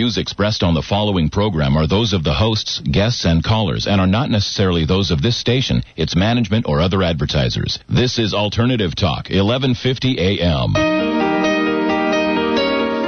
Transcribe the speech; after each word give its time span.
views 0.00 0.16
expressed 0.16 0.62
on 0.62 0.72
the 0.72 0.80
following 0.80 1.28
program 1.28 1.76
are 1.76 1.86
those 1.86 2.14
of 2.14 2.24
the 2.24 2.32
hosts, 2.32 2.80
guests, 2.90 3.26
and 3.26 3.44
callers 3.44 3.86
and 3.86 4.00
are 4.00 4.06
not 4.06 4.30
necessarily 4.30 4.86
those 4.86 5.10
of 5.10 5.20
this 5.20 5.38
station, 5.38 5.82
its 5.94 6.16
management, 6.16 6.64
or 6.66 6.80
other 6.80 7.02
advertisers. 7.02 7.78
This 7.86 8.18
is 8.18 8.32
Alternative 8.32 8.94
Talk, 8.96 9.28
1150 9.28 10.16
AM. 10.18 11.29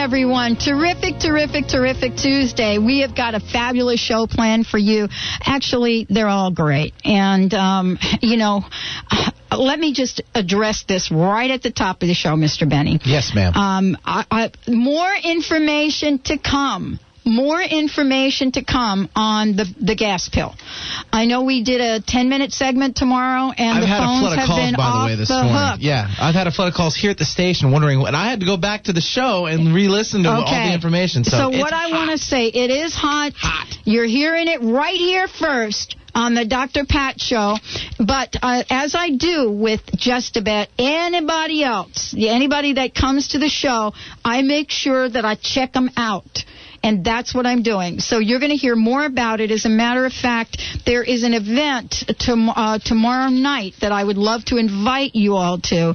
Everyone. 0.00 0.56
Terrific, 0.56 1.18
terrific, 1.18 1.68
terrific 1.68 2.16
Tuesday. 2.16 2.78
We 2.78 3.00
have 3.00 3.14
got 3.14 3.34
a 3.34 3.40
fabulous 3.40 4.00
show 4.00 4.26
planned 4.26 4.66
for 4.66 4.78
you. 4.78 5.08
Actually, 5.44 6.06
they're 6.08 6.26
all 6.26 6.50
great. 6.50 6.94
And, 7.04 7.52
um, 7.52 7.98
you 8.22 8.38
know, 8.38 8.64
let 9.52 9.78
me 9.78 9.92
just 9.92 10.22
address 10.34 10.84
this 10.88 11.10
right 11.12 11.50
at 11.50 11.62
the 11.62 11.70
top 11.70 12.00
of 12.00 12.08
the 12.08 12.14
show, 12.14 12.30
Mr. 12.30 12.66
Benny. 12.66 12.98
Yes, 13.04 13.32
ma'am. 13.34 13.52
Um, 13.54 13.98
I, 14.02 14.24
I, 14.30 14.50
more 14.66 15.12
information 15.22 16.18
to 16.20 16.38
come 16.38 16.98
more 17.30 17.62
information 17.62 18.52
to 18.52 18.64
come 18.64 19.08
on 19.14 19.56
the 19.56 19.66
the 19.80 19.94
gas 19.94 20.28
pill. 20.28 20.54
I 21.12 21.24
know 21.26 21.44
we 21.44 21.62
did 21.62 21.80
a 21.80 22.00
10 22.04 22.28
minute 22.28 22.52
segment 22.52 22.96
tomorrow, 22.96 23.52
and 23.56 23.78
I've 23.78 23.82
the 23.82 23.86
had 23.86 24.02
a 24.02 24.06
phones 24.06 24.20
flood 24.20 24.32
of 24.32 24.38
have 24.40 24.46
calls, 24.48 24.60
been 24.60 24.74
by 24.74 24.82
the 24.82 24.96
off 24.98 25.06
way, 25.06 25.16
this 25.16 25.28
the 25.28 25.34
morning. 25.34 25.54
hook. 25.54 25.76
Yeah, 25.80 26.08
I've 26.20 26.34
had 26.34 26.46
a 26.46 26.50
flood 26.52 26.68
of 26.68 26.74
calls 26.74 26.96
here 26.96 27.10
at 27.10 27.18
the 27.18 27.24
station 27.24 27.70
wondering, 27.70 28.04
and 28.06 28.16
I 28.16 28.28
had 28.28 28.40
to 28.40 28.46
go 28.46 28.56
back 28.56 28.84
to 28.84 28.92
the 28.92 29.00
show 29.00 29.46
and 29.46 29.74
re-listen 29.74 30.24
to 30.24 30.30
all 30.30 30.44
the 30.44 30.74
information. 30.74 31.24
So, 31.24 31.50
what 31.50 31.72
I 31.72 31.90
want 31.92 32.10
to 32.10 32.18
say, 32.18 32.46
it 32.46 32.70
is 32.70 32.94
hot. 32.94 33.32
Hot. 33.36 33.68
You're 33.84 34.06
hearing 34.06 34.48
it 34.48 34.60
right 34.62 34.96
here 34.96 35.28
first 35.28 35.96
on 36.14 36.34
the 36.34 36.44
Dr. 36.44 36.84
Pat 36.84 37.20
show. 37.20 37.56
But 37.98 38.36
uh, 38.42 38.64
as 38.70 38.94
I 38.94 39.10
do 39.10 39.50
with 39.50 39.80
just 39.96 40.36
about 40.36 40.68
anybody 40.78 41.62
else, 41.62 42.14
anybody 42.16 42.74
that 42.74 42.94
comes 42.94 43.28
to 43.28 43.38
the 43.38 43.48
show, 43.48 43.92
I 44.24 44.42
make 44.42 44.70
sure 44.70 45.08
that 45.08 45.24
I 45.24 45.36
check 45.36 45.72
them 45.72 45.90
out. 45.96 46.44
And 46.82 47.04
that's 47.04 47.34
what 47.34 47.46
I'm 47.46 47.62
doing. 47.62 48.00
So 48.00 48.18
you're 48.18 48.40
going 48.40 48.50
to 48.50 48.56
hear 48.56 48.74
more 48.74 49.04
about 49.04 49.40
it. 49.40 49.50
As 49.50 49.64
a 49.66 49.68
matter 49.68 50.06
of 50.06 50.12
fact, 50.12 50.58
there 50.86 51.02
is 51.02 51.24
an 51.24 51.34
event 51.34 52.04
to, 52.20 52.32
uh, 52.32 52.78
tomorrow 52.78 53.28
night 53.28 53.74
that 53.80 53.92
I 53.92 54.02
would 54.02 54.16
love 54.16 54.44
to 54.46 54.56
invite 54.56 55.14
you 55.14 55.34
all 55.34 55.58
to 55.58 55.94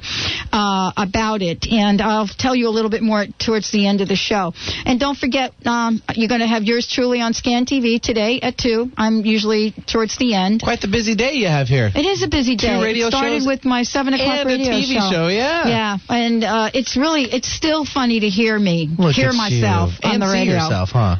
uh, 0.52 0.92
about 0.96 1.42
it. 1.42 1.66
And 1.70 2.00
I'll 2.00 2.28
tell 2.28 2.54
you 2.54 2.68
a 2.68 2.74
little 2.74 2.90
bit 2.90 3.02
more 3.02 3.26
towards 3.38 3.72
the 3.72 3.86
end 3.86 4.00
of 4.00 4.08
the 4.08 4.16
show. 4.16 4.52
And 4.84 5.00
don't 5.00 5.18
forget, 5.18 5.52
um, 5.66 6.02
you're 6.14 6.28
going 6.28 6.40
to 6.40 6.46
have 6.46 6.62
yours 6.62 6.88
truly 6.90 7.20
on 7.20 7.32
Scan 7.34 7.66
TV 7.66 8.00
today 8.00 8.40
at 8.40 8.56
2. 8.56 8.92
I'm 8.96 9.24
usually 9.24 9.72
towards 9.86 10.16
the 10.18 10.34
end. 10.34 10.62
quite 10.62 10.80
the 10.80 10.88
busy 10.88 11.16
day 11.16 11.34
you 11.34 11.48
have 11.48 11.66
here. 11.68 11.90
It 11.94 12.06
is 12.06 12.22
a 12.22 12.28
busy 12.28 12.56
day. 12.56 12.78
Two 12.78 12.84
radio 12.84 13.06
it 13.08 13.10
started 13.10 13.40
shows 13.40 13.46
with 13.46 13.64
my 13.64 13.82
7 13.82 14.14
o'clock 14.14 14.28
and 14.28 14.48
a 14.48 14.52
radio 14.52 14.72
TV 14.72 15.10
show, 15.10 15.28
yeah. 15.28 15.66
Yeah, 15.66 15.98
and 16.08 16.44
uh, 16.44 16.70
it's 16.74 16.96
really, 16.96 17.24
it's 17.24 17.48
still 17.52 17.84
funny 17.84 18.20
to 18.20 18.28
hear 18.28 18.58
me, 18.58 18.88
Look 18.98 19.14
hear 19.14 19.32
myself 19.32 19.90
you. 20.02 20.08
on 20.08 20.14
and 20.14 20.22
the 20.22 20.26
radio. 20.26 20.54
yourself, 20.54 20.75
huh? 20.90 21.16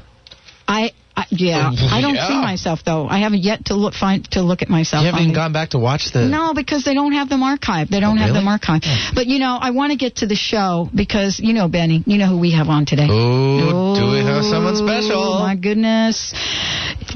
I, 0.69 0.91
I 1.17 1.25
yeah, 1.31 1.71
I 1.97 2.01
don't 2.01 2.15
Yeah. 2.17 2.29
see 2.29 2.35
myself 2.35 2.81
though. 2.85 3.07
I 3.09 3.19
haven't 3.19 3.41
yet 3.43 3.67
to 3.67 3.75
look 3.75 3.95
find 3.95 4.29
to 4.33 4.43
look 4.43 4.62
at 4.62 4.69
myself. 4.69 5.03
You 5.03 5.07
haven't 5.07 5.23
even 5.23 5.35
gone 5.35 5.53
back 5.53 5.71
to 5.71 5.79
watch 5.79 6.11
the. 6.12 6.27
no, 6.27 6.53
because 6.55 6.85
they 6.85 6.93
don't 6.95 7.12
have 7.12 7.29
them 7.29 7.41
archived. 7.41 7.89
They 7.89 8.01
don't 8.01 8.19
Oh, 8.19 8.21
have 8.21 8.34
them 8.34 8.47
really? 8.47 8.59
archived. 8.59 9.15
But 9.15 9.27
you 9.27 9.39
know, 9.39 9.57
I 9.61 9.71
want 9.71 9.93
to 9.93 9.97
get 9.99 10.17
to 10.17 10.27
the 10.27 10.34
show 10.34 10.89
because 10.95 11.39
you 11.41 11.53
know, 11.55 11.69
Benny, 11.69 12.03
you 12.07 12.19
know 12.19 12.27
who 12.27 12.39
we 12.39 12.53
have 12.53 12.69
on 12.69 12.84
today. 12.84 13.07
Oh, 13.09 13.95
do 13.99 14.11
we 14.11 14.19
have 14.25 14.45
someone 14.45 14.77
special? 14.77 15.22
Oh 15.22 15.39
my 15.39 15.55
goodness. 15.56 16.34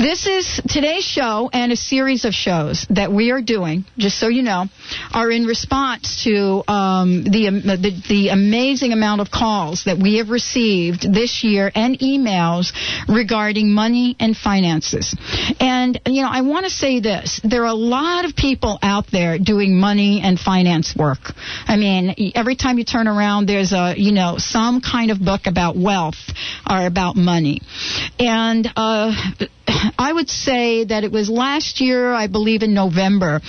This 0.01 0.27
is 0.27 0.61
today's 0.67 1.05
show 1.05 1.51
and 1.53 1.73
a 1.73 1.77
series 1.77 2.25
of 2.25 2.33
shows 2.33 2.87
that 2.89 3.13
we 3.13 3.33
are 3.33 3.43
doing, 3.43 3.85
just 3.99 4.19
so 4.19 4.29
you 4.29 4.43
know, 4.43 4.65
are 5.13 5.31
in 5.31 5.45
response 5.45 6.25
to 6.25 6.63
um, 6.69 7.25
the, 7.25 7.49
um, 7.49 7.61
the 7.61 8.03
the 8.09 8.29
amazing 8.29 8.95
amount 8.95 9.21
of 9.21 9.31
calls 9.31 9.85
that 9.85 9.99
we 9.99 10.17
have 10.17 10.31
received 10.31 11.13
this 11.13 11.45
year 11.45 11.71
and 11.75 11.99
emails 11.99 12.73
regarding 13.09 13.75
money 13.75 14.17
and 14.19 14.35
finances. 14.37 15.15
And 15.61 16.01
you 16.07 16.23
know, 16.23 16.31
I 16.31 16.43
want 16.43 16.65
to 16.65 16.71
say 16.71 17.01
this: 17.01 17.39
there 17.45 17.65
are 17.65 17.67
a 17.67 17.75
lot 17.75 18.25
of 18.25 18.35
people 18.35 18.79
out 18.83 19.11
there 19.11 19.39
doing 19.39 19.79
money 19.79 20.23
and 20.25 20.39
finance 20.39 20.97
work. 20.97 21.35
I 21.67 21.77
mean, 21.77 22.33
every 22.35 22.57
time 22.57 22.79
you 22.79 22.85
turn 22.85 23.07
around, 23.07 23.47
there's 23.47 23.73
a 23.73 23.95
you 23.97 24.13
know 24.13 24.37
some 24.39 24.81
kind 24.81 25.11
of 25.11 25.21
book 25.23 25.43
about 25.45 25.77
wealth 25.77 26.33
or 26.69 26.87
about 26.87 27.17
money, 27.17 27.61
and. 28.19 28.67
Uh, 28.77 29.13
I 29.99 30.13
would 30.13 30.29
say 30.29 30.85
that 30.85 31.05
it 31.05 31.13
was 31.13 31.29
last 31.29 31.81
year, 31.81 32.13
I 32.13 32.27
believe 32.27 32.63
in 32.63 32.75
November, 32.75 33.41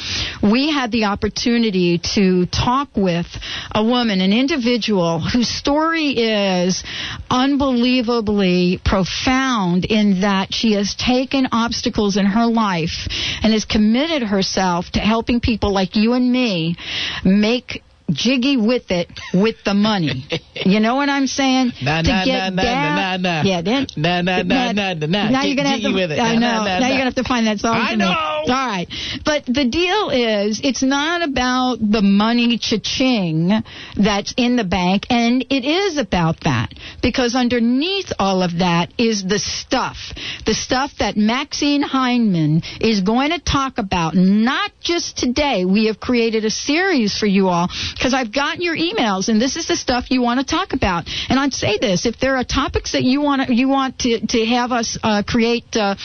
we 0.42 0.72
had 0.72 0.92
the 0.92 1.06
opportunity 1.06 2.00
to 2.16 2.46
talk 2.48 2.90
with 2.96 3.28
a 3.74 3.84
woman, 3.84 4.22
an 4.22 4.34
individual 4.34 5.20
whose 5.20 5.50
story 5.50 6.10
is 6.10 6.84
unbelievably 7.30 8.82
profound 8.84 9.86
in 9.86 10.22
that 10.22 10.54
she 10.54 10.74
has 10.74 10.96
taken 10.96 11.48
obstacles 11.52 12.18
in 12.18 12.26
her 12.26 12.46
life 12.46 13.08
and 13.44 13.54
has 13.54 13.66
committed 13.66 14.24
herself 14.24 14.90
to 14.92 15.00
helping 15.00 15.40
people 15.40 15.74
like 15.74 15.96
you 15.96 16.14
and 16.14 16.32
me 16.32 16.76
make 17.24 17.84
jiggy 18.14 18.58
with 18.58 18.92
it 18.92 19.08
with 19.34 19.56
the 19.66 19.74
money. 19.74 20.26
you 20.66 20.80
know 20.80 20.96
what 20.96 21.10
I'm 21.10 21.28
saying? 21.28 21.72
Na, 21.82 22.02
to 22.02 22.08
na, 22.10 22.26
get 22.26 22.38
na, 22.38 22.50
na, 22.50 22.64
down- 22.64 22.96
na, 22.96 23.18
na. 23.18 23.42
Yeah, 23.44 23.62
then 23.62 23.88
Na, 23.98 24.22
na, 24.22 24.42
na, 24.44 24.72
na, 24.72 24.94
na, 24.94 25.06
na. 25.08 25.30
now 25.30 25.44
you're 25.44 25.56
gonna 25.56 25.70
have 25.70 25.82
to. 25.82 25.94
with 25.94 26.12
it. 26.12 26.20
I 26.20 26.36
know. 26.36 26.64
now 26.64 26.80
you're 26.88 26.98
gonna 26.98 27.06
have 27.06 27.16
to 27.16 27.24
find 27.24 27.48
that 27.48 27.60
song. 27.60 27.76
I 27.76 27.92
me. 27.92 27.98
know. 27.98 28.12
All 28.12 28.46
right, 28.48 28.88
but 29.26 29.46
the 29.46 29.66
deal 29.66 30.10
is, 30.10 30.62
it's 30.64 30.84
not 30.84 31.22
about 31.28 31.78
the 31.80 32.02
money 32.02 32.58
cha-ching 32.58 33.52
that's 33.96 34.34
in 34.38 34.56
the 34.56 34.64
bank, 34.64 35.06
and 35.10 35.44
it 35.50 35.66
is 35.66 35.98
about 35.98 36.42
that 36.42 36.74
because 37.02 37.36
underneath 37.36 38.12
all 38.20 38.42
of 38.44 38.60
that 38.60 38.94
is 38.98 39.24
the 39.24 39.40
stuff, 39.40 39.98
the 40.46 40.54
stuff 40.54 40.92
that 41.00 41.18
Maxine 41.18 41.82
Heineman 41.84 42.62
is 42.80 43.02
going 43.02 43.32
to 43.32 43.40
talk 43.40 43.78
about. 43.78 44.16
Not 44.16 44.72
just 44.82 45.18
today. 45.18 45.66
We 45.66 45.86
have 45.88 46.00
created 46.00 46.46
a 46.46 46.50
series 46.50 47.18
for 47.18 47.26
you 47.26 47.48
all 47.50 47.70
because 48.02 48.16
I've 48.16 48.34
gotten 48.34 48.64
your 48.64 48.76
emails, 48.76 49.30
and 49.30 49.40
this 49.40 49.56
is 49.56 49.68
the 49.68 49.76
stuff 49.76 50.10
you 50.10 50.24
want 50.24 50.40
to 50.40 50.46
talk 50.46 50.74
about. 50.74 51.08
And 51.30 51.40
I'd 51.40 51.54
say 51.54 51.78
this: 51.78 52.08
if 52.08 52.18
there 52.18 52.36
are 52.38 52.44
topics 52.44 52.94
that 52.94 53.04
you 53.04 53.22
want 53.22 53.48
you 53.50 53.68
want 53.68 54.00
to 54.00 54.26
to 54.26 54.46
have 54.46 54.72
us 54.72 54.98
uh, 55.04 55.22
create 55.22 55.66
uh, 55.76 55.96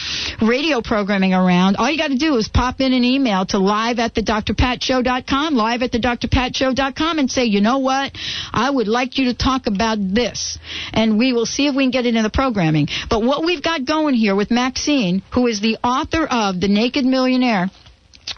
radio 0.42 0.82
programming 0.82 1.32
around, 1.32 1.76
all 1.76 1.90
you 1.90 1.96
got 1.96 2.08
to 2.08 2.18
do 2.18 2.36
is 2.36 2.48
pop 2.48 2.82
in 2.82 2.92
an 2.92 3.02
email 3.02 3.46
to 3.46 3.58
live 3.58 3.98
at 3.98 4.14
the 4.14 4.20
drpatshow.com, 4.20 5.54
live 5.54 5.80
at 5.80 5.90
the 5.90 5.98
drpatshow.com, 5.98 7.18
and 7.18 7.30
say, 7.30 7.44
you 7.44 7.62
know 7.62 7.78
what, 7.78 8.12
I 8.52 8.68
would 8.68 8.88
like 8.88 9.16
you 9.16 9.32
to 9.32 9.34
talk 9.34 9.66
about 9.66 9.96
this, 9.98 10.58
and 10.92 11.18
we 11.18 11.32
will 11.32 11.46
see 11.46 11.66
if 11.66 11.74
we 11.74 11.84
can 11.84 11.92
get 11.92 12.04
it 12.04 12.14
in 12.14 12.22
the 12.22 12.30
programming. 12.30 12.88
But 13.08 13.22
what 13.22 13.42
we've 13.42 13.62
got 13.62 13.86
going 13.86 14.14
here 14.14 14.36
with 14.36 14.50
Maxine, 14.50 15.22
who 15.32 15.46
is 15.46 15.62
the 15.62 15.78
author 15.82 16.26
of 16.26 16.60
The 16.60 16.68
Naked 16.68 17.06
Millionaire 17.06 17.70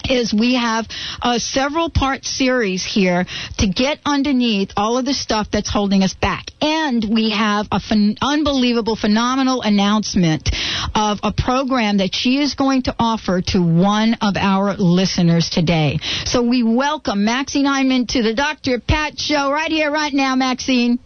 is 0.09 0.32
we 0.32 0.54
have 0.54 0.86
a 1.22 1.38
several 1.38 1.91
part 1.91 2.25
series 2.25 2.84
here 2.84 3.25
to 3.59 3.66
get 3.66 3.98
underneath 4.04 4.72
all 4.76 4.98
of 4.98 5.04
the 5.04 5.14
stuff 5.14 5.48
that's 5.50 5.70
holding 5.70 6.03
us 6.03 6.14
back. 6.14 6.47
And 6.60 7.04
we 7.10 7.31
have 7.31 7.66
a 7.70 7.78
phen- 7.78 8.16
unbelievable, 8.20 8.97
phenomenal 8.97 9.62
announcement 9.62 10.50
of 10.94 11.20
a 11.22 11.32
program 11.32 11.98
that 11.98 12.14
she 12.14 12.41
is 12.41 12.54
going 12.54 12.82
to 12.82 12.94
offer 12.98 13.42
to 13.42 13.59
one 13.60 14.14
of 14.20 14.36
our 14.36 14.75
listeners 14.76 15.50
today. 15.50 15.98
So 16.25 16.42
we 16.42 16.62
welcome 16.62 17.25
Maxine 17.25 17.66
Heineman 17.66 18.06
to 18.09 18.22
the 18.22 18.34
Dr. 18.34 18.80
Pat 18.80 19.18
Show 19.18 19.50
right 19.50 19.71
here, 19.71 19.91
right 19.91 20.12
now, 20.12 20.34
Maxine. 20.36 20.98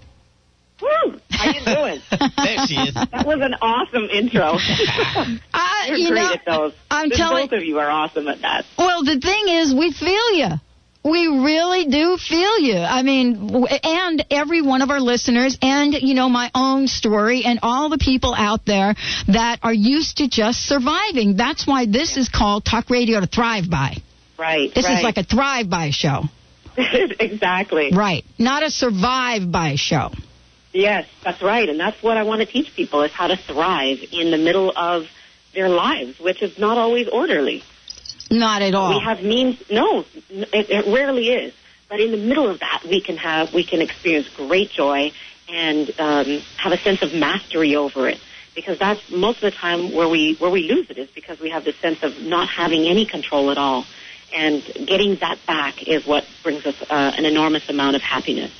Woo! 0.82 1.20
How 1.30 1.50
you 1.52 1.64
doing? 1.64 2.00
There 2.42 2.66
she 2.66 2.74
is. 2.74 2.94
that 2.94 3.24
was 3.24 3.40
an 3.40 3.54
awesome 3.62 4.08
intro. 4.10 4.58
Uh, 5.54 5.86
You're 5.88 5.96
you 5.96 6.08
great 6.08 6.22
know, 6.22 6.32
at 6.32 6.44
those. 6.44 6.72
I'm 6.90 7.08
The 7.08 7.16
telling 7.16 7.46
both 7.48 7.58
of 7.58 7.64
you 7.64 7.78
are 7.78 7.90
awesome 7.90 8.28
at 8.28 8.40
that. 8.42 8.64
Well, 8.78 9.02
the 9.04 9.18
thing 9.18 9.48
is, 9.48 9.74
we 9.74 9.92
feel 9.92 10.32
you. 10.34 10.48
We 11.04 11.26
really 11.26 11.86
do 11.86 12.16
feel 12.16 12.58
you. 12.60 12.76
I 12.76 13.02
mean, 13.02 13.66
and 13.82 14.24
every 14.30 14.62
one 14.62 14.82
of 14.82 14.90
our 14.90 15.00
listeners, 15.00 15.58
and, 15.60 15.94
you 15.94 16.14
know, 16.14 16.28
my 16.28 16.50
own 16.54 16.86
story, 16.86 17.44
and 17.44 17.58
all 17.62 17.88
the 17.88 17.98
people 17.98 18.34
out 18.36 18.64
there 18.64 18.94
that 19.26 19.58
are 19.64 19.74
used 19.74 20.18
to 20.18 20.28
just 20.28 20.60
surviving. 20.60 21.36
That's 21.36 21.66
why 21.66 21.86
this 21.86 22.16
is 22.16 22.28
called 22.28 22.64
Talk 22.64 22.88
Radio 22.88 23.20
to 23.20 23.26
Thrive 23.26 23.68
By. 23.68 23.96
Right. 24.38 24.72
This 24.72 24.84
right. 24.84 24.98
is 24.98 25.02
like 25.02 25.16
a 25.16 25.24
thrive 25.24 25.68
by 25.68 25.90
show. 25.90 26.22
exactly. 26.76 27.90
Right. 27.92 28.24
Not 28.38 28.62
a 28.62 28.70
survive 28.70 29.50
by 29.50 29.74
show. 29.76 30.10
Yes, 30.72 31.06
that's 31.22 31.42
right, 31.42 31.68
and 31.68 31.78
that's 31.78 32.02
what 32.02 32.16
I 32.16 32.22
want 32.22 32.40
to 32.40 32.46
teach 32.46 32.74
people 32.74 33.02
is 33.02 33.12
how 33.12 33.26
to 33.26 33.36
thrive 33.36 33.98
in 34.10 34.30
the 34.30 34.38
middle 34.38 34.72
of 34.74 35.06
their 35.52 35.68
lives, 35.68 36.18
which 36.18 36.42
is 36.42 36.58
not 36.58 36.78
always 36.78 37.08
orderly. 37.08 37.62
Not 38.30 38.62
at 38.62 38.74
all. 38.74 38.88
We 38.88 39.04
have 39.04 39.22
means. 39.22 39.62
No, 39.70 40.06
it, 40.30 40.70
it 40.70 40.86
rarely 40.86 41.28
is. 41.28 41.52
But 41.90 42.00
in 42.00 42.10
the 42.10 42.16
middle 42.16 42.48
of 42.48 42.60
that, 42.60 42.84
we 42.88 43.02
can 43.02 43.18
have 43.18 43.52
we 43.52 43.64
can 43.64 43.82
experience 43.82 44.28
great 44.30 44.70
joy 44.70 45.12
and 45.50 45.90
um, 46.00 46.40
have 46.56 46.72
a 46.72 46.78
sense 46.78 47.02
of 47.02 47.12
mastery 47.12 47.76
over 47.76 48.08
it. 48.08 48.18
Because 48.54 48.78
that's 48.78 49.10
most 49.10 49.42
of 49.42 49.42
the 49.42 49.50
time 49.50 49.92
where 49.92 50.08
we 50.08 50.34
where 50.36 50.50
we 50.50 50.70
lose 50.70 50.88
it 50.88 50.96
is 50.96 51.10
because 51.10 51.38
we 51.38 51.50
have 51.50 51.64
this 51.64 51.76
sense 51.76 52.02
of 52.02 52.18
not 52.22 52.48
having 52.48 52.86
any 52.86 53.04
control 53.04 53.50
at 53.50 53.58
all, 53.58 53.84
and 54.34 54.62
getting 54.86 55.16
that 55.16 55.38
back 55.46 55.86
is 55.86 56.06
what 56.06 56.26
brings 56.42 56.64
us 56.64 56.80
uh, 56.88 57.12
an 57.16 57.26
enormous 57.26 57.68
amount 57.68 57.96
of 57.96 58.00
happiness. 58.00 58.52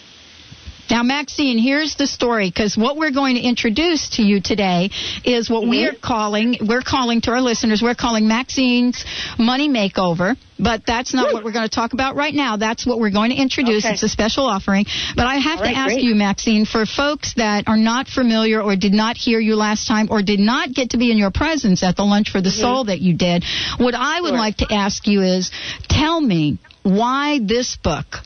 Now, 0.91 1.03
Maxine, 1.03 1.59
here's 1.59 1.97
the 1.97 2.07
story 2.07 2.51
because 2.51 2.77
what 2.77 2.97
we're 2.97 3.13
going 3.13 3.37
to 3.37 3.41
introduce 3.41 4.11
to 4.17 4.23
you 4.23 4.41
today 4.41 4.91
is 5.25 5.49
what 5.49 5.63
mm-hmm. 5.63 5.71
we're 5.71 5.95
calling, 5.95 6.57
we're 6.61 6.83
calling 6.83 7.21
to 7.23 7.31
our 7.31 7.41
listeners, 7.41 7.81
we're 7.83 7.95
calling 7.95 8.29
Maxine's 8.29 9.05
Money 9.39 9.69
Makeover. 9.69 10.37
But 10.59 10.87
that's 10.87 11.13
not 11.13 11.33
what 11.33 11.43
we're 11.43 11.53
going 11.53 11.69
to 11.69 11.75
talk 11.75 11.93
about 11.93 12.15
right 12.15 12.33
now. 12.33 12.57
That's 12.57 12.87
what 12.87 13.01
we're 13.01 13.11
going 13.11 13.31
to 13.31 13.37
introduce. 13.37 13.85
Okay. 13.85 13.95
It's 13.95 14.03
a 14.05 14.09
special 14.09 14.47
offering. 14.47 14.85
But 15.17 15.27
I 15.27 15.37
have 15.37 15.59
right, 15.59 15.73
to 15.73 15.77
ask 15.77 15.95
great. 15.95 16.05
you, 16.05 16.15
Maxine, 16.15 16.67
for 16.67 16.87
folks 16.87 17.35
that 17.35 17.65
are 17.67 17.77
not 17.77 18.07
familiar 18.07 18.61
or 18.63 18.77
did 18.77 18.93
not 18.93 19.17
hear 19.17 19.41
you 19.41 19.57
last 19.57 19.89
time 19.89 20.07
or 20.11 20.23
did 20.23 20.39
not 20.39 20.73
get 20.73 20.91
to 20.91 20.99
be 20.99 21.11
in 21.11 21.19
your 21.19 21.33
presence 21.33 21.83
at 21.83 21.97
the 21.97 22.05
Lunch 22.05 22.31
for 22.31 22.41
the 22.41 22.51
mm-hmm. 22.51 22.61
Soul 22.61 22.85
that 22.85 23.01
you 23.01 23.17
did, 23.17 23.45
what 23.79 23.95
I 23.95 24.21
would 24.21 24.29
sure. 24.29 24.39
like 24.39 24.59
to 24.59 24.67
ask 24.71 25.07
you 25.09 25.23
is 25.23 25.51
tell 25.89 26.21
me 26.21 26.59
why 26.85 27.41
this 27.43 27.77
book 27.77 28.19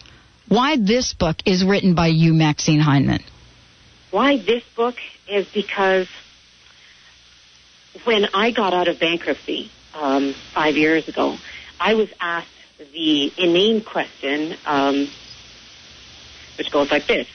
why 0.48 0.76
this 0.76 1.12
book 1.12 1.36
is 1.44 1.64
written 1.64 1.94
by 1.94 2.08
you, 2.08 2.32
Maxine 2.34 2.80
Heineman. 2.80 3.22
Why 4.10 4.36
this 4.36 4.62
book 4.76 4.96
is 5.28 5.46
because 5.52 6.08
when 8.04 8.26
I 8.34 8.52
got 8.52 8.72
out 8.72 8.88
of 8.88 9.00
bankruptcy 9.00 9.70
um, 9.94 10.34
five 10.54 10.76
years 10.76 11.08
ago, 11.08 11.36
I 11.80 11.94
was 11.94 12.08
asked 12.20 12.48
the 12.78 13.32
inane 13.38 13.82
question, 13.82 14.56
um, 14.64 15.08
which 16.58 16.70
goes 16.70 16.90
like 16.90 17.06
this. 17.06 17.26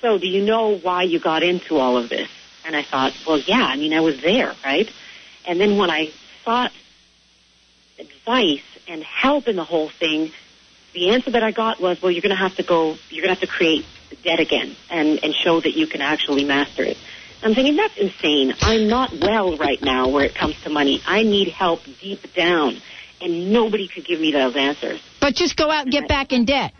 So, 0.00 0.18
do 0.18 0.26
you 0.26 0.44
know 0.44 0.78
why 0.78 1.02
you 1.02 1.20
got 1.20 1.42
into 1.42 1.76
all 1.76 1.96
of 1.96 2.08
this? 2.08 2.28
And 2.64 2.76
I 2.76 2.82
thought, 2.82 3.12
well, 3.26 3.38
yeah, 3.38 3.62
I 3.62 3.76
mean, 3.76 3.92
I 3.92 4.00
was 4.00 4.20
there, 4.22 4.54
right? 4.64 4.90
And 5.46 5.60
then 5.60 5.76
when 5.76 5.90
I 5.90 6.10
sought 6.44 6.72
advice 7.98 8.62
and 8.88 9.02
help 9.02 9.48
in 9.48 9.56
the 9.56 9.64
whole 9.64 9.88
thing, 9.88 10.32
the 10.92 11.10
answer 11.10 11.30
that 11.30 11.42
I 11.42 11.50
got 11.52 11.80
was, 11.80 12.00
well, 12.02 12.10
you're 12.10 12.22
going 12.22 12.30
to 12.30 12.42
have 12.42 12.56
to 12.56 12.62
go, 12.62 12.96
you're 13.08 13.24
going 13.24 13.34
to 13.34 13.40
have 13.40 13.40
to 13.40 13.46
create 13.46 13.84
debt 14.22 14.40
again 14.40 14.74
and, 14.90 15.22
and 15.22 15.34
show 15.34 15.60
that 15.60 15.76
you 15.76 15.86
can 15.86 16.00
actually 16.00 16.44
master 16.44 16.82
it. 16.82 16.96
I'm 17.42 17.54
thinking 17.54 17.76
that's 17.76 17.96
insane. 17.96 18.54
I'm 18.60 18.88
not 18.88 19.12
well 19.18 19.56
right 19.56 19.80
now 19.80 20.08
where 20.08 20.24
it 20.24 20.34
comes 20.34 20.60
to 20.62 20.70
money. 20.70 21.00
I 21.06 21.22
need 21.22 21.48
help 21.48 21.80
deep 22.00 22.34
down, 22.34 22.76
and 23.20 23.52
nobody 23.52 23.88
could 23.88 24.04
give 24.04 24.20
me 24.20 24.30
those 24.32 24.56
answers. 24.56 25.00
But 25.20 25.36
just 25.36 25.56
go 25.56 25.70
out 25.70 25.84
and 25.84 25.92
get 25.92 26.06
back 26.06 26.32
in 26.32 26.44
debt. 26.44 26.74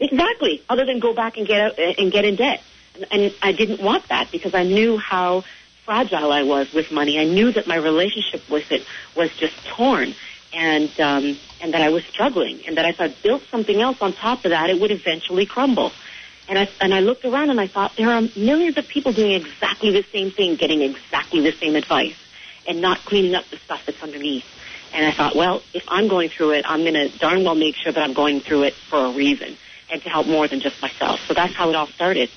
Exactly. 0.00 0.62
Other 0.68 0.86
than 0.86 0.98
go 0.98 1.14
back 1.14 1.36
and 1.36 1.46
get 1.46 1.60
out 1.60 1.78
and 1.78 2.10
get 2.10 2.24
in 2.24 2.36
debt, 2.36 2.62
and 3.10 3.34
I 3.42 3.52
didn't 3.52 3.82
want 3.82 4.08
that 4.08 4.30
because 4.32 4.54
I 4.54 4.62
knew 4.64 4.96
how 4.96 5.44
fragile 5.84 6.32
I 6.32 6.44
was 6.44 6.72
with 6.72 6.90
money. 6.90 7.18
I 7.18 7.24
knew 7.24 7.52
that 7.52 7.66
my 7.66 7.76
relationship 7.76 8.48
with 8.48 8.72
it 8.72 8.86
was 9.14 9.30
just 9.36 9.54
torn, 9.66 10.14
and 10.54 11.00
um, 11.00 11.36
and 11.62 11.72
that 11.72 11.80
I 11.80 11.90
was 11.90 12.04
struggling, 12.04 12.60
and 12.66 12.76
that 12.76 12.84
if 12.86 13.00
I 13.00 13.08
built 13.22 13.42
something 13.50 13.80
else 13.80 13.96
on 14.00 14.12
top 14.12 14.44
of 14.44 14.50
that, 14.50 14.68
it 14.68 14.80
would 14.80 14.90
eventually 14.90 15.46
crumble. 15.46 15.92
And 16.48 16.58
I 16.58 16.68
and 16.80 16.92
I 16.92 17.00
looked 17.00 17.24
around 17.24 17.50
and 17.50 17.60
I 17.60 17.68
thought 17.68 17.92
there 17.96 18.10
are 18.10 18.20
millions 18.36 18.76
of 18.76 18.88
people 18.88 19.12
doing 19.12 19.32
exactly 19.32 19.92
the 19.92 20.04
same 20.12 20.32
thing, 20.32 20.56
getting 20.56 20.82
exactly 20.82 21.40
the 21.40 21.52
same 21.52 21.76
advice, 21.76 22.16
and 22.66 22.80
not 22.80 23.04
cleaning 23.04 23.34
up 23.34 23.44
the 23.50 23.58
stuff 23.58 23.80
that's 23.86 24.02
underneath. 24.02 24.44
And 24.92 25.06
I 25.06 25.12
thought, 25.12 25.34
well, 25.34 25.62
if 25.72 25.84
I'm 25.88 26.08
going 26.08 26.28
through 26.28 26.50
it, 26.50 26.64
I'm 26.68 26.80
going 26.80 26.94
to 26.94 27.08
darn 27.18 27.44
well 27.44 27.54
make 27.54 27.76
sure 27.76 27.92
that 27.92 28.02
I'm 28.02 28.12
going 28.12 28.40
through 28.40 28.64
it 28.64 28.74
for 28.90 29.06
a 29.06 29.12
reason 29.12 29.56
and 29.90 30.02
to 30.02 30.08
help 30.08 30.26
more 30.26 30.48
than 30.48 30.60
just 30.60 30.82
myself. 30.82 31.20
So 31.28 31.34
that's 31.34 31.54
how 31.54 31.70
it 31.70 31.76
all 31.76 31.86
started. 31.86 32.30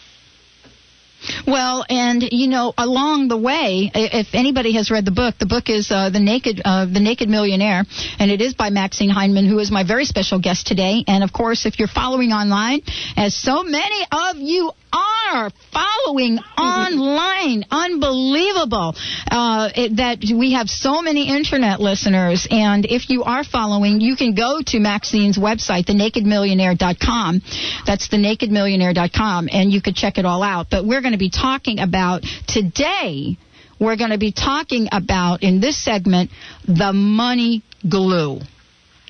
Well, 1.47 1.85
and 1.89 2.23
you 2.31 2.47
know, 2.47 2.73
along 2.77 3.27
the 3.27 3.37
way, 3.37 3.91
if 3.93 4.27
anybody 4.33 4.73
has 4.73 4.91
read 4.91 5.05
the 5.05 5.11
book, 5.11 5.35
the 5.39 5.45
book 5.45 5.69
is 5.69 5.91
uh, 5.91 6.09
the 6.09 6.19
Naked 6.19 6.61
uh, 6.63 6.85
the 6.85 6.99
Naked 6.99 7.29
Millionaire, 7.29 7.83
and 8.19 8.31
it 8.31 8.41
is 8.41 8.53
by 8.53 8.69
Maxine 8.69 9.09
Heineman, 9.09 9.47
who 9.47 9.59
is 9.59 9.71
my 9.71 9.83
very 9.83 10.05
special 10.05 10.39
guest 10.39 10.67
today. 10.67 11.03
And 11.07 11.23
of 11.23 11.31
course, 11.31 11.65
if 11.65 11.79
you're 11.79 11.87
following 11.87 12.31
online, 12.31 12.81
as 13.17 13.35
so 13.35 13.63
many 13.63 14.05
of 14.11 14.37
you 14.37 14.71
are 14.95 15.51
following 15.71 16.37
online. 16.57 17.65
Unbelievable 17.69 18.95
uh, 19.29 19.69
it, 19.75 19.97
that 19.97 20.19
we 20.35 20.53
have 20.53 20.69
so 20.69 21.01
many 21.01 21.29
internet 21.29 21.79
listeners. 21.79 22.47
And 22.49 22.85
if 22.85 23.09
you 23.09 23.23
are 23.23 23.43
following, 23.43 24.01
you 24.01 24.15
can 24.15 24.35
go 24.35 24.61
to 24.65 24.79
Maxine's 24.79 25.37
website, 25.37 25.85
thenakedmillionaire.com. 25.85 27.41
That's 27.85 28.07
thenakedmillionaire.com, 28.09 29.49
and 29.51 29.71
you 29.71 29.81
could 29.81 29.95
check 29.95 30.17
it 30.17 30.25
all 30.25 30.43
out. 30.43 30.67
But 30.69 30.85
we're 30.85 31.01
going 31.01 31.13
to 31.13 31.19
be 31.19 31.29
talking 31.29 31.79
about 31.79 32.23
today. 32.47 33.37
We're 33.79 33.97
going 33.97 34.11
to 34.11 34.17
be 34.17 34.31
talking 34.31 34.87
about 34.91 35.43
in 35.43 35.59
this 35.59 35.77
segment 35.77 36.31
the 36.65 36.93
money 36.93 37.63
glue. 37.87 38.39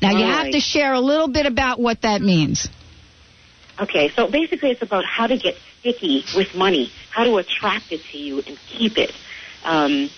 Now, 0.02 0.10
all 0.10 0.20
you 0.20 0.26
right. 0.26 0.46
have 0.46 0.52
to 0.52 0.60
share 0.60 0.94
a 0.94 1.00
little 1.00 1.28
bit 1.28 1.46
about 1.46 1.80
what 1.80 2.02
that 2.02 2.22
means. 2.22 2.68
Okay, 3.80 4.10
so 4.10 4.30
basically 4.30 4.72
it's 4.72 4.82
about 4.82 5.06
how 5.06 5.28
to 5.28 5.38
get 5.38 5.56
sticky 5.86 6.24
with 6.36 6.56
money, 6.56 6.92
how 7.12 7.24
to 7.24 7.38
attract 7.38 7.92
it 7.92 8.02
to 8.12 8.18
you 8.18 8.42
and 8.42 8.58
keep 8.68 8.98
it. 8.98 9.12
Um, 9.64 10.10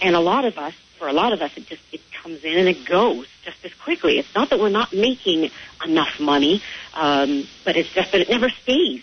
and 0.00 0.16
a 0.16 0.20
lot 0.20 0.44
of 0.44 0.56
us, 0.56 0.74
for 0.98 1.08
a 1.08 1.12
lot 1.12 1.32
of 1.32 1.40
us, 1.40 1.52
it 1.56 1.66
just 1.66 1.82
it 1.92 2.00
comes 2.22 2.42
in 2.44 2.56
and 2.56 2.68
it 2.68 2.86
goes 2.88 3.26
just 3.44 3.64
as 3.64 3.72
quickly. 3.74 4.18
It's 4.18 4.34
not 4.34 4.50
that 4.50 4.58
we're 4.58 4.70
not 4.70 4.92
making 4.92 5.50
enough 5.84 6.20
money, 6.20 6.62
um, 6.94 7.46
but 7.64 7.76
it's 7.76 7.92
just 7.92 8.12
that 8.12 8.22
it 8.22 8.30
never 8.30 8.48
stays. 8.48 9.02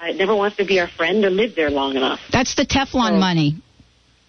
Uh, 0.00 0.10
it 0.10 0.16
never 0.16 0.34
wants 0.34 0.58
to 0.58 0.64
be 0.64 0.78
our 0.80 0.88
friend 0.88 1.24
or 1.24 1.30
live 1.30 1.54
there 1.56 1.70
long 1.70 1.96
enough. 1.96 2.20
That's 2.30 2.54
the 2.54 2.66
Teflon 2.66 3.10
so, 3.10 3.16
money. 3.16 3.56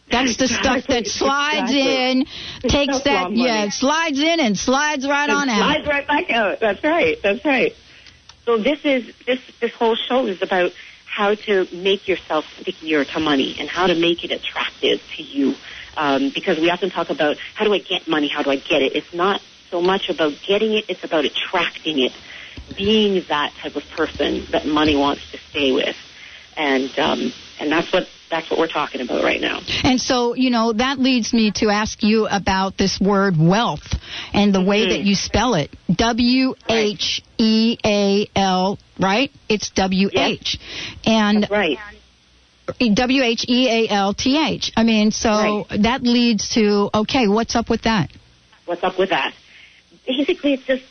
That's 0.09 0.37
the 0.37 0.47
stuff 0.47 0.87
that 0.87 1.05
slides 1.05 1.71
exactly. 1.71 2.11
in, 2.11 2.25
takes 2.67 3.03
that, 3.03 3.31
yeah, 3.31 3.69
slides 3.69 4.19
in 4.19 4.39
and 4.39 4.57
slides 4.57 5.07
right 5.07 5.29
and 5.29 5.37
on 5.37 5.47
slides 5.47 5.61
out. 5.61 5.83
Slides 5.83 5.87
right 5.87 6.07
back 6.07 6.31
out. 6.31 6.59
That's 6.59 6.83
right. 6.83 7.17
That's 7.21 7.45
right. 7.45 7.73
So 8.45 8.57
this 8.57 8.79
is 8.83 9.13
this 9.27 9.39
this 9.61 9.71
whole 9.75 9.95
show 9.95 10.25
is 10.25 10.41
about 10.41 10.71
how 11.19 11.35
to 11.35 11.67
make 11.73 12.07
yourself 12.07 12.45
stickier 12.61 13.03
to 13.03 13.19
money 13.19 13.57
and 13.59 13.67
how 13.67 13.87
to 13.87 13.93
make 13.93 14.23
it 14.23 14.31
attractive 14.31 15.01
to 15.17 15.21
you. 15.21 15.53
Um, 15.97 16.29
because 16.33 16.57
we 16.57 16.69
often 16.69 16.91
talk 16.91 17.09
about 17.09 17.35
how 17.55 17.65
do 17.65 17.73
I 17.73 17.79
get 17.79 18.07
money, 18.07 18.29
how 18.33 18.41
do 18.41 18.49
I 18.49 18.55
get 18.55 18.81
it. 18.81 18.95
It's 18.95 19.13
not 19.13 19.41
so 19.69 19.81
much 19.81 20.07
about 20.07 20.31
getting 20.47 20.71
it; 20.77 20.85
it's 20.87 21.03
about 21.03 21.25
attracting 21.25 21.99
it, 21.99 22.13
being 22.77 23.25
that 23.27 23.53
type 23.61 23.75
of 23.75 23.83
person 23.97 24.47
that 24.53 24.65
money 24.65 24.95
wants 24.95 25.21
to 25.33 25.37
stay 25.49 25.73
with, 25.73 25.97
and 26.55 26.97
um, 26.97 27.33
and 27.59 27.69
that's 27.69 27.91
what 27.91 28.07
that's 28.29 28.49
what 28.49 28.59
we're 28.59 28.67
talking 28.67 29.01
about 29.01 29.23
right 29.23 29.41
now. 29.41 29.59
And 29.83 29.99
so, 29.99 30.35
you 30.35 30.49
know, 30.49 30.73
that 30.73 30.99
leads 30.99 31.33
me 31.33 31.51
to 31.55 31.69
ask 31.69 32.03
you 32.03 32.27
about 32.27 32.77
this 32.77 32.99
word 32.99 33.35
wealth 33.39 33.95
and 34.33 34.53
the 34.53 34.59
mm-hmm. 34.59 34.69
way 34.69 34.89
that 34.89 35.01
you 35.01 35.15
spell 35.15 35.55
it. 35.55 35.75
W 35.93 36.53
H 36.67 37.23
E 37.37 37.77
A 37.83 38.29
L, 38.35 38.77
right? 38.99 39.31
It's 39.47 39.69
W 39.71 40.09
H. 40.13 40.59
And 41.05 41.43
That's 41.43 41.51
right. 41.51 41.77
W 42.93 43.23
H 43.23 43.45
E 43.47 43.87
A 43.87 43.93
L 43.93 44.13
T 44.13 44.37
H. 44.37 44.71
I 44.75 44.83
mean, 44.83 45.11
so 45.11 45.29
right. 45.29 45.81
that 45.81 46.03
leads 46.03 46.49
to 46.49 46.89
okay, 46.93 47.27
what's 47.27 47.55
up 47.55 47.69
with 47.69 47.83
that? 47.83 48.11
What's 48.65 48.83
up 48.83 48.99
with 48.99 49.09
that? 49.09 49.33
Basically, 50.05 50.53
it's 50.53 50.65
just 50.65 50.83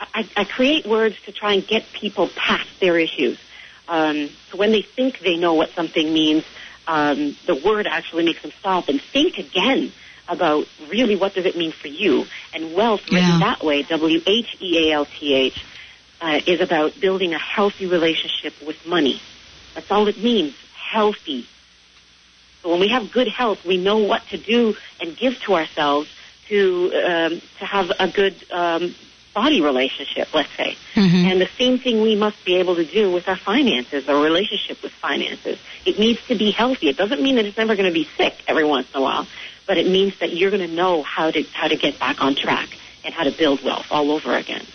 I, 0.00 0.28
I 0.36 0.44
create 0.44 0.86
words 0.86 1.16
to 1.26 1.32
try 1.32 1.54
and 1.54 1.66
get 1.66 1.84
people 1.92 2.28
past 2.34 2.68
their 2.80 2.98
issues. 2.98 3.38
Um, 3.86 4.30
so 4.50 4.58
when 4.58 4.70
they 4.70 4.82
think 4.82 5.18
they 5.20 5.36
know 5.36 5.54
what 5.54 5.70
something 5.70 6.12
means, 6.12 6.44
um, 6.90 7.36
the 7.46 7.54
word 7.54 7.86
actually 7.86 8.24
makes 8.24 8.42
them 8.42 8.50
stop 8.58 8.88
and 8.88 9.00
think 9.00 9.38
again 9.38 9.92
about 10.28 10.66
really 10.88 11.14
what 11.14 11.34
does 11.34 11.46
it 11.46 11.56
mean 11.56 11.70
for 11.70 11.86
you. 11.86 12.26
And 12.52 12.74
wealth, 12.74 13.02
yeah. 13.08 13.18
written 13.20 13.40
that 13.40 13.62
way, 13.62 13.82
W 13.84 14.20
H 14.26 14.56
E 14.60 14.90
A 14.90 14.94
L 14.94 15.04
T 15.04 15.34
H, 15.34 15.64
uh, 16.20 16.40
is 16.44 16.60
about 16.60 17.00
building 17.00 17.32
a 17.32 17.38
healthy 17.38 17.86
relationship 17.86 18.54
with 18.66 18.84
money. 18.86 19.20
That's 19.74 19.88
all 19.88 20.08
it 20.08 20.18
means, 20.18 20.56
healthy. 20.74 21.46
So 22.62 22.70
when 22.70 22.80
we 22.80 22.88
have 22.88 23.12
good 23.12 23.28
health, 23.28 23.64
we 23.64 23.76
know 23.76 23.98
what 23.98 24.26
to 24.30 24.36
do 24.36 24.76
and 25.00 25.16
give 25.16 25.38
to 25.42 25.54
ourselves 25.54 26.10
to 26.48 26.92
um, 26.92 27.40
to 27.60 27.64
have 27.64 27.92
a 28.00 28.08
good 28.08 28.34
um, 28.50 28.96
body 29.34 29.60
relationship, 29.60 30.32
let's 30.34 30.54
say. 30.56 30.76
Mm-hmm. 30.94 31.28
And 31.28 31.40
the 31.40 31.48
same 31.58 31.78
thing 31.78 32.02
we 32.02 32.16
must 32.16 32.44
be 32.44 32.56
able 32.56 32.76
to 32.76 32.84
do 32.84 33.12
with 33.12 33.28
our 33.28 33.36
finances, 33.36 34.08
our 34.08 34.20
relationship 34.22 34.82
with 34.82 34.92
finances. 34.92 35.58
It 35.86 35.98
needs 35.98 36.20
to 36.28 36.36
be 36.36 36.50
healthy. 36.50 36.88
It 36.88 36.96
doesn't 36.96 37.22
mean 37.22 37.36
that 37.36 37.44
it's 37.44 37.56
never 37.56 37.76
going 37.76 37.88
to 37.88 37.94
be 37.94 38.08
sick 38.16 38.34
every 38.46 38.64
once 38.64 38.88
in 38.92 39.00
a 39.00 39.02
while, 39.02 39.26
but 39.66 39.78
it 39.78 39.86
means 39.86 40.18
that 40.20 40.32
you're 40.32 40.50
going 40.50 40.68
to 40.68 40.74
know 40.74 41.02
how 41.02 41.30
to 41.30 41.42
how 41.52 41.68
to 41.68 41.76
get 41.76 41.98
back 41.98 42.20
on 42.20 42.34
track 42.34 42.68
and 43.04 43.14
how 43.14 43.24
to 43.24 43.32
build 43.36 43.62
wealth 43.64 43.86
all 43.90 44.10
over 44.10 44.36
again. 44.36 44.66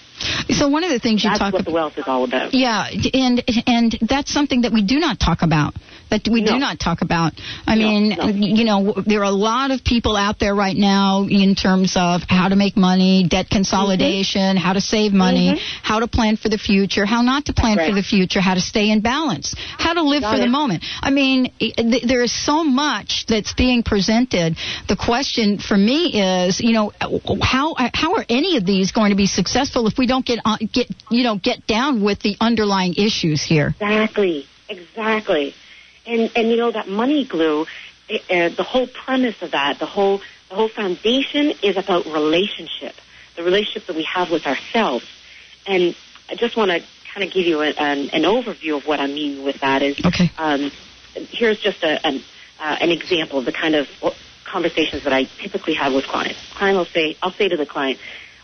So 0.49 0.69
one 0.69 0.83
of 0.83 0.89
the 0.89 0.99
things 0.99 1.23
you 1.23 1.29
that's 1.29 1.39
talk 1.39 1.49
about, 1.49 1.59
what 1.59 1.65
the 1.65 1.71
wealth 1.71 1.97
is 1.97 2.07
all 2.07 2.23
about. 2.23 2.53
Yeah, 2.53 2.87
and 3.13 3.43
and 3.67 3.97
that's 4.01 4.31
something 4.31 4.61
that 4.61 4.71
we 4.71 4.81
do 4.81 4.99
not 4.99 5.19
talk 5.19 5.41
about 5.41 5.75
that 6.09 6.27
we 6.27 6.41
No. 6.41 6.53
do 6.53 6.59
not 6.59 6.79
talk 6.79 7.01
about. 7.01 7.33
I 7.67 7.75
No, 7.75 7.87
mean, 7.87 8.09
no. 8.09 8.27
you 8.27 8.63
know, 8.63 8.93
there 9.05 9.19
are 9.21 9.23
a 9.23 9.31
lot 9.31 9.71
of 9.71 9.83
people 9.83 10.15
out 10.15 10.39
there 10.39 10.55
right 10.55 10.75
now 10.75 11.23
in 11.29 11.55
terms 11.55 11.95
of 11.95 12.23
how 12.29 12.49
to 12.49 12.55
make 12.55 12.77
money, 12.77 13.23
debt 13.23 13.49
consolidation, 13.49 14.57
how 14.57 14.73
to 14.73 14.81
save 14.81 15.13
money, 15.13 15.51
Mhm. 15.53 15.59
how 15.83 15.99
to 15.99 16.07
plan 16.07 16.37
for 16.37 16.49
the 16.49 16.57
future, 16.57 17.05
how 17.05 17.21
not 17.21 17.45
to 17.45 17.53
plan 17.53 17.77
right. 17.77 17.89
for 17.89 17.95
the 17.95 18.03
future, 18.03 18.41
how 18.41 18.53
to 18.53 18.61
stay 18.61 18.89
in 18.89 18.99
balance, 19.01 19.55
how 19.77 19.93
to 19.93 20.01
live 20.01 20.21
Got 20.21 20.35
for 20.35 20.39
the 20.41 20.47
moment. 20.47 20.83
I 21.01 21.09
mean, 21.09 21.49
th- 21.59 22.03
there 22.03 22.23
is 22.23 22.31
so 22.31 22.63
much 22.63 23.25
that's 23.27 23.53
being 23.53 23.83
presented. 23.83 24.55
The 24.87 24.95
question 24.95 25.57
for 25.59 25.77
me 25.77 26.21
is, 26.21 26.59
you 26.61 26.73
know, 26.73 26.91
how 27.41 27.75
how 27.93 28.15
are 28.15 28.25
any 28.29 28.57
of 28.57 28.65
these 28.65 28.91
going 28.91 29.09
to 29.11 29.15
be 29.15 29.25
successful 29.27 29.87
if 29.87 29.97
we 29.97 30.07
don't 30.07 30.25
get 30.25 30.39
on, 30.45 30.57
get 30.71 30.87
you 31.09 31.23
know 31.23 31.35
get 31.35 31.65
down 31.67 32.01
with 32.01 32.19
the 32.21 32.35
underlying 32.39 32.93
issues 32.95 33.41
here? 33.43 33.75
Exactly, 33.79 34.45
exactly. 34.69 35.53
And 36.05 36.31
and 36.35 36.49
you 36.49 36.57
know 36.57 36.71
that 36.71 36.87
money 36.87 37.25
glue, 37.25 37.65
eh, 38.09 38.19
uh, 38.29 38.49
the 38.49 38.63
whole 38.63 38.87
premise 38.87 39.35
of 39.41 39.51
that, 39.51 39.79
the 39.79 39.85
whole 39.85 40.21
the 40.49 40.55
whole 40.55 40.69
foundation 40.69 41.53
is 41.63 41.77
about 41.77 42.05
relationship, 42.05 42.95
the 43.35 43.43
relationship 43.43 43.87
that 43.87 43.95
we 43.95 44.03
have 44.03 44.29
with 44.29 44.45
ourselves. 44.45 45.05
And 45.65 45.95
I 46.29 46.35
just 46.35 46.55
want 46.55 46.71
to 46.71 46.79
kind 47.13 47.27
of 47.27 47.33
give 47.33 47.45
you 47.45 47.61
a, 47.61 47.69
an, 47.69 48.09
an 48.11 48.23
overview 48.23 48.77
of 48.77 48.85
what 48.85 48.99
I 48.99 49.07
mean 49.07 49.43
with 49.43 49.59
that. 49.61 49.81
Is 49.81 49.97
Okay. 50.05 50.31
um, 50.37 50.71
here's 51.15 51.59
just 51.59 51.81
a, 51.83 52.05
an 52.05 52.23
uh, 52.59 52.75
an 52.79 52.91
example 52.91 53.39
of 53.39 53.45
the 53.45 53.51
kind 53.51 53.75
of 53.75 53.87
conversations 54.45 55.03
that 55.03 55.13
I 55.13 55.23
typically 55.41 55.73
have 55.73 55.93
with 55.93 56.05
clients. 56.05 56.39
Client 56.55 56.77
will 56.77 56.85
say, 56.85 57.17
I'll 57.21 57.33
say 57.33 57.49
to 57.49 57.57
the 57.57 57.65
client, 57.65 57.99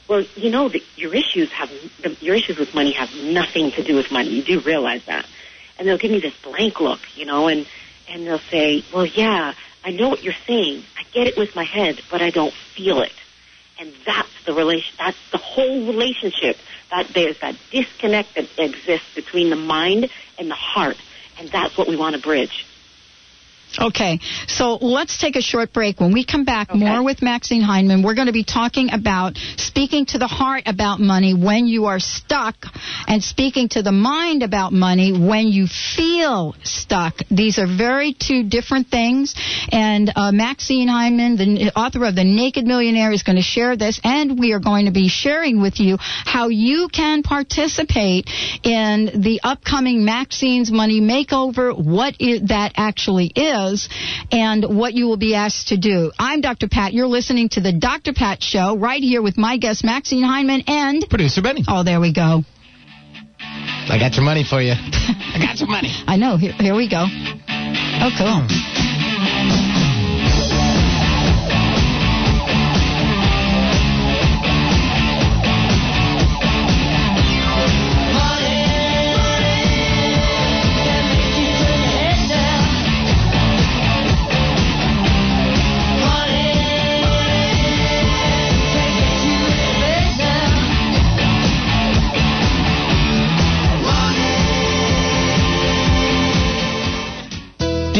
well, 0.09 0.25
you 0.35 0.49
know 0.49 0.67
that 0.67 0.81
your 0.97 1.13
issues 1.13 1.49
have 1.51 1.69
the, 2.03 2.17
your 2.19 2.35
issues 2.35 2.57
with 2.57 2.73
money 2.73 2.91
have 2.93 3.13
nothing 3.13 3.71
to 3.71 3.83
do 3.83 3.95
with 3.95 4.11
money. 4.11 4.29
You 4.29 4.43
do 4.43 4.59
realize 4.59 5.01
that, 5.05 5.25
and 5.81 5.89
they'll 5.89 5.97
give 5.97 6.11
me 6.11 6.19
this 6.19 6.35
blank 6.43 6.79
look, 6.79 6.99
you 7.15 7.25
know, 7.25 7.47
and 7.47 7.65
and 8.07 8.27
they'll 8.27 8.37
say, 8.51 8.85
well, 8.93 9.05
yeah, 9.05 9.53
I 9.83 9.89
know 9.89 10.09
what 10.09 10.21
you're 10.23 10.35
saying. 10.45 10.83
I 10.95 11.03
get 11.11 11.25
it 11.25 11.35
with 11.35 11.55
my 11.55 11.63
head, 11.63 11.99
but 12.11 12.21
I 12.21 12.29
don't 12.29 12.53
feel 12.53 13.01
it, 13.01 13.11
and 13.79 13.91
that's 14.05 14.29
the 14.45 14.53
relation. 14.53 14.93
That's 14.99 15.17
the 15.31 15.39
whole 15.39 15.87
relationship. 15.87 16.57
That 16.91 17.07
there's 17.15 17.39
that 17.39 17.55
disconnect 17.71 18.35
that 18.35 18.47
exists 18.59 19.07
between 19.15 19.49
the 19.49 19.55
mind 19.55 20.11
and 20.37 20.51
the 20.51 20.55
heart, 20.55 20.97
and 21.39 21.49
that's 21.49 21.75
what 21.75 21.87
we 21.87 21.95
want 21.95 22.15
to 22.15 22.21
bridge. 22.21 22.67
Okay, 23.79 24.19
so 24.47 24.75
let's 24.75 25.17
take 25.17 25.35
a 25.35 25.41
short 25.41 25.71
break. 25.73 25.99
When 25.99 26.11
we 26.11 26.25
come 26.25 26.43
back, 26.43 26.69
Okay. 26.71 26.79
more 26.79 27.03
with 27.03 27.21
Maxine 27.21 27.61
Heineman. 27.61 28.03
We're 28.03 28.15
going 28.15 28.27
to 28.27 28.33
be 28.33 28.43
talking 28.43 28.91
about 28.91 29.37
speaking 29.57 30.05
to 30.07 30.17
the 30.17 30.27
heart 30.27 30.63
about 30.65 30.99
money 30.99 31.33
when 31.33 31.67
you 31.67 31.85
are 31.85 31.99
stuck, 31.99 32.55
and 33.07 33.23
speaking 33.23 33.69
to 33.69 33.81
the 33.81 33.91
mind 33.91 34.43
about 34.43 34.73
money 34.73 35.11
when 35.13 35.47
you 35.47 35.67
feel 35.67 36.55
stuck. 36.63 37.15
These 37.29 37.59
are 37.59 37.67
very 37.67 38.13
two 38.13 38.43
different 38.43 38.87
things. 38.87 39.35
And 39.71 40.11
uh, 40.15 40.31
Maxine 40.31 40.87
Heineman, 40.87 41.37
the 41.37 41.71
author 41.75 42.03
of 42.05 42.15
The 42.15 42.23
Naked 42.25 42.65
Millionaire, 42.65 43.11
is 43.11 43.23
going 43.23 43.37
to 43.37 43.41
share 43.41 43.75
this, 43.77 43.99
and 44.03 44.37
we 44.39 44.53
are 44.53 44.59
going 44.59 44.85
to 44.85 44.91
be 44.91 45.07
sharing 45.07 45.61
with 45.61 45.79
you 45.79 45.97
how 45.99 46.49
you 46.49 46.89
can 46.91 47.23
participate 47.23 48.29
in 48.63 49.21
the 49.21 49.39
upcoming 49.43 50.03
Maxine's 50.03 50.71
Money 50.71 50.99
Makeover, 51.01 51.73
what 51.77 52.15
i 52.19 52.39
that 52.47 52.73
actually 52.75 53.27
is, 53.27 53.60
and 54.31 54.77
what 54.77 54.93
you 54.93 55.07
will 55.07 55.17
be 55.17 55.35
asked 55.35 55.69
to 55.69 55.77
do. 55.77 56.11
I'm 56.17 56.41
Dr. 56.41 56.67
Pat. 56.67 56.93
You're 56.93 57.07
listening 57.07 57.49
to 57.49 57.61
the 57.61 57.71
Dr. 57.71 58.13
Pat 58.13 58.41
Show 58.41 58.77
right 58.77 59.01
here 59.01 59.21
with 59.21 59.37
my 59.37 59.57
guest 59.57 59.83
Maxine 59.83 60.23
Heineman 60.23 60.63
and. 60.67 61.07
Producer 61.09 61.41
Benny. 61.41 61.63
Oh, 61.67 61.83
there 61.83 61.99
we 61.99 62.13
go. 62.13 62.43
I 63.39 63.97
got 63.99 64.15
your 64.15 64.23
money 64.25 64.43
for 64.43 64.61
you. 64.61 64.73
I 64.77 65.37
got 65.39 65.59
your 65.59 65.69
money. 65.69 65.89
I 66.07 66.17
know. 66.17 66.37
Here, 66.37 66.53
here 66.53 66.75
we 66.75 66.89
go. 66.89 67.05
Oh, 67.07 68.09
cool. 68.17 68.90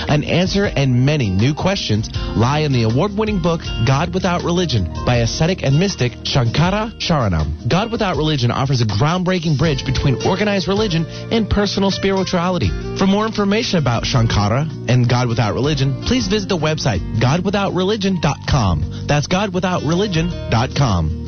An 0.08 0.24
answer 0.24 0.66
and 0.66 1.04
many 1.04 1.28
new 1.28 1.54
questions 1.54 2.08
lie 2.36 2.60
in 2.60 2.72
the 2.72 2.84
award-winning 2.84 3.42
book 3.42 3.60
God 3.86 4.14
Without 4.14 4.44
Religion 4.44 4.92
by 5.04 5.16
ascetic 5.16 5.62
and 5.62 5.78
mystic 5.78 6.12
Shankara 6.22 6.98
Sharanam. 7.00 7.68
God 7.68 7.90
Without 7.90 8.16
Religion 8.16 8.50
offers 8.50 8.80
a 8.80 8.86
groundbreaking 8.86 9.58
bridge 9.58 9.84
between 9.84 10.16
organized 10.28 10.68
religion 10.68 11.06
and 11.06 11.48
personal 11.48 11.90
spirituality. 11.90 12.68
For 12.98 13.06
more 13.06 13.26
information 13.26 13.78
about 13.78 14.04
Shankara 14.04 14.68
and 14.88 15.08
God 15.08 15.28
Without 15.28 15.54
Religion, 15.54 16.02
please 16.04 16.28
visit 16.28 16.48
the 16.48 16.58
website 16.58 17.00
godwithoutreligion.com. 17.20 19.06
That's 19.06 19.28
godwithoutreligion.com. 19.28 21.26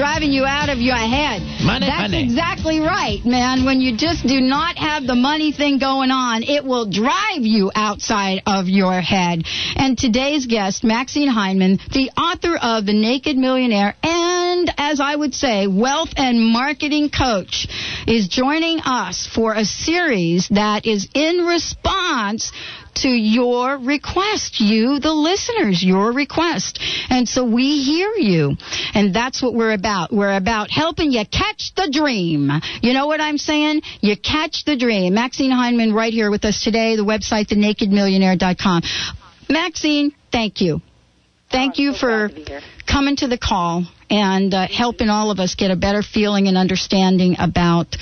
Driving 0.00 0.32
you 0.32 0.46
out 0.46 0.70
of 0.70 0.78
your 0.78 0.96
head. 0.96 1.42
Money, 1.62 1.84
That's 1.84 2.00
honey. 2.00 2.24
exactly 2.24 2.80
right, 2.80 3.20
man. 3.22 3.66
When 3.66 3.82
you 3.82 3.98
just 3.98 4.26
do 4.26 4.40
not 4.40 4.78
have 4.78 5.06
the 5.06 5.14
money 5.14 5.52
thing 5.52 5.78
going 5.78 6.10
on, 6.10 6.42
it 6.42 6.64
will 6.64 6.86
drive 6.90 7.42
you 7.42 7.70
outside 7.74 8.40
of 8.46 8.66
your 8.66 8.98
head. 8.98 9.42
And 9.76 9.98
today's 9.98 10.46
guest, 10.46 10.84
Maxine 10.84 11.28
Heineman, 11.28 11.80
the 11.92 12.10
author 12.16 12.56
of 12.56 12.86
The 12.86 12.94
Naked 12.94 13.36
Millionaire 13.36 13.94
and, 14.02 14.72
as 14.78 15.00
I 15.02 15.14
would 15.14 15.34
say, 15.34 15.66
wealth 15.66 16.14
and 16.16 16.40
marketing 16.50 17.10
coach, 17.10 17.68
is 18.06 18.26
joining 18.28 18.80
us 18.80 19.26
for 19.26 19.52
a 19.52 19.66
series 19.66 20.48
that 20.48 20.86
is 20.86 21.08
in 21.12 21.44
response 21.44 22.52
to 22.96 23.08
your 23.08 23.78
request, 23.78 24.60
you, 24.60 24.98
the 24.98 25.12
listeners, 25.12 25.82
your 25.82 26.12
request. 26.12 26.78
And 27.08 27.28
so 27.28 27.44
we 27.44 27.82
hear 27.82 28.12
you. 28.16 28.56
And 28.94 29.14
that's 29.14 29.42
what 29.42 29.54
we're 29.54 29.72
about. 29.72 30.12
We're 30.12 30.36
about 30.36 30.70
helping 30.70 31.10
you 31.12 31.24
catch 31.30 31.72
the 31.76 31.88
dream. 31.90 32.50
You 32.82 32.92
know 32.92 33.06
what 33.06 33.20
I'm 33.20 33.38
saying? 33.38 33.82
You 34.00 34.16
catch 34.16 34.64
the 34.64 34.76
dream. 34.76 35.14
Maxine 35.14 35.50
Heineman 35.50 35.92
right 35.92 36.12
here 36.12 36.30
with 36.30 36.44
us 36.44 36.62
today, 36.62 36.96
the 36.96 37.04
website, 37.04 37.46
thenakedmillionaire.com. 37.48 38.82
Maxine, 39.48 40.12
thank 40.30 40.60
you. 40.60 40.80
Thank 41.50 41.74
Oh, 41.78 41.82
you 41.82 41.92
so 41.92 41.98
for 41.98 42.30
coming 42.86 43.16
to 43.16 43.26
the 43.26 43.38
call 43.38 43.84
and 44.10 44.52
uh, 44.52 44.66
helping 44.66 45.08
all 45.08 45.30
of 45.30 45.38
us 45.38 45.54
get 45.54 45.70
a 45.70 45.76
better 45.76 46.02
feeling 46.02 46.48
and 46.48 46.58
understanding 46.58 47.36
about 47.38 47.96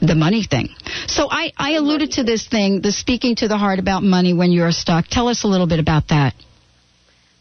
the 0.00 0.14
money 0.14 0.42
thing. 0.42 0.70
So 1.06 1.28
I, 1.30 1.52
I 1.56 1.72
alluded 1.72 2.12
to 2.12 2.24
this 2.24 2.48
thing, 2.48 2.80
the 2.80 2.90
speaking 2.90 3.36
to 3.36 3.48
the 3.48 3.58
heart 3.58 3.78
about 3.78 4.02
money 4.02 4.32
when 4.32 4.50
you're 4.50 4.72
stuck. 4.72 5.06
Tell 5.06 5.28
us 5.28 5.44
a 5.44 5.46
little 5.46 5.66
bit 5.66 5.78
about 5.78 6.08
that. 6.08 6.34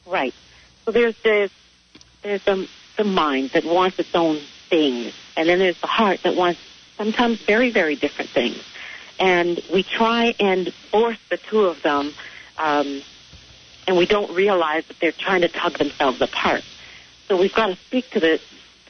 Right. 0.05 0.33
So 0.85 0.91
there's 0.91 1.15
this, 1.23 1.51
there's 2.21 2.43
the, 2.43 2.67
the 2.97 3.05
mind 3.05 3.51
that 3.53 3.63
wants 3.63 3.97
its 3.97 4.13
own 4.13 4.39
things, 4.69 5.13
and 5.37 5.47
then 5.47 5.59
there's 5.59 5.79
the 5.79 5.87
heart 5.87 6.19
that 6.23 6.35
wants 6.35 6.59
sometimes 6.97 7.41
very, 7.45 7.71
very 7.71 7.95
different 7.95 8.31
things. 8.31 8.61
And 9.19 9.61
we 9.71 9.83
try 9.83 10.33
and 10.39 10.73
force 10.91 11.17
the 11.29 11.37
two 11.37 11.61
of 11.61 11.81
them, 11.83 12.13
um, 12.57 13.01
and 13.87 13.97
we 13.97 14.05
don't 14.05 14.35
realize 14.35 14.85
that 14.87 14.97
they're 14.99 15.11
trying 15.11 15.41
to 15.41 15.47
tug 15.47 15.77
themselves 15.77 16.21
apart. 16.21 16.63
So 17.33 17.39
we've 17.39 17.51
got 17.51 17.65
to 17.65 17.75
speak 17.87 18.11
to 18.11 18.19
the 18.19 18.39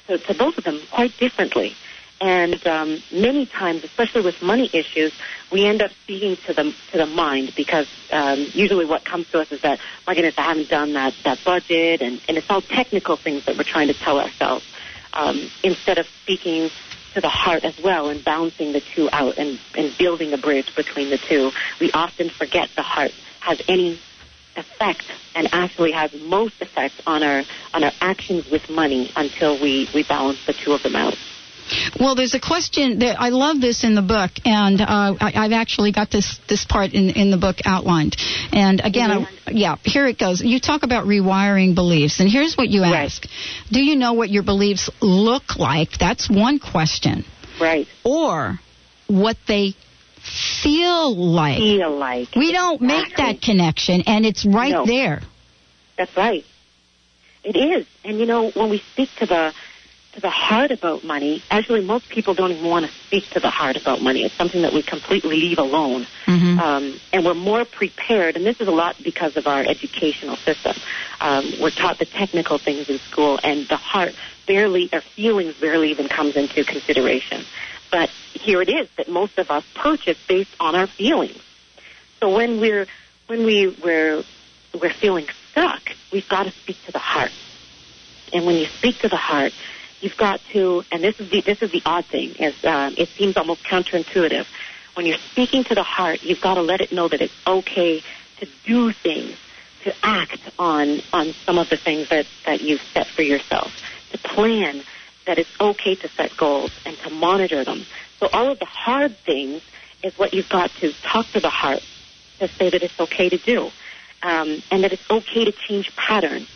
to, 0.07 0.17
to 0.17 0.33
both 0.33 0.57
of 0.57 0.65
them 0.65 0.81
quite 0.91 1.15
differently. 1.17 1.77
And 2.19 2.67
um, 2.67 3.01
many 3.09 3.45
times, 3.45 3.85
especially 3.85 4.19
with 4.19 4.41
money 4.41 4.69
issues, 4.73 5.13
we 5.49 5.65
end 5.65 5.81
up 5.81 5.91
speaking 6.03 6.35
to 6.47 6.53
the 6.53 6.75
to 6.91 6.97
the 6.97 7.05
mind 7.05 7.53
because 7.55 7.87
um, 8.11 8.45
usually 8.53 8.83
what 8.85 9.05
comes 9.05 9.27
to 9.31 9.39
us 9.39 9.49
is 9.49 9.61
that, 9.61 9.79
my 10.05 10.13
goodness, 10.13 10.33
I 10.37 10.41
haven't 10.41 10.67
done 10.67 10.91
that 10.91 11.13
that 11.23 11.41
budget, 11.45 12.01
and, 12.01 12.19
and 12.27 12.37
it's 12.37 12.49
all 12.49 12.61
technical 12.61 13.15
things 13.15 13.45
that 13.45 13.55
we're 13.55 13.63
trying 13.63 13.87
to 13.87 13.93
tell 13.93 14.19
ourselves 14.19 14.65
um, 15.13 15.49
instead 15.63 15.97
of 15.97 16.05
speaking 16.23 16.69
to 17.13 17.21
the 17.21 17.29
heart 17.29 17.63
as 17.63 17.79
well 17.79 18.09
and 18.09 18.25
balancing 18.25 18.73
the 18.73 18.81
two 18.81 19.07
out 19.13 19.37
and, 19.37 19.57
and 19.73 19.97
building 19.97 20.33
a 20.33 20.37
bridge 20.37 20.75
between 20.75 21.11
the 21.11 21.17
two. 21.17 21.53
We 21.79 21.93
often 21.93 22.29
forget 22.29 22.71
the 22.75 22.81
heart 22.83 23.13
has 23.39 23.61
any 23.69 24.01
effect 24.55 25.03
and 25.35 25.47
actually 25.51 25.91
has 25.91 26.13
most 26.13 26.61
effect 26.61 26.95
on 27.05 27.23
our 27.23 27.43
on 27.73 27.83
our 27.83 27.91
actions 28.01 28.49
with 28.51 28.69
money 28.69 29.11
until 29.15 29.61
we, 29.61 29.89
we 29.93 30.03
balance 30.03 30.39
the 30.45 30.53
two 30.53 30.73
of 30.73 30.83
them 30.83 30.95
out. 30.95 31.15
Well, 31.97 32.15
there's 32.15 32.33
a 32.33 32.39
question 32.41 32.99
that 32.99 33.19
I 33.19 33.29
love 33.29 33.61
this 33.61 33.83
in 33.85 33.95
the 33.95 34.01
book, 34.01 34.31
and 34.43 34.81
uh, 34.81 34.85
I, 35.19 35.31
I've 35.45 35.53
actually 35.53 35.93
got 35.93 36.11
this 36.11 36.37
this 36.49 36.65
part 36.65 36.93
in 36.93 37.09
in 37.11 37.31
the 37.31 37.37
book 37.37 37.57
outlined. 37.65 38.17
And 38.51 38.81
again, 38.83 39.11
I, 39.11 39.27
yeah, 39.49 39.77
here 39.83 40.05
it 40.07 40.19
goes. 40.19 40.41
You 40.41 40.59
talk 40.59 40.83
about 40.83 41.05
rewiring 41.05 41.73
beliefs, 41.73 42.19
and 42.19 42.29
here's 42.29 42.55
what 42.55 42.67
you 42.69 42.81
Right. 42.81 43.05
ask: 43.05 43.25
Do 43.71 43.81
you 43.81 43.95
know 43.95 44.13
what 44.13 44.29
your 44.29 44.43
beliefs 44.43 44.89
look 45.01 45.57
like? 45.57 45.97
That's 45.97 46.29
one 46.29 46.59
question. 46.59 47.23
Right. 47.61 47.87
Or 48.03 48.59
what 49.07 49.37
they 49.47 49.75
feel 50.23 51.15
like. 51.15 51.57
Feel 51.57 51.95
like. 51.97 52.35
We 52.35 52.51
don't 52.51 52.81
make 52.81 53.15
that 53.17 53.41
connection, 53.41 54.03
and 54.07 54.25
it's 54.25 54.45
right 54.45 54.71
No. 54.71 54.85
there. 54.85 55.21
That's 55.97 56.15
right. 56.17 56.45
It 57.43 57.55
is. 57.55 57.85
And 58.05 58.19
you 58.19 58.25
know, 58.25 58.49
when 58.51 58.69
we 58.69 58.79
speak 58.93 59.09
to 59.19 59.25
the 59.25 59.53
to 60.13 60.21
the 60.21 60.29
heart 60.29 60.69
about 60.69 61.03
money, 61.03 61.43
actually 61.49 61.81
most 61.83 62.07
people 62.07 62.35
don't 62.35 62.51
even 62.51 62.69
want 62.69 62.85
to 62.85 62.91
speak 63.07 63.27
to 63.31 63.39
the 63.39 63.49
heart 63.49 63.75
about 63.75 63.99
money. 63.99 64.23
It's 64.23 64.35
something 64.35 64.61
that 64.61 64.71
we 64.71 64.83
completely 64.83 65.37
leave 65.37 65.57
alone. 65.57 66.05
Mhm. 66.27 66.59
Um, 66.59 66.99
and 67.11 67.25
we're 67.25 67.33
more 67.33 67.65
prepared, 67.65 68.35
and 68.35 68.45
this 68.45 68.61
is 68.61 68.67
a 68.67 68.71
lot 68.71 68.95
because 69.03 69.35
of 69.37 69.47
our 69.47 69.61
educational 69.61 70.35
system. 70.37 70.75
Um, 71.19 71.53
we're 71.59 71.71
taught 71.71 71.97
the 71.97 72.05
technical 72.05 72.59
things 72.59 72.89
in 72.89 72.99
school, 72.99 73.39
and 73.43 73.67
the 73.67 73.77
heart 73.77 74.13
barely, 74.45 74.87
or 74.93 75.01
feelings 75.01 75.55
barely 75.55 75.89
even 75.89 76.07
comes 76.07 76.35
into 76.35 76.63
consideration. 76.63 77.43
But 77.93 78.09
here 78.33 78.59
it 78.63 78.69
is 78.69 78.89
that 78.97 79.07
most 79.07 79.37
of 79.37 79.51
us 79.51 79.63
purchase 79.75 80.17
based 80.27 80.49
on 80.59 80.75
our 80.75 80.87
feelings. 80.87 81.39
So 82.19 82.35
when 82.35 82.59
we're 82.59 82.87
when 83.27 83.45
we 83.45 83.67
we're 83.67 84.23
we're 84.73 84.93
feeling 84.93 85.27
stuck, 85.51 85.81
we've 86.11 86.27
got 86.27 86.43
to 86.43 86.51
speak 86.63 86.83
to 86.87 86.91
the 86.91 86.97
heart. 86.97 87.31
And 88.33 88.47
when 88.47 88.55
you 88.55 88.65
speak 88.65 88.97
to 89.01 89.09
the 89.09 89.15
heart, 89.15 89.53
you've 90.01 90.17
got 90.17 90.41
to, 90.53 90.83
and 90.91 91.03
this 91.03 91.19
is 91.19 91.29
the 91.29 91.41
this 91.41 91.61
is 91.61 91.71
the 91.71 91.83
odd 91.85 92.05
thing, 92.05 92.31
is 92.39 92.55
um, 92.65 92.95
it 92.97 93.09
seems 93.15 93.37
almost 93.37 93.63
counterintuitive. 93.63 94.47
When 94.95 95.05
you're 95.05 95.19
speaking 95.31 95.63
to 95.65 95.75
the 95.75 95.83
heart, 95.83 96.23
you've 96.23 96.41
got 96.41 96.55
to 96.55 96.61
let 96.61 96.81
it 96.81 96.91
know 96.91 97.07
that 97.07 97.21
it's 97.21 97.33
okay 97.45 98.01
to 98.39 98.47
do 98.65 98.91
things, 98.91 99.37
to 99.83 99.93
act 100.01 100.39
on 100.57 101.03
on 101.13 101.35
some 101.45 101.59
of 101.59 101.69
the 101.69 101.77
things 101.77 102.09
that 102.09 102.25
that 102.47 102.61
you've 102.61 102.81
set 102.91 103.05
for 103.05 103.21
yourself, 103.21 103.71
to 104.13 104.17
plan 104.17 104.81
that 105.25 105.39
it's 105.39 105.49
okay 105.59 105.95
to 105.95 106.09
set 106.17 106.35
goals 106.37 106.71
and 106.85 106.97
to 107.03 107.09
monitor 107.09 107.63
them. 107.63 107.85
So 108.21 108.29
all 108.33 108.51
of 108.51 108.59
the 108.59 108.65
hard 108.65 109.17
things 109.25 109.61
is 110.03 110.13
what 110.17 110.33
you've 110.33 110.49
got 110.49 110.71
to 110.81 110.93
talk 111.11 111.31
to 111.33 111.39
the 111.39 111.49
heart 111.49 111.81
to 112.39 112.47
say 112.59 112.69
that 112.69 112.83
it's 112.83 112.93
okay 112.99 113.29
to 113.29 113.37
do, 113.37 113.71
um, 114.21 114.63
and 114.71 114.83
that 114.83 114.91
it's 114.93 115.03
okay 115.09 115.45
to 115.45 115.53
change 115.67 115.89
patterns. 115.95 116.47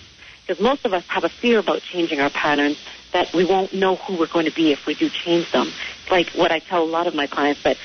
Because 0.45 0.61
most 0.63 0.85
of 0.85 0.93
us 0.93 1.03
have 1.09 1.23
a 1.23 1.29
fear 1.41 1.59
about 1.59 1.81
changing 1.93 2.19
our 2.19 2.29
patterns 2.29 2.77
that 3.13 3.33
we 3.33 3.43
won't 3.45 3.73
know 3.73 3.95
who 3.95 4.17
we're 4.17 4.27
going 4.27 4.45
to 4.45 4.53
be 4.53 4.71
if 4.71 4.79
we 4.87 4.95
do 4.95 5.09
change 5.09 5.51
them. 5.51 5.73
Like 6.09 6.29
what 6.35 6.51
I 6.51 6.59
tell 6.59 6.83
a 6.83 6.89
lot 6.89 7.07
of 7.07 7.15
my 7.15 7.27
clients 7.27 7.61
that 7.63 7.77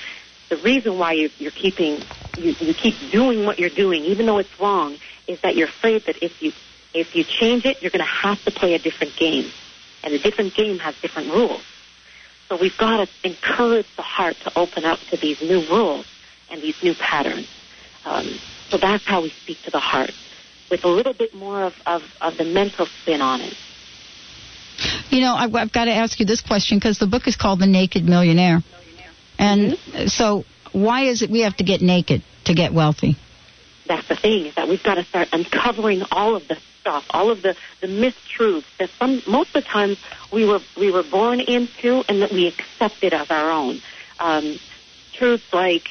the 0.48 0.56
reason 0.58 0.98
why 0.98 1.12
you, 1.12 1.30
you're 1.38 1.50
keeping 1.50 2.04
you, 2.36 2.54
you 2.60 2.74
keep 2.74 2.94
doing 3.12 3.44
what 3.44 3.58
you're 3.58 3.70
doing, 3.70 4.04
even 4.04 4.26
though 4.26 4.38
it's 4.38 4.50
wrong, 4.60 4.96
is 5.28 5.38
that 5.42 5.54
you're 5.54 5.68
afraid 5.68 6.04
that 6.06 6.16
if 6.22 6.32
you 6.40 6.52
if 6.94 7.14
you 7.14 7.24
change 7.24 7.64
it, 7.64 7.78
you're 7.80 7.90
going 7.90 8.04
to 8.04 8.28
have 8.28 8.42
to 8.44 8.50
play 8.50 8.74
a 8.74 8.78
different 8.78 9.16
game, 9.16 9.50
and 10.02 10.14
a 10.14 10.18
different 10.18 10.54
game 10.54 10.78
has 10.78 10.94
different 11.00 11.28
rules. 11.30 11.62
So 12.48 12.58
we've 12.60 12.76
got 12.78 12.98
to 13.06 13.08
encourage 13.24 13.86
the 13.96 14.02
heart 14.02 14.36
to 14.44 14.58
open 14.58 14.84
up 14.84 14.98
to 15.10 15.16
these 15.16 15.40
new 15.40 15.66
rules 15.70 16.06
and 16.50 16.60
these 16.60 16.76
new 16.82 16.94
patterns. 16.94 17.48
Um, 18.04 18.26
so 18.68 18.78
that's 18.78 19.04
how 19.06 19.22
we 19.22 19.30
speak 19.30 19.58
to 19.64 19.70
the 19.70 19.78
heart, 19.80 20.10
with 20.70 20.84
a 20.84 20.88
little 20.88 21.14
bit 21.14 21.34
more 21.34 21.62
of, 21.62 21.72
of, 21.86 22.02
of 22.20 22.36
the 22.36 22.44
mental 22.44 22.86
spin 23.02 23.20
on 23.20 23.40
it. 23.40 23.54
You 25.10 25.20
know, 25.20 25.34
I've, 25.34 25.54
I've 25.54 25.72
got 25.72 25.84
to 25.86 25.92
ask 25.92 26.18
you 26.20 26.26
this 26.26 26.40
question 26.40 26.78
because 26.78 26.98
the 26.98 27.06
book 27.06 27.26
is 27.28 27.36
called 27.36 27.60
The 27.60 27.66
Naked 27.66 28.04
Millionaire. 28.04 28.62
And 29.38 29.72
Mm-hmm. 29.72 30.06
so, 30.06 30.44
why 30.72 31.02
is 31.04 31.22
it 31.22 31.30
we 31.30 31.40
have 31.40 31.56
to 31.56 31.64
get 31.64 31.80
naked 31.80 32.22
to 32.44 32.54
get 32.54 32.72
wealthy? 32.72 33.16
That's 33.86 34.06
the 34.08 34.16
thing 34.16 34.46
is 34.46 34.54
that 34.54 34.68
we've 34.68 34.82
got 34.82 34.94
to 34.94 35.04
start 35.04 35.28
uncovering 35.32 36.02
all 36.10 36.36
of 36.36 36.46
the 36.48 36.58
stuff, 36.80 37.04
all 37.10 37.30
of 37.30 37.42
the 37.42 37.56
the 37.80 37.86
mistruths 37.86 38.64
that 38.78 38.90
some 38.98 39.22
most 39.26 39.54
of 39.54 39.64
the 39.64 39.68
time 39.68 39.96
we 40.32 40.44
were 40.44 40.60
we 40.76 40.90
were 40.90 41.02
born 41.02 41.40
into 41.40 42.04
and 42.08 42.22
that 42.22 42.32
we 42.32 42.46
accepted 42.46 43.14
as 43.14 43.30
our 43.30 43.50
own. 43.50 43.80
Um, 44.18 44.58
truths 45.12 45.52
like 45.52 45.88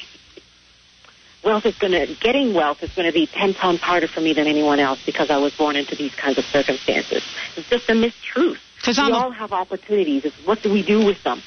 wealth 1.44 1.66
is 1.66 1.76
going 1.76 1.92
to 1.92 2.14
getting 2.20 2.54
wealth 2.54 2.82
is 2.82 2.90
going 2.92 3.06
to 3.06 3.12
be 3.12 3.26
ten 3.26 3.54
times 3.54 3.80
harder 3.80 4.08
for 4.08 4.20
me 4.20 4.32
than 4.32 4.46
anyone 4.46 4.78
else 4.78 5.00
because 5.04 5.30
I 5.30 5.38
was 5.38 5.54
born 5.54 5.76
into 5.76 5.96
these 5.96 6.14
kinds 6.14 6.38
of 6.38 6.44
circumstances. 6.44 7.22
It's 7.56 7.68
just 7.68 7.88
a 7.88 7.92
mistruth. 7.92 8.58
we 8.86 8.94
I'm 8.96 9.14
all 9.14 9.30
have 9.30 9.52
opportunities. 9.52 10.24
It's 10.24 10.36
what 10.46 10.62
do 10.62 10.72
we 10.72 10.82
do 10.82 11.04
with 11.04 11.22
them, 11.22 11.42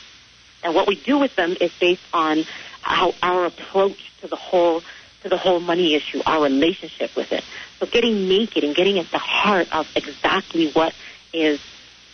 and 0.64 0.76
what 0.76 0.88
we 0.88 0.96
do 0.96 1.18
with 1.20 1.36
them 1.36 1.56
is 1.60 1.72
based 1.80 2.06
on 2.14 2.46
how 2.82 3.14
our 3.24 3.46
approach 3.46 4.12
to 4.22 4.28
the 4.28 4.36
whole 4.36 4.82
to 5.26 5.30
the 5.30 5.38
whole 5.38 5.60
money 5.60 5.96
issue, 5.96 6.22
our 6.24 6.44
relationship 6.44 7.16
with 7.16 7.32
it. 7.32 7.44
So 7.80 7.88
getting 7.88 8.30
naked 8.30 8.64
and 8.64 8.76
getting 8.76 9.00
at 9.00 9.10
the 9.12 9.18
heart 9.18 9.68
of 9.74 9.88
exactly 9.96 10.70
what 10.72 10.94
is 11.34 11.60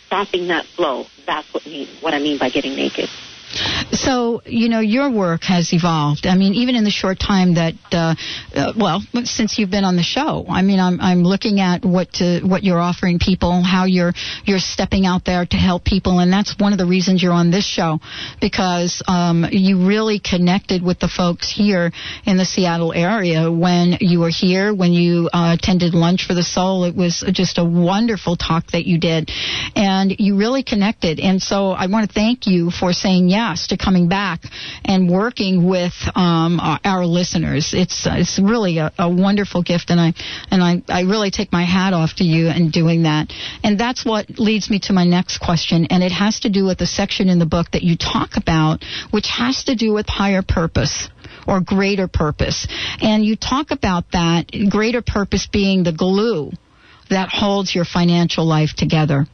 stopping 0.06 0.48
that 0.48 0.64
flow. 0.64 1.06
That's 1.26 1.46
what 1.52 1.66
mean 1.66 1.88
what 2.00 2.14
I 2.14 2.20
mean 2.20 2.38
by 2.38 2.48
getting 2.48 2.74
naked. 2.74 3.10
So, 3.92 4.42
you 4.46 4.68
know, 4.68 4.80
your 4.80 5.10
work 5.10 5.42
has 5.44 5.72
evolved. 5.72 6.26
I 6.26 6.36
mean, 6.36 6.54
even 6.54 6.74
in 6.74 6.84
the 6.84 6.90
short 6.90 7.18
time 7.20 7.54
that, 7.54 7.74
uh, 7.92 8.14
uh, 8.56 8.72
well, 8.76 9.00
since 9.24 9.58
you've 9.58 9.70
been 9.70 9.84
on 9.84 9.96
the 9.96 10.02
show, 10.02 10.46
I 10.48 10.62
mean, 10.62 10.80
I'm, 10.80 11.00
I'm 11.00 11.22
looking 11.22 11.60
at 11.60 11.84
what 11.84 12.12
to, 12.14 12.40
what 12.42 12.62
you're 12.62 12.80
offering 12.80 13.18
people, 13.18 13.62
how 13.62 13.84
you're 13.84 14.12
you're 14.44 14.58
stepping 14.58 15.04
out 15.06 15.24
there 15.24 15.44
to 15.44 15.56
help 15.56 15.84
people, 15.84 16.20
and 16.20 16.32
that's 16.32 16.54
one 16.58 16.72
of 16.72 16.78
the 16.78 16.86
reasons 16.86 17.22
you're 17.22 17.32
on 17.32 17.50
this 17.50 17.66
show 17.66 17.98
because 18.40 19.02
um, 19.06 19.44
you 19.50 19.86
really 19.86 20.18
connected 20.18 20.82
with 20.82 20.98
the 20.98 21.08
folks 21.08 21.52
here 21.54 21.92
in 22.24 22.38
the 22.38 22.44
Seattle 22.44 22.92
area 22.92 23.50
when 23.52 23.98
you 24.00 24.20
were 24.20 24.30
here, 24.30 24.74
when 24.74 24.92
you 24.92 25.28
uh, 25.32 25.56
attended 25.58 25.94
Lunch 25.94 26.26
for 26.26 26.34
the 26.34 26.42
Soul. 26.42 26.84
It 26.84 26.96
was 26.96 27.24
just 27.32 27.58
a 27.58 27.64
wonderful 27.64 28.36
talk 28.36 28.68
that 28.72 28.86
you 28.86 28.98
did, 28.98 29.30
and 29.76 30.14
you 30.18 30.38
really 30.38 30.62
connected. 30.62 31.20
And 31.20 31.42
so 31.42 31.70
I 31.70 31.86
want 31.86 32.08
to 32.08 32.14
thank 32.14 32.46
you 32.46 32.70
for 32.70 32.92
saying 32.92 33.28
yes 33.28 33.41
to 33.68 33.76
coming 33.76 34.08
back 34.08 34.42
and 34.84 35.10
working 35.10 35.68
with 35.68 35.92
um, 36.14 36.60
our, 36.60 36.78
our 36.84 37.06
listeners. 37.06 37.74
It's 37.74 38.06
uh, 38.06 38.14
it's 38.16 38.38
really 38.38 38.78
a, 38.78 38.92
a 38.98 39.08
wonderful 39.08 39.62
gift, 39.62 39.90
and 39.90 40.00
I 40.00 40.14
and 40.50 40.62
I, 40.62 40.82
I 40.88 41.02
really 41.02 41.30
take 41.30 41.52
my 41.52 41.64
hat 41.64 41.92
off 41.92 42.16
to 42.16 42.24
you 42.24 42.48
in 42.48 42.70
doing 42.70 43.02
that. 43.02 43.32
And 43.64 43.78
that's 43.78 44.04
what 44.04 44.38
leads 44.38 44.70
me 44.70 44.78
to 44.84 44.92
my 44.92 45.04
next 45.04 45.38
question, 45.38 45.86
and 45.90 46.02
it 46.02 46.12
has 46.12 46.40
to 46.40 46.50
do 46.50 46.64
with 46.64 46.78
the 46.78 46.86
section 46.86 47.28
in 47.28 47.38
the 47.38 47.46
book 47.46 47.70
that 47.72 47.82
you 47.82 47.96
talk 47.96 48.36
about, 48.36 48.84
which 49.10 49.28
has 49.28 49.64
to 49.64 49.74
do 49.74 49.92
with 49.92 50.06
higher 50.08 50.42
purpose 50.42 51.08
or 51.46 51.60
greater 51.60 52.08
purpose. 52.08 52.66
And 53.00 53.24
you 53.24 53.36
talk 53.36 53.70
about 53.70 54.04
that 54.12 54.46
greater 54.70 55.02
purpose 55.02 55.48
being 55.50 55.82
the 55.82 55.92
glue 55.92 56.52
that 57.10 57.28
holds 57.28 57.74
your 57.74 57.84
financial 57.84 58.46
life 58.46 58.70
together. 58.76 59.26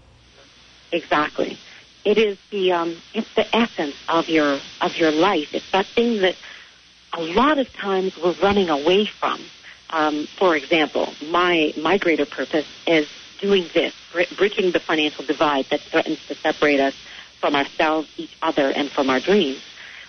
Exactly. 0.90 1.58
It 2.04 2.18
is 2.18 2.38
the 2.50 2.72
um, 2.72 2.96
it's 3.14 3.32
the 3.34 3.44
essence 3.54 3.94
of 4.08 4.28
your 4.28 4.60
of 4.80 4.96
your 4.96 5.10
life. 5.12 5.48
It's 5.52 5.70
that 5.72 5.86
thing 5.86 6.20
that 6.22 6.36
a 7.12 7.22
lot 7.22 7.58
of 7.58 7.72
times 7.72 8.16
we're 8.16 8.36
running 8.42 8.68
away 8.68 9.06
from. 9.06 9.40
Um, 9.90 10.28
for 10.38 10.56
example, 10.56 11.12
my 11.26 11.72
my 11.76 11.98
greater 11.98 12.26
purpose 12.26 12.66
is 12.86 13.08
doing 13.40 13.68
this, 13.74 13.94
br- 14.12 14.34
bridging 14.36 14.72
the 14.72 14.80
financial 14.80 15.24
divide 15.24 15.66
that 15.70 15.80
threatens 15.80 16.18
to 16.28 16.34
separate 16.34 16.80
us 16.80 16.94
from 17.40 17.54
ourselves, 17.54 18.08
each 18.16 18.36
other, 18.42 18.70
and 18.70 18.90
from 18.90 19.10
our 19.10 19.20
dreams. 19.20 19.62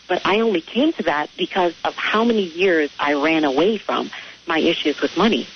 But 0.07 0.25
I 0.25 0.39
only 0.39 0.61
came 0.61 0.91
to 0.93 1.03
that 1.03 1.29
because 1.37 1.73
of 1.85 1.93
how 1.95 2.23
many 2.23 2.43
years 2.43 2.89
I 2.99 3.13
ran 3.13 3.43
away 3.45 3.77
from 3.77 4.09
my 4.47 4.59
issues 4.59 4.99
with 4.99 5.15
money. 5.15 5.47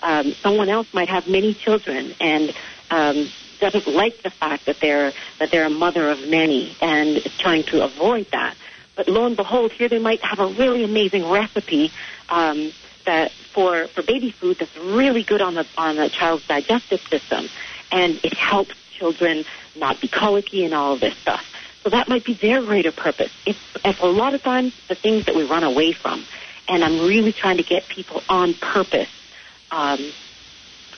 Um, 0.00 0.32
someone 0.42 0.68
else 0.68 0.86
might 0.92 1.08
have 1.08 1.26
many 1.26 1.54
children 1.54 2.14
and 2.20 2.54
um, 2.90 3.28
doesn't 3.60 3.86
like 3.86 4.22
the 4.22 4.30
fact 4.30 4.66
that 4.66 4.80
they're 4.80 5.12
that 5.38 5.50
they're 5.50 5.66
a 5.66 5.70
mother 5.70 6.10
of 6.10 6.28
many 6.28 6.76
and 6.80 7.08
is 7.16 7.36
trying 7.38 7.64
to 7.64 7.84
avoid 7.84 8.26
that. 8.32 8.56
But 8.96 9.08
lo 9.08 9.26
and 9.26 9.36
behold, 9.36 9.72
here 9.72 9.88
they 9.88 9.98
might 9.98 10.22
have 10.22 10.38
a 10.38 10.46
really 10.46 10.84
amazing 10.84 11.28
recipe 11.28 11.92
um, 12.28 12.72
that 13.06 13.32
for 13.32 13.86
for 13.88 14.02
baby 14.02 14.30
food 14.30 14.58
that's 14.58 14.76
really 14.76 15.22
good 15.22 15.42
on 15.42 15.54
the 15.54 15.66
on 15.76 15.96
the 15.96 16.08
child's 16.08 16.46
digestive 16.46 17.00
system, 17.08 17.48
and 17.90 18.20
it 18.22 18.34
helps 18.34 18.74
children 18.98 19.44
not 19.76 20.00
be 20.00 20.08
colicky 20.08 20.64
and 20.64 20.74
all 20.74 20.94
of 20.94 21.00
this 21.00 21.16
stuff. 21.16 21.44
So 21.82 21.90
that 21.90 22.08
might 22.08 22.24
be 22.24 22.32
their 22.34 22.62
greater 22.62 22.92
purpose. 22.92 23.30
It's, 23.44 23.58
a 23.84 24.06
lot 24.06 24.32
of 24.32 24.42
times 24.42 24.74
the 24.88 24.94
things 24.94 25.26
that 25.26 25.34
we 25.34 25.44
run 25.44 25.64
away 25.64 25.92
from, 25.92 26.24
and 26.66 26.82
I'm 26.82 27.00
really 27.00 27.32
trying 27.32 27.58
to 27.58 27.62
get 27.62 27.86
people 27.88 28.22
on 28.28 28.54
purpose, 28.54 29.10
um, 29.70 29.98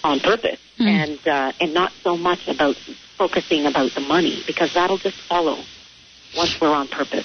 on 0.05 0.21
purpose, 0.21 0.61
and 0.79 1.19
uh, 1.27 1.53
and 1.61 1.73
not 1.75 1.93
so 2.03 2.17
much 2.17 2.49
about 2.49 2.77
focusing 3.19 3.67
about 3.67 3.93
the 3.95 4.01
money 4.01 4.43
because 4.47 4.75
that'll 4.75 4.99
just 4.99 5.17
follow 5.29 5.57
once 6.37 6.55
we're 6.61 6.69
on 6.69 6.87
purpose. 6.89 7.25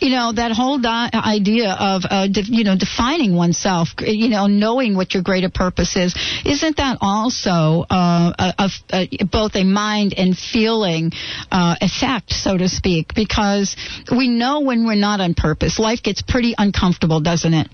you 0.00 0.10
know 0.10 0.32
that 0.32 0.52
whole 0.52 0.78
di- 0.78 1.10
idea 1.12 1.72
of 1.78 2.02
uh, 2.08 2.26
de- 2.26 2.44
you 2.58 2.64
know 2.64 2.76
defining 2.76 3.34
oneself 3.34 3.88
you 4.00 4.28
know 4.28 4.46
knowing 4.46 4.96
what 4.96 5.12
your 5.14 5.22
greater 5.22 5.50
purpose 5.50 5.96
is 5.96 6.14
isn't 6.44 6.76
that 6.78 6.98
also 7.00 7.84
uh, 7.90 8.32
a, 8.38 8.70
a, 8.92 9.08
a, 9.20 9.24
both 9.24 9.54
a 9.56 9.64
mind 9.64 10.14
and 10.16 10.36
feeling 10.36 11.12
uh, 11.50 11.76
effect 11.80 12.30
so 12.32 12.56
to 12.56 12.68
speak 12.68 13.14
because 13.14 13.76
we 14.10 14.28
know 14.28 14.60
when 14.60 14.86
we're 14.86 14.94
not 15.10 15.20
on 15.20 15.34
purpose 15.34 15.78
life 15.78 16.02
gets 16.02 16.22
pretty 16.22 16.54
uncomfortable 16.56 17.20
doesn't 17.20 17.52
it 17.54 17.68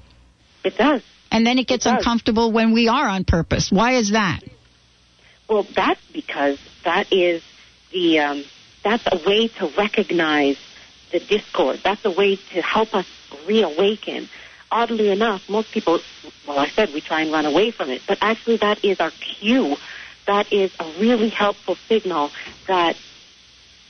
It 0.65 0.77
does. 0.77 1.03
and 1.31 1.47
then 1.47 1.59
it 1.59 1.67
gets 1.69 1.85
does. 1.85 1.95
uncomfortable 1.99 2.51
when 2.53 2.73
we 2.73 2.89
are 2.89 3.07
on 3.09 3.25
purpose 3.25 3.71
why 3.71 3.95
is 3.99 4.13
that 4.13 4.41
Well, 5.49 5.67
that's 5.75 6.01
because 6.13 6.59
that 6.85 7.13
is 7.13 7.43
the 7.93 8.21
um, 8.21 8.45
that's 8.83 9.07
a 9.11 9.17
way 9.29 9.49
to 9.49 9.67
recognize 9.77 10.57
the 11.13 11.21
discord. 11.21 11.81
That's 11.85 12.05
a 12.05 12.11
way 12.11 12.37
to 12.37 12.63
help 12.63 12.95
us 12.95 13.07
reawaken. 13.47 14.29
Oddly 14.71 15.11
enough, 15.11 15.49
most 15.51 15.71
people, 15.71 16.01
well, 16.49 16.59
I 16.59 16.69
said 16.69 16.95
we 16.95 17.03
try 17.03 17.21
and 17.21 17.31
run 17.31 17.45
away 17.45 17.71
from 17.71 17.91
it, 17.91 18.03
but 18.09 18.19
actually 18.23 18.57
that 18.59 18.83
is 18.85 19.01
our 19.01 19.11
cue. 19.11 19.77
That 20.27 20.51
is 20.53 20.73
a 20.81 20.87
really 20.99 21.29
helpful 21.29 21.77
signal 21.89 22.31
that 22.69 22.97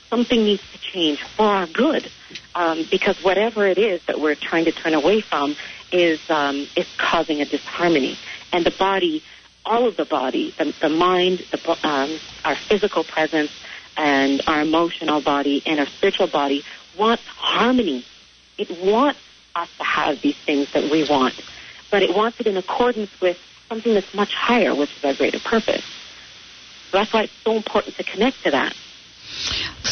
something 0.09 0.43
needs 0.43 0.61
to 0.73 0.77
change 0.79 1.23
for 1.37 1.45
our 1.45 1.67
good. 1.67 2.09
Um, 2.55 2.85
because 2.91 3.17
whatever 3.23 3.65
it 3.65 3.77
is 3.77 4.01
that 4.07 4.19
we're 4.19 4.35
trying 4.35 4.65
to 4.65 4.71
turn 4.71 4.93
away 4.93 5.21
from 5.21 5.55
is 5.91 6.19
um, 6.29 6.67
is 6.75 6.87
causing 6.97 7.41
a 7.41 7.45
disharmony, 7.45 8.17
and 8.51 8.63
the 8.65 8.71
body, 8.77 9.23
all 9.65 9.87
of 9.87 9.97
the 9.97 10.05
body, 10.05 10.53
the, 10.57 10.73
the 10.81 10.89
mind, 10.89 11.39
the, 11.51 11.87
um, 11.87 12.19
our 12.43 12.55
physical 12.55 13.03
presence, 13.03 13.51
and 13.97 14.41
our 14.47 14.61
emotional 14.61 15.21
body 15.21 15.61
and 15.65 15.79
our 15.79 15.85
spiritual 15.85 16.27
body 16.27 16.63
wants 16.97 17.23
harmony. 17.27 18.05
It 18.57 18.69
wants 18.83 19.19
us 19.55 19.69
to 19.77 19.83
have 19.83 20.21
these 20.21 20.37
things 20.37 20.71
that 20.73 20.89
we 20.91 21.07
want, 21.07 21.39
but 21.91 22.01
it 22.01 22.15
wants 22.15 22.39
it 22.39 22.47
in 22.47 22.57
accordance 22.57 23.09
with 23.21 23.37
something 23.69 23.93
that's 23.93 24.13
much 24.13 24.33
higher, 24.33 24.75
which 24.75 24.95
is 24.97 25.03
our 25.03 25.13
greater 25.13 25.39
purpose. 25.39 25.83
So 26.91 26.97
that's 26.97 27.13
why 27.13 27.23
it's 27.23 27.33
so 27.43 27.55
important 27.55 27.95
to 27.97 28.03
connect 28.03 28.43
to 28.43 28.51
that. 28.51 28.75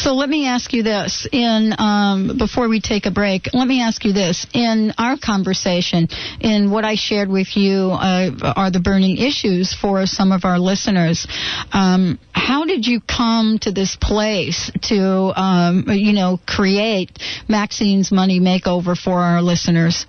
So 0.02 0.14
let 0.14 0.28
me 0.28 0.48
ask 0.48 0.72
you 0.72 0.82
this: 0.82 1.28
in 1.30 1.74
um, 1.78 2.36
before 2.36 2.68
we 2.68 2.80
take 2.80 3.06
a 3.06 3.12
break, 3.12 3.48
let 3.52 3.68
me 3.68 3.82
ask 3.82 4.04
you 4.04 4.12
this: 4.12 4.46
in 4.52 4.92
our 4.98 5.16
conversation, 5.16 6.08
in 6.40 6.72
what 6.72 6.84
I 6.84 6.96
shared 6.96 7.28
with 7.28 7.56
you, 7.56 7.90
uh, 7.92 8.52
are 8.56 8.72
the 8.72 8.80
burning 8.80 9.18
issues 9.18 9.72
for 9.72 10.06
some 10.06 10.32
of 10.32 10.44
our 10.44 10.58
listeners. 10.58 11.28
Um, 11.72 12.18
how 12.32 12.64
did 12.64 12.84
you 12.84 13.00
come 13.00 13.60
to 13.60 13.70
this 13.70 13.94
place 13.94 14.72
to, 14.88 15.40
um, 15.40 15.84
you 15.88 16.12
know, 16.12 16.40
create 16.48 17.20
Maxine's 17.48 18.10
Money 18.10 18.40
Makeover 18.40 18.98
for 18.98 19.20
our 19.20 19.40
listeners? 19.40 20.04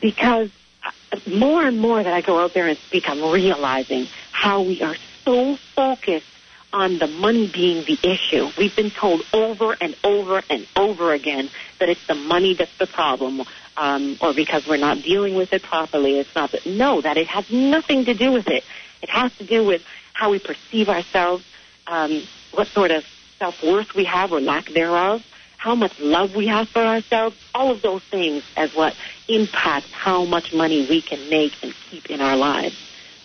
because 0.00 0.50
uh, 0.84 1.18
more 1.28 1.64
and 1.66 1.80
more 1.80 2.02
that 2.02 2.12
I 2.12 2.20
go 2.20 2.38
out 2.38 2.54
there 2.54 2.68
and 2.68 2.78
speak, 2.78 3.04
I'm 3.08 3.32
realizing 3.32 4.06
how 4.32 4.62
we 4.62 4.82
are 4.82 4.94
so 5.24 5.56
focused 5.74 6.26
on 6.72 6.98
the 6.98 7.06
money 7.06 7.50
being 7.52 7.84
the 7.84 7.98
issue. 8.02 8.48
We've 8.58 8.74
been 8.74 8.90
told 8.90 9.22
over 9.32 9.76
and 9.80 9.96
over 10.04 10.42
and 10.50 10.66
over 10.76 11.12
again 11.12 11.50
that 11.80 11.88
it's 11.88 12.06
the 12.06 12.14
money 12.14 12.54
that's 12.54 12.76
the 12.78 12.86
problem, 12.86 13.42
um, 13.76 14.18
or 14.20 14.34
because 14.34 14.66
we're 14.66 14.76
not 14.76 15.02
dealing 15.02 15.34
with 15.34 15.52
it 15.52 15.62
properly. 15.62 16.18
It's 16.18 16.34
not 16.34 16.52
that. 16.52 16.66
No, 16.66 17.00
that 17.00 17.16
it 17.16 17.26
has 17.28 17.50
nothing 17.50 18.04
to 18.06 18.14
do 18.14 18.32
with 18.32 18.48
it. 18.48 18.64
It 19.02 19.10
has 19.10 19.34
to 19.38 19.46
do 19.46 19.64
with 19.64 19.82
how 20.12 20.30
we 20.30 20.38
perceive 20.38 20.88
ourselves, 20.88 21.44
um, 21.86 22.22
what 22.52 22.66
sort 22.68 22.90
of 22.90 23.04
self 23.38 23.62
worth 23.62 23.94
we 23.94 24.04
have 24.04 24.32
or 24.32 24.40
lack 24.40 24.66
thereof, 24.66 25.24
how 25.56 25.74
much 25.74 25.98
love 26.00 26.34
we 26.34 26.48
have 26.48 26.68
for 26.68 26.82
ourselves. 26.82 27.36
All 27.54 27.70
of 27.70 27.80
those 27.82 28.02
things 28.10 28.42
as 28.56 28.74
what 28.74 28.94
impacts 29.28 29.90
how 29.92 30.24
much 30.24 30.52
money 30.52 30.86
we 30.88 31.00
can 31.00 31.30
make 31.30 31.52
and 31.62 31.72
keep 31.90 32.06
in 32.06 32.20
our 32.20 32.36
lives 32.36 32.76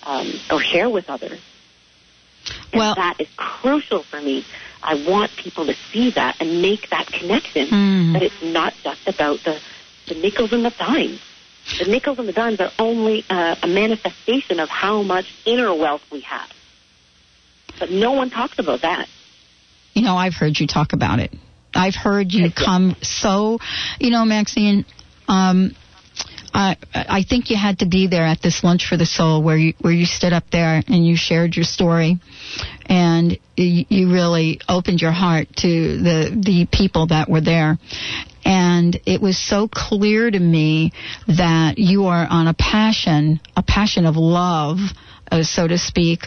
um, 0.03 0.31
or 0.51 0.61
share 0.61 0.89
with 0.89 1.09
others. 1.09 1.39
And 2.71 2.79
Well- 2.79 2.95
that 2.95 3.19
is 3.19 3.27
crucial 3.35 4.03
for 4.03 4.21
me. 4.21 4.45
I 4.81 4.95
want 5.07 5.31
people 5.37 5.65
to 5.67 5.73
see 5.91 6.11
that 6.11 6.35
and 6.41 6.61
make 6.61 6.89
that 6.89 7.07
connection. 7.07 7.67
Mm. 7.67 8.13
That 8.13 8.23
it's 8.23 8.41
not 8.43 8.73
just 8.83 9.07
about 9.07 9.39
the, 9.45 9.59
the 10.07 10.15
nickels 10.15 10.51
and 10.51 10.65
the 10.65 10.71
dimes. 10.71 11.21
The 11.79 11.85
nickels 11.85 12.19
and 12.19 12.27
the 12.27 12.33
dimes 12.33 12.59
are 12.59 12.71
only 12.77 13.23
uh, 13.29 13.55
a 13.63 13.67
manifestation 13.67 14.59
of 14.59 14.67
how 14.67 15.01
much 15.01 15.25
inner 15.45 15.73
wealth 15.73 16.01
we 16.11 16.19
have. 16.21 16.49
But 17.79 17.91
no 17.91 18.11
one 18.11 18.29
talks 18.29 18.59
about 18.59 18.81
that. 18.81 19.07
You 19.93 20.01
know, 20.01 20.17
I've 20.17 20.33
heard 20.33 20.59
you 20.59 20.67
talk 20.67 20.91
about 20.91 21.19
it. 21.19 21.33
I've 21.73 21.95
heard 21.95 22.33
you 22.33 22.43
Yes, 22.45 22.53
yes. 22.57 22.65
come 22.65 22.95
so, 23.01 23.59
you 23.99 24.09
know, 24.09 24.25
Maxine. 24.25 24.85
Um, 25.27 25.75
I 26.53 26.77
I 26.93 27.23
think 27.27 27.49
you 27.49 27.57
had 27.57 27.79
to 27.79 27.85
be 27.87 28.07
there 28.07 28.25
at 28.25 28.41
this 28.41 28.63
lunch 28.63 28.87
for 28.87 28.97
the 28.97 29.05
soul 29.05 29.41
where 29.41 29.57
you 29.57 29.73
where 29.81 29.93
you 29.93 30.05
stood 30.05 30.33
up 30.33 30.49
there 30.51 30.81
and 30.87 31.05
you 31.05 31.15
shared 31.15 31.55
your 31.55 31.65
story, 31.65 32.19
and 32.85 33.37
you, 33.55 34.11
really 34.11 34.59
opened 34.69 35.01
your 35.01 35.11
heart 35.11 35.47
to 35.57 35.67
the 35.67 36.41
the 36.45 36.67
people 36.71 37.07
that 37.07 37.29
were 37.29 37.41
there. 37.41 37.77
And 38.45 38.99
it 39.05 39.21
was 39.21 39.37
so 39.37 39.69
clear 39.69 40.29
to 40.29 40.39
me 40.39 40.91
that 41.27 41.77
you 41.77 42.07
are 42.07 42.27
on 42.29 42.47
a 42.47 42.53
passion, 42.53 43.39
a 43.55 43.63
passion 43.63 44.05
of 44.05 44.17
love, 44.17 44.79
uh, 45.31 45.43
so 45.43 45.67
to 45.67 45.77
speak, 45.77 46.21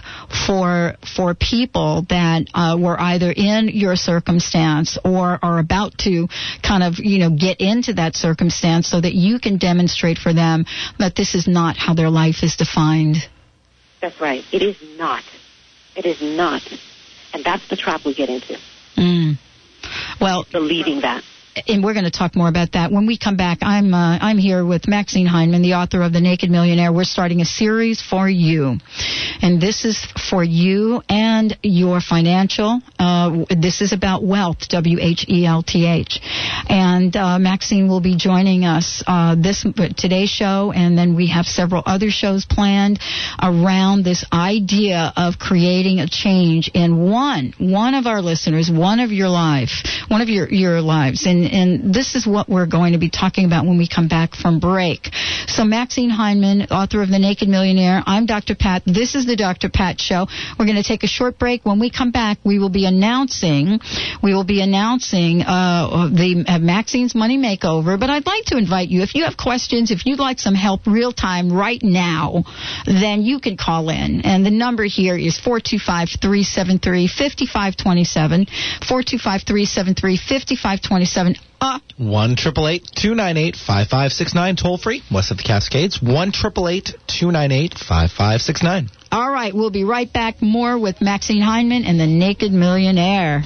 for 0.46 0.94
for 1.16 1.35
people 1.35 2.04
that 2.09 2.46
uh, 2.54 2.76
were 2.78 2.98
either 3.00 3.30
in 3.30 3.68
your 3.68 3.96
circumstance 3.96 4.98
or 5.04 5.38
are 5.42 5.59
about 5.59 5.96
to 5.98 6.28
kind 6.62 6.82
of 6.82 6.94
you 6.98 7.18
know 7.18 7.30
get 7.30 7.61
into 7.61 7.94
that 7.94 8.16
circumstance, 8.16 8.88
so 8.88 9.00
that 9.00 9.14
you 9.14 9.38
can 9.38 9.59
demonstrate 9.59 10.18
for 10.18 10.32
them 10.32 10.64
that 10.98 11.14
this 11.14 11.35
is 11.35 11.46
not 11.46 11.76
how 11.76 11.94
their 11.94 12.11
life 12.11 12.42
is 12.42 12.56
defined. 12.56 13.16
That's 14.00 14.20
right. 14.20 14.42
It 14.52 14.62
is 14.62 14.76
not. 14.98 15.24
It 15.96 16.04
is 16.06 16.20
not. 16.20 16.62
And 17.32 17.44
that's 17.44 17.68
the 17.68 17.76
trap 17.76 18.04
we 18.04 18.14
get 18.14 18.28
into, 18.28 18.59
Mm. 18.96 19.38
Well, 20.20 20.46
believing 20.50 21.00
that. 21.02 21.22
And 21.66 21.83
we're 21.83 21.95
going 21.95 22.05
to 22.05 22.11
talk 22.11 22.37
more 22.37 22.49
about 22.49 22.73
that 22.73 22.92
when 22.92 23.07
we 23.07 23.19
come 23.19 23.37
back. 23.37 23.59
I'm 23.62 23.95
uh, 23.95 24.19
I'm 24.21 24.38
here 24.38 24.64
with 24.64 24.87
Maxine 24.87 25.27
Heineman, 25.27 25.62
the 25.62 25.75
author 25.75 26.03
of 26.03 26.12
The 26.12 26.21
Naked 26.21 26.51
Millionaire. 26.51 26.92
We're 26.92 27.05
starting 27.05 27.40
a 27.40 27.45
series 27.45 28.03
for 28.03 28.29
you, 28.29 28.77
and 29.40 29.61
this 29.61 29.85
is 29.85 30.07
for 30.29 30.45
you 30.45 31.03
and 31.09 31.57
your 31.62 32.01
financial. 32.01 32.81
Uh, 32.99 33.45
this 33.49 33.81
is 33.81 33.92
about 33.92 34.23
wealth, 34.23 34.69
W 34.69 34.99
H 35.01 35.27
E 35.29 35.47
L 35.47 35.62
T 35.62 35.87
H, 35.87 36.21
and 36.69 37.14
uh, 37.16 37.38
Maxine 37.38 37.88
will 37.88 38.03
be 38.03 38.16
joining 38.16 38.64
us 38.64 39.03
uh, 39.07 39.35
this 39.35 39.64
today's 39.97 40.31
show, 40.31 40.73
and 40.73 40.97
then 40.97 41.16
we 41.16 41.29
have 41.29 41.47
several 41.47 41.83
other 41.87 42.11
shows 42.11 42.45
planned 42.45 43.01
around 43.42 44.05
this 44.05 44.25
idea 44.33 45.12
of 45.16 45.38
creating 45.38 46.01
a 46.01 46.09
change 46.09 46.71
in 46.75 47.11
one 47.11 47.55
one 47.59 47.95
of 47.95 48.07
our 48.07 48.21
listeners, 48.21 48.71
one 48.71 49.01
of 49.01 49.11
your 49.11 49.29
life, 49.29 49.71
one 50.09 50.21
of 50.21 50.29
your 50.29 50.49
your 50.51 50.83
lives, 50.83 51.27
and 51.27 51.45
and, 51.46 51.94
this 51.94 52.14
is 52.14 52.26
what 52.26 52.48
we're 52.48 52.66
going 52.66 52.92
to 52.92 52.98
be 52.98 53.11
talking 53.11 53.44
about 53.44 53.64
when 53.64 53.78
we 53.78 53.88
come 53.88 54.09
back 54.09 54.35
from 54.35 54.59
break. 54.61 55.09
So 55.46 55.64
Maxine 55.64 56.11
Heineman, 56.11 56.62
author 56.70 57.02
of 57.02 57.09
The 57.09 57.18
Naked 57.18 57.48
Millionaire, 57.48 58.02
I'm 58.06 58.26
Dr. 58.26 58.54
Pat. 58.54 58.82
This 58.85 59.14
is 59.14 59.24
the 59.26 59.37
Dr. 59.37 59.70
Pat 59.70 60.00
Show. 60.00 60.26
We're 60.59 60.66
going 60.66 60.76
to 60.76 60.82
take 60.82 61.04
a 61.04 61.06
short 61.06 61.38
break. 61.38 61.64
When 61.64 61.78
we 61.78 61.90
come 61.90 62.11
back, 62.11 62.38
we 62.44 62.59
will 62.59 62.70
be 62.70 62.87
announcing 62.87 63.80
we 64.22 64.35
will 64.35 64.44
be 64.44 64.61
announcing 64.61 65.42
uh, 65.42 66.09
the 66.12 66.44
uh, 66.46 66.59
Maxine's 66.59 67.14
Money 67.14 67.38
Makeover. 67.38 67.98
But 67.98 68.11
I'd 68.11 68.26
like 68.26 68.44
to 68.46 68.56
invite 68.56 68.88
you 68.88 69.02
if 69.02 69.14
you 69.14 69.24
have 69.24 69.37
questions, 69.37 69.90
if 69.90 70.06
you'd 70.06 70.18
like 70.18 70.38
some 70.38 70.54
help 70.54 70.87
real 70.87 71.12
time 71.12 71.52
right 71.52 71.82
now, 71.82 72.44
then 72.87 73.22
you 73.22 73.40
can 73.40 73.56
call 73.56 73.88
in. 73.88 74.22
And 74.22 74.44
the 74.44 74.50
number 74.50 74.85
here 74.85 75.16
is 75.16 75.38
425 75.38 76.20
373 76.20 77.06
5527. 77.09 78.46
425 78.87 79.42
373 79.42 80.16
5527 80.16 81.36
phone 81.37 81.46
up. 81.61 81.83
1 81.99 82.37
298 82.37 83.57
5569. 83.57 84.57
Toll 84.57 84.79
free, 84.79 85.03
west 85.11 85.31
of 85.31 85.38
the 85.38 85.42
Cascades. 85.42 86.01
1 86.03 86.33
298 86.33 87.75
5569. 87.75 88.88
All 89.12 89.31
right, 89.31 89.55
we'll 89.55 89.70
be 89.70 89.85
right 89.85 90.12
back. 90.12 90.42
More 90.42 90.79
with 90.79 91.01
Maxine 91.01 91.42
Heineman 91.42 91.85
and 91.85 91.99
the 91.99 92.07
Naked 92.07 92.53
Millionaire. 92.53 93.42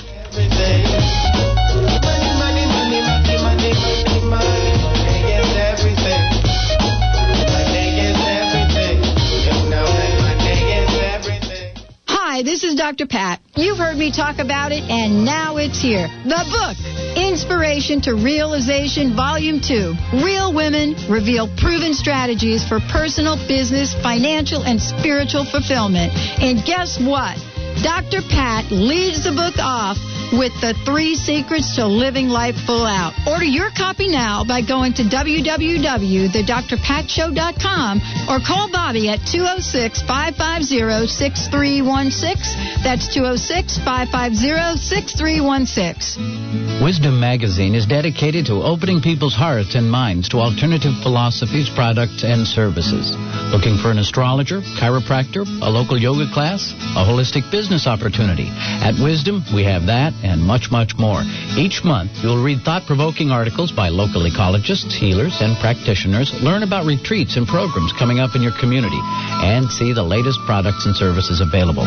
Hi, 12.40 12.42
this 12.42 12.64
is 12.64 12.74
Dr. 12.74 13.04
Pat. 13.04 13.38
You've 13.54 13.76
heard 13.76 13.98
me 13.98 14.10
talk 14.10 14.38
about 14.38 14.72
it, 14.72 14.80
and 14.88 15.26
now 15.26 15.58
it's 15.58 15.78
here. 15.78 16.08
The 16.24 16.40
book, 16.48 16.76
Inspiration 17.14 18.00
to 18.08 18.14
Realization, 18.14 19.14
Volume 19.14 19.60
2. 19.60 20.24
Real 20.24 20.48
women 20.54 20.96
reveal 21.10 21.54
proven 21.58 21.92
strategies 21.92 22.66
for 22.66 22.80
personal, 22.80 23.36
business, 23.46 23.92
financial, 23.92 24.64
and 24.64 24.80
spiritual 24.80 25.44
fulfillment. 25.44 26.16
And 26.40 26.64
guess 26.64 26.96
what? 26.98 27.36
Dr. 27.84 28.24
Pat 28.24 28.72
leads 28.72 29.22
the 29.22 29.36
book 29.36 29.60
off 29.60 30.00
with 30.32 30.52
the 30.60 30.74
three 30.84 31.14
secrets 31.14 31.76
to 31.76 31.86
living 31.86 32.28
life 32.28 32.56
full 32.66 32.84
out. 32.86 33.14
Order 33.26 33.44
your 33.44 33.70
copy 33.70 34.08
now 34.08 34.44
by 34.44 34.60
going 34.62 34.92
to 34.94 35.02
www.thedrpatshow.com 35.02 38.00
or 38.28 38.40
call 38.40 38.70
Bobby 38.70 39.08
at 39.08 39.24
206 39.26 40.02
550 40.02 41.06
6316. 41.06 42.82
That's 42.82 43.06
206 43.12 43.78
550 43.78 44.78
6316. 44.78 46.82
Wisdom 46.82 47.20
Magazine 47.20 47.74
is 47.74 47.84
dedicated 47.86 48.46
to 48.46 48.62
opening 48.62 49.02
people's 49.02 49.34
hearts 49.34 49.74
and 49.74 49.90
minds 49.90 50.28
to 50.30 50.38
alternative 50.38 50.94
philosophies, 51.02 51.68
products, 51.68 52.24
and 52.24 52.46
services. 52.46 53.14
Looking 53.52 53.76
for 53.76 53.90
an 53.90 53.98
astrologer, 53.98 54.62
chiropractor, 54.80 55.44
a 55.60 55.68
local 55.68 55.98
yoga 55.98 56.24
class, 56.32 56.72
a 56.96 57.04
holistic 57.04 57.50
business 57.50 57.86
opportunity? 57.86 58.48
At 58.80 58.94
Wisdom, 58.98 59.44
we 59.52 59.62
have 59.64 59.84
that 59.86 60.14
and 60.22 60.42
much, 60.42 60.70
much 60.70 60.96
more. 60.98 61.22
Each 61.56 61.84
month, 61.84 62.10
you'll 62.22 62.42
read 62.42 62.62
thought-provoking 62.62 63.30
articles 63.30 63.72
by 63.72 63.88
local 63.88 64.22
ecologists, 64.22 64.92
healers, 64.92 65.40
and 65.40 65.56
practitioners, 65.58 66.32
learn 66.42 66.62
about 66.62 66.86
retreats 66.86 67.36
and 67.36 67.46
programs 67.46 67.92
coming 67.92 68.20
up 68.20 68.34
in 68.34 68.42
your 68.42 68.56
community, 68.58 69.00
and 69.42 69.70
see 69.70 69.92
the 69.92 70.02
latest 70.02 70.38
products 70.46 70.86
and 70.86 70.94
services 70.94 71.40
available. 71.40 71.84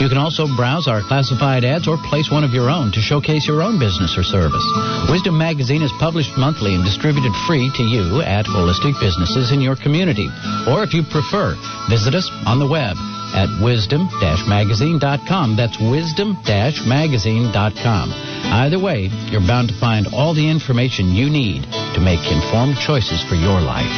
You 0.00 0.08
can 0.08 0.18
also 0.18 0.46
browse 0.56 0.88
our 0.88 1.02
classified 1.02 1.64
ads 1.64 1.88
or 1.88 1.96
place 2.10 2.30
one 2.30 2.44
of 2.44 2.52
your 2.52 2.70
own 2.70 2.92
to 2.92 3.00
showcase 3.00 3.46
your 3.46 3.62
own 3.62 3.78
business 3.78 4.16
or 4.16 4.22
service. 4.22 4.64
Wisdom 5.08 5.38
Magazine 5.38 5.82
is 5.82 5.92
published 5.98 6.36
monthly 6.36 6.74
and 6.74 6.84
distributed 6.84 7.32
free 7.46 7.70
to 7.74 7.82
you 7.82 8.20
at 8.22 8.46
holistic 8.46 8.98
businesses 9.00 9.52
in 9.52 9.60
your 9.60 9.76
community. 9.76 10.28
Or 10.68 10.82
if 10.82 10.94
you 10.94 11.02
prefer, 11.02 11.56
visit 11.88 12.14
us 12.14 12.30
on 12.46 12.58
the 12.58 12.68
web 12.68 12.96
at 13.34 13.50
wisdom-magazine.com. 13.62 15.56
That's 15.56 15.78
wisdom-magazine.com. 15.78 18.12
Either 18.54 18.78
way, 18.78 19.10
you're 19.28 19.46
bound 19.46 19.68
to 19.68 19.74
find 19.78 20.06
all 20.14 20.34
the 20.34 20.48
information 20.48 21.08
you 21.08 21.28
need 21.28 21.64
to 21.94 22.00
make 22.00 22.20
informed 22.30 22.76
choices 22.78 23.22
for 23.28 23.34
your 23.34 23.60
life. 23.60 23.90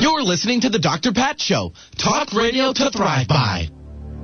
You're 0.00 0.22
listening 0.22 0.60
to 0.62 0.68
the 0.68 0.78
Dr. 0.78 1.12
Pat 1.12 1.40
Show. 1.40 1.72
Talk 1.96 2.32
radio 2.32 2.72
to 2.72 2.90
thrive 2.90 3.28
by. 3.28 3.68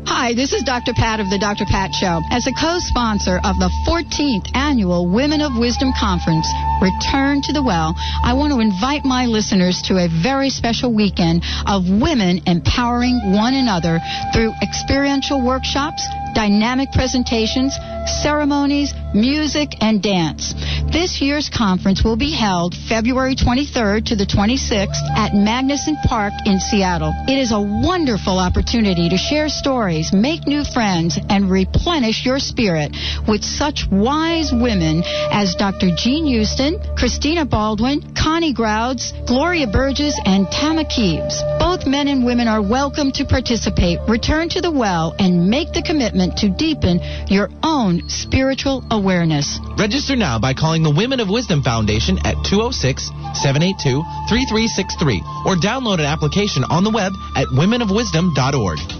Hi, 0.06 0.34
this 0.34 0.52
is 0.52 0.62
Dr. 0.62 0.92
Pat 0.94 1.20
of 1.20 1.30
the 1.30 1.38
Dr. 1.38 1.64
Pat 1.66 1.92
Show. 1.92 2.20
As 2.30 2.46
a 2.46 2.52
co-sponsor 2.52 3.36
of 3.44 3.56
the 3.58 3.70
14th 3.86 4.50
annual 4.54 5.06
Women 5.08 5.40
of 5.40 5.56
Wisdom 5.58 5.92
Conference, 5.98 6.48
Return 6.80 7.42
to 7.42 7.52
the 7.52 7.62
Well, 7.62 7.94
I 8.24 8.32
want 8.32 8.52
to 8.52 8.60
invite 8.60 9.04
my 9.04 9.26
listeners 9.26 9.82
to 9.88 9.98
a 9.98 10.08
very 10.08 10.48
special 10.48 10.92
weekend 10.92 11.44
of 11.66 11.84
women 11.88 12.40
empowering 12.46 13.32
one 13.36 13.52
another 13.54 14.00
through 14.32 14.52
experiential 14.62 15.44
workshops, 15.44 16.06
dynamic 16.34 16.90
presentations, 16.92 17.76
ceremonies, 18.22 18.94
music, 19.12 19.76
and 19.80 20.02
dance. 20.02 20.54
This 20.92 21.20
year's 21.20 21.48
conference 21.48 22.02
will 22.02 22.16
be 22.16 22.32
held 22.34 22.74
February 22.74 23.36
23rd 23.36 24.06
to 24.06 24.16
the 24.16 24.26
26th 24.26 24.98
at 25.14 25.30
Magnuson 25.30 25.94
Park 26.02 26.32
in 26.46 26.58
Seattle. 26.58 27.14
It 27.28 27.38
is 27.38 27.52
a 27.52 27.60
wonderful 27.60 28.40
opportunity 28.40 29.08
to 29.08 29.16
share 29.16 29.48
stories, 29.48 30.12
make 30.12 30.48
new 30.48 30.64
friends, 30.64 31.16
and 31.28 31.48
replenish 31.48 32.26
your 32.26 32.40
spirit 32.40 32.96
with 33.28 33.44
such 33.44 33.86
wise 33.92 34.50
women 34.52 35.04
as 35.30 35.54
Dr. 35.54 35.94
Jean 35.94 36.26
Houston, 36.26 36.82
Christina 36.96 37.46
Baldwin, 37.46 38.12
Connie 38.20 38.52
Grauds, 38.52 39.12
Gloria 39.28 39.68
Burgess, 39.68 40.18
and 40.24 40.50
Tama 40.50 40.84
Kieves. 40.86 41.40
Both 41.60 41.86
men 41.86 42.08
and 42.08 42.24
women 42.24 42.48
are 42.48 42.60
welcome 42.60 43.12
to 43.12 43.24
participate. 43.24 44.00
Return 44.08 44.48
to 44.50 44.60
the 44.60 44.72
well 44.72 45.14
and 45.20 45.48
make 45.48 45.72
the 45.72 45.82
commitment 45.82 46.38
to 46.38 46.48
deepen 46.48 46.98
your 47.28 47.48
own 47.62 48.08
spiritual 48.08 48.82
awareness. 48.90 49.60
Register 49.78 50.16
now 50.16 50.40
by 50.40 50.52
calling 50.52 50.79
the 50.82 50.90
Women 50.90 51.20
of 51.20 51.28
Wisdom 51.28 51.62
Foundation 51.62 52.18
at 52.26 52.36
206 52.44 53.08
782 53.34 54.02
3363 54.28 55.22
or 55.46 55.56
download 55.56 55.98
an 55.98 56.06
application 56.06 56.64
on 56.64 56.84
the 56.84 56.90
web 56.90 57.12
at 57.36 57.48
womenofwisdom.org. 57.48 58.99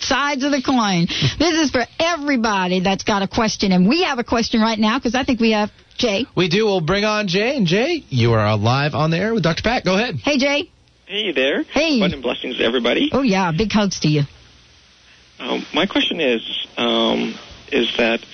sides 0.04 0.44
of 0.44 0.52
the 0.52 0.62
coin. 0.62 1.06
this 1.38 1.54
is 1.58 1.70
for 1.70 1.84
everybody 1.98 2.80
that's 2.80 3.04
got 3.04 3.22
a 3.22 3.28
question. 3.28 3.72
And 3.72 3.88
we 3.88 4.02
have 4.04 4.18
a 4.18 4.24
question 4.24 4.60
right 4.60 4.78
now 4.78 4.98
because 4.98 5.14
I 5.14 5.24
think 5.24 5.40
we 5.40 5.52
have 5.52 5.70
Jay. 5.96 6.26
We 6.36 6.48
do. 6.48 6.66
We'll 6.66 6.80
bring 6.80 7.04
on 7.04 7.28
Jay. 7.28 7.56
And 7.56 7.66
Jay, 7.66 8.04
you 8.08 8.32
are 8.32 8.56
live 8.56 8.94
on 8.94 9.10
the 9.10 9.18
air 9.18 9.34
with 9.34 9.42
Dr. 9.42 9.62
Pat. 9.62 9.84
Go 9.84 9.94
ahead. 9.94 10.16
Hey, 10.16 10.38
Jay. 10.38 10.70
Hey 11.06 11.32
there. 11.32 11.62
Hey. 11.64 12.00
Fun 12.00 12.12
and 12.12 12.22
blessings 12.22 12.58
to 12.58 12.64
everybody. 12.64 13.10
Oh, 13.12 13.22
yeah. 13.22 13.52
Big 13.56 13.70
hugs 13.70 14.00
to 14.00 14.08
you. 14.08 14.22
Um, 15.38 15.66
my 15.74 15.86
question 15.86 16.20
is, 16.20 16.66
um, 16.76 17.34
is 17.70 17.94
that 17.96 18.24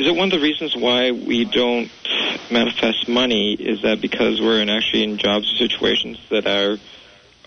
is 0.00 0.06
it 0.06 0.14
one 0.14 0.32
of 0.32 0.40
the 0.40 0.42
reasons 0.42 0.74
why 0.74 1.10
we 1.10 1.44
don't 1.44 1.90
manifest 2.50 3.08
money? 3.08 3.52
Is 3.52 3.82
that 3.82 4.00
because 4.00 4.40
we're 4.40 4.62
in 4.62 4.70
actually 4.70 5.02
in 5.02 5.18
jobs 5.18 5.52
or 5.52 5.56
situations 5.56 6.18
that 6.30 6.46
are 6.46 6.78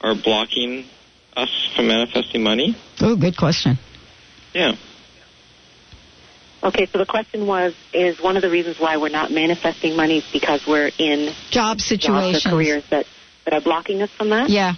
are 0.02 0.16
blocking 0.16 0.86
us 1.36 1.50
from 1.76 1.88
manifesting 1.88 2.44
money? 2.44 2.76
Oh, 3.02 3.16
good 3.16 3.38
question. 3.38 3.78
Yeah. 4.54 4.74
Okay, 6.64 6.88
so 6.94 7.00
the 7.00 7.06
question 7.06 7.46
was, 7.46 7.74
is 7.94 8.16
one 8.22 8.38
of 8.38 8.42
the 8.42 8.50
reasons 8.50 8.78
why 8.80 8.96
we're 8.96 9.10
not 9.10 9.32
manifesting 9.32 9.98
money 9.98 10.24
because 10.32 10.62
we're 10.66 10.92
in 10.98 11.28
Job 11.52 11.78
jobs 11.78 11.86
situations. 11.86 12.46
or 12.46 12.50
careers 12.52 12.84
that, 12.90 13.06
that 13.44 13.54
are 13.54 13.62
blocking 13.62 14.02
us 14.02 14.10
from 14.18 14.30
that? 14.30 14.50
Yeah. 14.50 14.74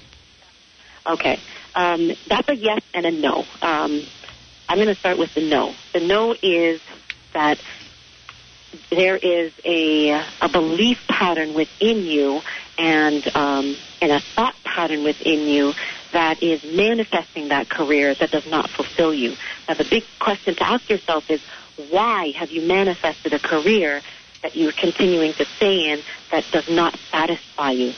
Okay. 1.07 1.39
Um, 1.75 2.11
that's 2.27 2.49
a 2.49 2.55
yes 2.55 2.81
and 2.93 3.05
a 3.05 3.11
no. 3.11 3.45
Um, 3.61 4.01
I'm 4.67 4.77
going 4.77 4.87
to 4.87 4.95
start 4.95 5.19
with 5.19 5.29
the 5.35 5.47
no. 5.47 5.75
The 5.93 5.99
no 5.99 6.33
is 6.41 6.81
that 7.35 7.59
there 8.89 9.17
is 9.17 9.51
a, 9.63 10.09
a 10.41 10.49
belief 10.49 10.97
pattern 11.07 11.53
within 11.53 11.99
you 11.99 12.41
and, 12.79 13.23
um, 13.35 13.77
and 14.01 14.11
a 14.11 14.21
thought 14.35 14.55
pattern 14.63 15.03
within 15.03 15.47
you 15.47 15.73
that 16.13 16.41
is 16.41 16.63
manifesting 16.63 17.49
that 17.49 17.69
career 17.69 18.15
that 18.15 18.31
does 18.31 18.45
not 18.47 18.69
fulfill 18.69 19.13
you. 19.13 19.35
Now, 19.67 19.75
the 19.75 19.83
big 19.83 20.03
question 20.19 20.55
to 20.55 20.63
ask 20.63 20.89
yourself 20.89 21.29
is, 21.29 21.41
why 21.89 22.31
have 22.37 22.51
you 22.51 22.61
manifested 22.61 23.33
a 23.33 23.39
career 23.39 24.01
that 24.41 24.55
you're 24.55 24.71
continuing 24.71 25.33
to 25.33 25.45
stay 25.57 25.91
in 25.91 26.01
that 26.31 26.45
does 26.51 26.69
not 26.69 26.97
satisfy 27.11 27.71
you? 27.71 27.93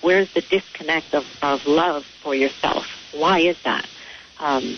Where's 0.00 0.32
the 0.34 0.42
disconnect 0.42 1.14
of, 1.14 1.24
of 1.42 1.66
love 1.66 2.04
for 2.22 2.34
yourself? 2.34 2.86
Why 3.12 3.40
is 3.40 3.56
that? 3.64 3.86
Um, 4.38 4.76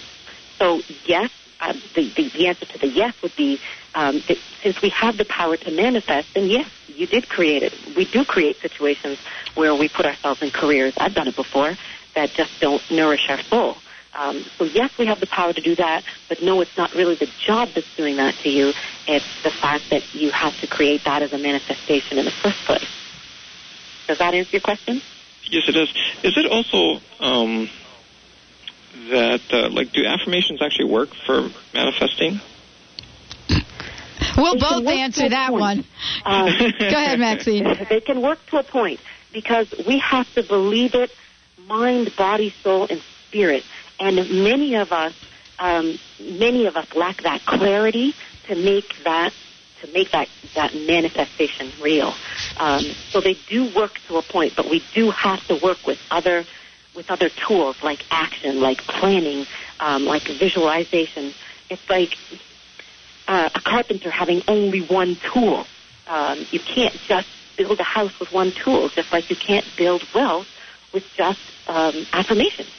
so, 0.58 0.80
yes, 1.04 1.30
uh, 1.60 1.74
the, 1.94 2.10
the, 2.16 2.28
the 2.28 2.46
answer 2.46 2.64
to 2.66 2.78
the 2.78 2.86
yes 2.88 3.14
would 3.22 3.34
be 3.36 3.60
um, 3.94 4.22
since 4.62 4.80
we 4.80 4.90
have 4.90 5.16
the 5.16 5.24
power 5.24 5.56
to 5.56 5.70
manifest, 5.70 6.28
then 6.34 6.46
yes, 6.46 6.70
you 6.86 7.06
did 7.06 7.28
create 7.28 7.62
it. 7.62 7.72
We 7.96 8.04
do 8.04 8.24
create 8.24 8.60
situations 8.60 9.18
where 9.58 9.74
we 9.74 9.88
put 9.88 10.06
ourselves 10.06 10.40
in 10.40 10.50
careers. 10.50 10.94
I've 10.96 11.14
done 11.14 11.26
it 11.26 11.34
before 11.34 11.76
that 12.14 12.32
just 12.34 12.50
don't 12.60 12.80
nourish 12.90 13.26
our 13.28 13.42
soul. 13.50 13.76
Um, 14.14 14.46
so 14.56 14.64
yes, 14.64 14.90
we 14.98 15.06
have 15.06 15.20
the 15.20 15.26
power 15.26 15.52
to 15.52 15.60
do 15.60 15.74
that, 15.76 16.04
but 16.28 16.38
no, 16.42 16.60
it's 16.60 16.76
not 16.76 16.94
really 16.94 17.16
the 17.16 17.28
job 17.46 17.68
that's 17.74 17.86
doing 17.96 18.16
that 18.16 18.38
to 18.42 18.48
you. 18.48 18.72
It's 19.06 19.26
the 19.42 19.50
fact 19.50 19.90
that 19.90 20.02
you 20.14 20.30
have 20.30 20.56
to 20.60 20.66
create 20.66 21.02
that 21.04 21.22
as 21.22 21.32
a 21.32 21.38
manifestation 21.38 22.18
in 22.18 22.24
the 22.24 22.32
first 22.42 22.56
place. 22.66 22.88
Does 24.06 24.18
that 24.18 24.32
answer 24.32 24.50
your 24.52 24.60
question? 24.60 25.02
Yes, 25.50 25.64
it 25.68 25.72
does. 25.72 25.88
Is 26.22 26.38
it 26.38 26.46
also 26.46 27.00
um, 27.20 27.68
that 29.10 29.42
uh, 29.52 29.68
like 29.70 29.92
do 29.92 30.04
affirmations 30.06 30.62
actually 30.62 30.90
work 30.90 31.10
for 31.26 31.50
manifesting? 31.74 32.40
We'll 34.36 34.54
They 34.54 34.60
both 34.60 34.86
answer 34.86 35.28
that 35.28 35.50
point. 35.50 35.60
one. 35.60 35.84
Um, 36.24 36.46
Go 36.78 36.96
ahead, 36.96 37.18
Maxine. 37.18 37.66
They 37.90 38.00
can 38.00 38.22
work 38.22 38.44
to 38.50 38.58
a 38.58 38.62
point 38.64 39.00
because 39.32 39.66
we 39.86 39.98
have 39.98 40.32
to 40.34 40.42
believe 40.42 40.94
it, 40.94 41.10
mind, 41.66 42.14
body, 42.16 42.54
soul, 42.62 42.86
and 42.88 43.00
spirit. 43.28 43.64
And 44.00 44.16
many 44.44 44.76
of 44.76 44.92
us, 44.92 45.14
um, 45.58 45.98
many 46.20 46.66
of 46.66 46.76
us 46.76 46.86
lack 46.94 47.22
that 47.22 47.44
clarity 47.44 48.14
to 48.44 48.54
make 48.54 49.04
that 49.04 49.32
to 49.82 49.86
make 49.92 50.10
that 50.10 50.28
that 50.54 50.74
manifestation 50.74 51.70
real. 51.80 52.12
Um, 52.56 52.84
so 53.10 53.20
they 53.20 53.34
do 53.48 53.72
work 53.74 53.92
to 54.08 54.16
a 54.16 54.22
point, 54.22 54.54
but 54.56 54.68
we 54.68 54.82
do 54.94 55.10
have 55.10 55.46
to 55.48 55.56
work 55.56 55.86
with 55.86 55.98
other 56.10 56.44
with 56.94 57.10
other 57.10 57.28
tools 57.28 57.76
like 57.82 58.04
action, 58.10 58.60
like 58.60 58.78
planning, 58.78 59.46
um, 59.78 60.04
like 60.04 60.22
visualization. 60.22 61.32
It's 61.70 61.88
like 61.88 62.16
uh, 63.28 63.50
a 63.54 63.60
carpenter 63.60 64.10
having 64.10 64.42
only 64.48 64.80
one 64.80 65.16
tool. 65.32 65.66
Um, 66.08 66.46
you 66.50 66.58
can't 66.58 66.94
just 67.06 67.28
build 67.58 67.78
a 67.80 67.84
house 67.84 68.12
with 68.18 68.32
one 68.32 68.52
tool, 68.64 68.88
just 68.94 69.12
like 69.12 69.28
you 69.28 69.36
can't 69.36 69.66
build 69.76 70.02
wealth 70.14 70.46
with 70.94 71.02
just 71.16 71.40
um, 71.66 72.06
affirmations. 72.12 72.70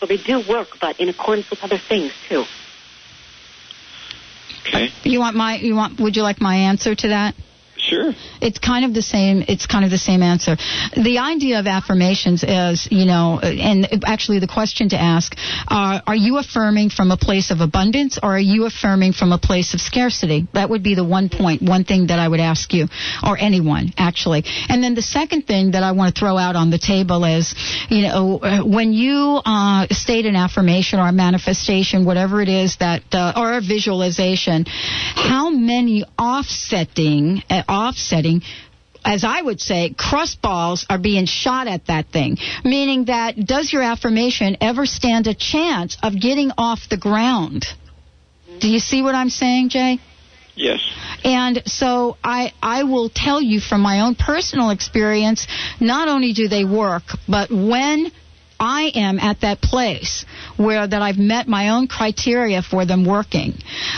So 0.00 0.06
they 0.06 0.18
do 0.18 0.42
work, 0.46 0.68
but 0.80 0.98
in 1.00 1.08
accordance 1.08 1.48
with 1.48 1.60
other 1.62 1.78
things 1.88 2.12
too. 2.28 2.44
Okay. 4.66 4.88
You 5.04 5.20
want 5.20 5.36
my? 5.36 5.56
You 5.56 5.74
want? 5.76 6.00
Would 6.00 6.16
you 6.16 6.22
like 6.22 6.40
my 6.40 6.56
answer 6.56 6.94
to 6.94 7.08
that? 7.08 7.34
Sure. 7.82 8.12
It's 8.40 8.58
kind 8.58 8.84
of 8.84 8.94
the 8.94 9.02
same. 9.02 9.44
It's 9.48 9.66
kind 9.66 9.84
of 9.84 9.90
the 9.90 9.98
same 9.98 10.22
answer. 10.22 10.56
The 10.94 11.18
idea 11.18 11.58
of 11.58 11.66
affirmations 11.66 12.44
is, 12.46 12.86
you 12.90 13.06
know, 13.06 13.40
and 13.42 14.04
actually 14.04 14.38
the 14.38 14.46
question 14.46 14.90
to 14.90 15.00
ask: 15.00 15.34
uh, 15.66 16.00
Are 16.06 16.14
you 16.14 16.38
affirming 16.38 16.90
from 16.90 17.10
a 17.10 17.16
place 17.16 17.50
of 17.50 17.60
abundance, 17.60 18.18
or 18.22 18.36
are 18.36 18.46
you 18.54 18.66
affirming 18.66 19.14
from 19.14 19.32
a 19.32 19.38
place 19.38 19.74
of 19.74 19.80
scarcity? 19.80 20.46
That 20.54 20.70
would 20.70 20.84
be 20.84 20.94
the 20.94 21.04
one 21.04 21.28
point, 21.28 21.60
one 21.60 21.82
thing 21.84 22.06
that 22.06 22.20
I 22.20 22.28
would 22.28 22.40
ask 22.40 22.72
you, 22.72 22.86
or 23.26 23.36
anyone 23.36 23.92
actually. 23.98 24.44
And 24.68 24.82
then 24.82 24.94
the 24.94 25.02
second 25.02 25.42
thing 25.46 25.72
that 25.72 25.82
I 25.82 25.92
want 25.92 26.14
to 26.14 26.18
throw 26.18 26.36
out 26.36 26.56
on 26.56 26.70
the 26.70 26.78
table 26.78 27.24
is, 27.24 27.54
you 27.88 28.02
know, 28.02 28.38
uh, 28.38 28.60
when 28.64 28.92
you 28.92 29.40
uh, 29.44 29.86
state 29.90 30.26
an 30.26 30.36
affirmation 30.36 30.98
or 30.98 31.08
a 31.08 31.12
manifestation, 31.12 32.04
whatever 32.04 32.40
it 32.40 32.48
is 32.48 32.76
that, 32.78 33.02
uh, 33.12 33.32
or 33.36 33.54
a 33.54 33.60
visualization, 33.60 34.64
how 34.66 35.50
many 35.50 36.04
offsetting, 36.18 37.42
uh, 37.50 37.62
offsetting 37.72 38.42
as 39.04 39.24
I 39.24 39.42
would 39.42 39.60
say, 39.60 39.94
cross 39.98 40.36
balls 40.36 40.86
are 40.88 40.98
being 40.98 41.26
shot 41.26 41.66
at 41.66 41.86
that 41.86 42.10
thing. 42.10 42.38
Meaning 42.64 43.06
that 43.06 43.34
does 43.36 43.72
your 43.72 43.82
affirmation 43.82 44.56
ever 44.60 44.86
stand 44.86 45.26
a 45.26 45.34
chance 45.34 45.96
of 46.02 46.20
getting 46.20 46.52
off 46.56 46.88
the 46.88 46.96
ground? 46.96 47.66
Do 48.60 48.68
you 48.68 48.78
see 48.78 49.02
what 49.02 49.14
I'm 49.14 49.30
saying, 49.30 49.70
Jay? 49.70 49.98
Yes. 50.54 50.80
And 51.24 51.62
so 51.66 52.16
I, 52.22 52.52
I 52.62 52.84
will 52.84 53.08
tell 53.08 53.40
you 53.40 53.58
from 53.58 53.80
my 53.80 54.00
own 54.00 54.14
personal 54.14 54.70
experience, 54.70 55.46
not 55.80 56.08
only 56.08 56.32
do 56.32 56.46
they 56.46 56.64
work, 56.64 57.04
but 57.26 57.50
when 57.50 58.12
I 58.62 58.92
am 58.94 59.18
at 59.18 59.40
that 59.40 59.60
place 59.60 60.24
where 60.56 60.86
that 60.86 61.02
I've 61.02 61.18
met 61.18 61.48
my 61.48 61.70
own 61.70 61.88
criteria 61.88 62.62
for 62.62 62.86
them 62.86 63.04
working, 63.04 63.54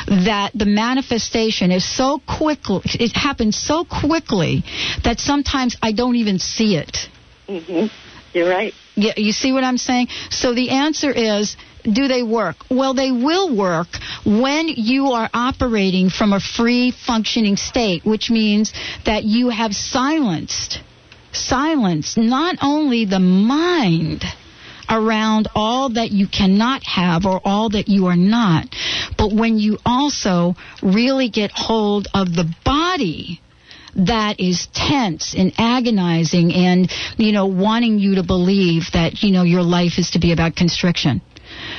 that 0.07 0.53
the 0.55 0.65
manifestation 0.65 1.71
is 1.71 1.85
so 1.85 2.19
quickly, 2.27 2.81
it 2.99 3.13
happens 3.15 3.59
so 3.59 3.85
quickly 3.85 4.65
that 5.05 5.21
sometimes 5.21 5.77
I 5.83 5.93
don't 5.93 6.17
even 6.17 6.39
see 6.39 6.77
it. 6.77 6.97
hmm 7.47 7.87
You're 8.33 8.49
right. 8.49 8.73
Yeah, 8.95 9.13
you 9.19 9.33
see 9.33 9.53
what 9.53 9.65
I'm 9.65 9.77
saying? 9.77 10.09
So 10.31 10.55
the 10.55 10.71
answer 10.71 11.11
is, 11.11 11.59
do 11.83 12.09
they 12.09 12.23
work? 12.23 12.57
Well, 12.71 12.95
they 12.95 13.11
will 13.13 13.55
work 13.55 13.89
when 14.25 14.69
you 14.69 15.09
are 15.09 15.29
operating 15.35 16.09
from 16.09 16.33
a 16.33 16.41
free 16.41 16.91
functioning 16.91 17.57
state, 17.57 18.07
which 18.07 18.31
means 18.31 18.73
that 19.05 19.25
you 19.25 19.51
have 19.51 19.75
silenced, 19.75 20.81
silenced 21.33 22.17
not 22.17 22.57
only 22.63 23.05
the 23.05 23.21
mind 23.21 24.25
around 24.89 25.49
all 25.55 25.91
that 25.91 26.11
you 26.11 26.27
cannot 26.27 26.83
have 26.85 27.27
or 27.27 27.41
all 27.45 27.71
that 27.71 27.89
you 27.89 28.07
are 28.07 28.17
not, 28.17 28.67
but 29.17 29.33
when 29.33 29.59
you 29.59 29.79
also 29.85 30.55
really 30.83 31.29
get 31.29 31.51
hold 31.53 32.09
of 32.15 32.29
the 32.35 32.53
body 32.65 33.41
that 33.97 34.41
is 34.41 34.67
tense 34.75 35.35
and 35.39 35.53
agonizing 35.57 36.53
and 36.53 36.91
you 37.17 37.31
know 37.31 37.47
wanting 37.47 37.99
you 37.99 38.17
to 38.17 38.25
believe 38.25 38.83
that 38.93 39.23
you 39.23 39.31
know 39.31 39.45
your 39.45 39.63
life 39.63 39.99
is 39.99 40.11
to 40.11 40.19
be 40.19 40.33
about 40.33 40.57
constriction 40.57 41.23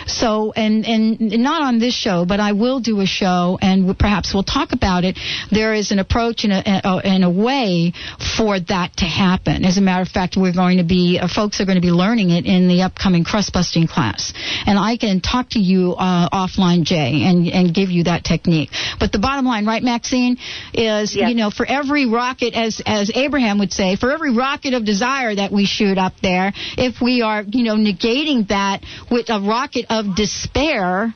so 0.08 0.54
and 0.56 0.86
and 0.86 1.20
not 1.44 1.62
on 1.62 1.80
this 1.80 1.94
show 1.94 2.26
but 2.26 2.40
i 2.40 2.52
will 2.52 2.80
do 2.80 3.02
a 3.02 3.06
show 3.06 3.58
and 3.62 3.98
perhaps 3.98 4.34
we'll 4.34 4.44
talk 4.44 4.72
about 4.72 5.04
it. 5.04 5.18
There 5.52 5.74
is 5.74 5.92
an 5.92 6.00
approach 6.00 6.44
and 6.44 6.54
a, 6.54 6.88
a, 6.88 6.98
and 7.04 7.24
a 7.24 7.30
way 7.30 7.94
for 8.38 8.60
that 8.60 8.98
to 8.98 9.06
happen. 9.06 9.66
As 9.66 9.78
a 9.78 9.82
matter 9.82 10.02
of 10.02 10.10
fact 10.10 10.36
we're 10.38 10.54
going 10.54 10.78
to 10.78 10.84
be 10.84 11.20
uh, 11.20 11.28
folks 11.28 11.60
are 11.62 11.66
going 11.66 11.78
to 11.78 11.82
be 11.82 11.92
learning 11.92 12.30
it 12.30 12.46
in 12.46 12.68
the 12.68 12.84
upcoming 12.84 13.24
crust 13.24 13.54
busting 13.54 13.88
class. 13.88 14.34
And 14.66 14.78
i 14.78 14.98
can 14.98 15.22
talk 15.22 15.50
to 15.52 15.60
you 15.60 15.94
uh, 15.94 16.30
offline 16.30 16.84
jay 16.84 17.24
and 17.24 17.48
and 17.48 17.74
give 17.74 17.90
you 17.90 18.04
that 18.06 18.24
technique. 18.24 18.70
But 19.00 19.12
the 19.12 19.20
bottom 19.20 19.46
line 19.46 19.66
right 19.66 19.84
maxine 19.84 20.38
is 20.74 21.16
you 21.16 21.36
know 21.36 21.50
for 21.50 21.66
every 21.66 22.06
rocket 22.06 22.54
as 22.54 22.82
as 22.86 23.12
abraham 23.16 23.60
would 23.60 23.72
say 23.72 23.96
for 23.96 24.12
every 24.12 24.34
rocket 24.36 24.74
of 24.74 24.86
desire 24.86 25.34
that 25.36 25.52
we 25.52 25.66
shoot 25.66 25.98
up 25.98 26.14
there 26.22 26.52
if 26.78 27.02
we 27.02 27.22
are 27.22 27.44
you 27.48 27.64
know 27.64 27.76
negating 27.76 28.48
that 28.50 28.84
with 29.10 29.30
a 29.30 29.40
rocket 29.40 29.86
of 30.00 30.16
despair 30.16 31.14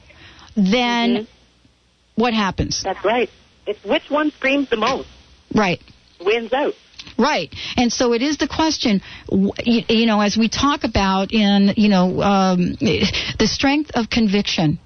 then 0.55 1.27
what 2.15 2.33
happens 2.33 2.81
That's 2.83 3.03
right. 3.05 3.29
It's 3.65 3.83
which 3.83 4.09
one 4.09 4.31
screams 4.31 4.69
the 4.69 4.77
most 4.77 5.07
right 5.53 5.81
wins 6.19 6.53
out. 6.53 6.73
Right. 7.17 7.53
And 7.75 7.91
so 7.91 8.13
it 8.13 8.21
is 8.21 8.37
the 8.37 8.47
question, 8.47 9.01
you, 9.31 9.83
you 9.87 10.05
know, 10.05 10.21
as 10.21 10.37
we 10.37 10.49
talk 10.49 10.83
about 10.83 11.33
in, 11.33 11.73
you 11.75 11.89
know, 11.89 12.21
um, 12.21 12.75
the 12.79 13.47
strength 13.47 13.91
of 13.95 14.09
conviction 14.09 14.79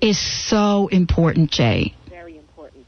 is 0.00 0.18
so 0.48 0.88
important, 0.88 1.50
Jay. 1.50 1.94
Very 2.08 2.36
important. 2.36 2.86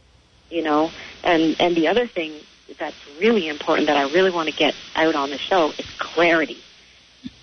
You 0.50 0.62
know, 0.62 0.90
and 1.22 1.60
and 1.60 1.76
the 1.76 1.88
other 1.88 2.06
thing 2.06 2.40
that's 2.78 2.96
really 3.20 3.48
important 3.48 3.88
that 3.88 3.96
I 3.96 4.12
really 4.12 4.30
want 4.30 4.48
to 4.48 4.56
get 4.56 4.74
out 4.94 5.14
on 5.14 5.30
the 5.30 5.38
show 5.38 5.72
is 5.78 5.86
clarity. 5.98 6.58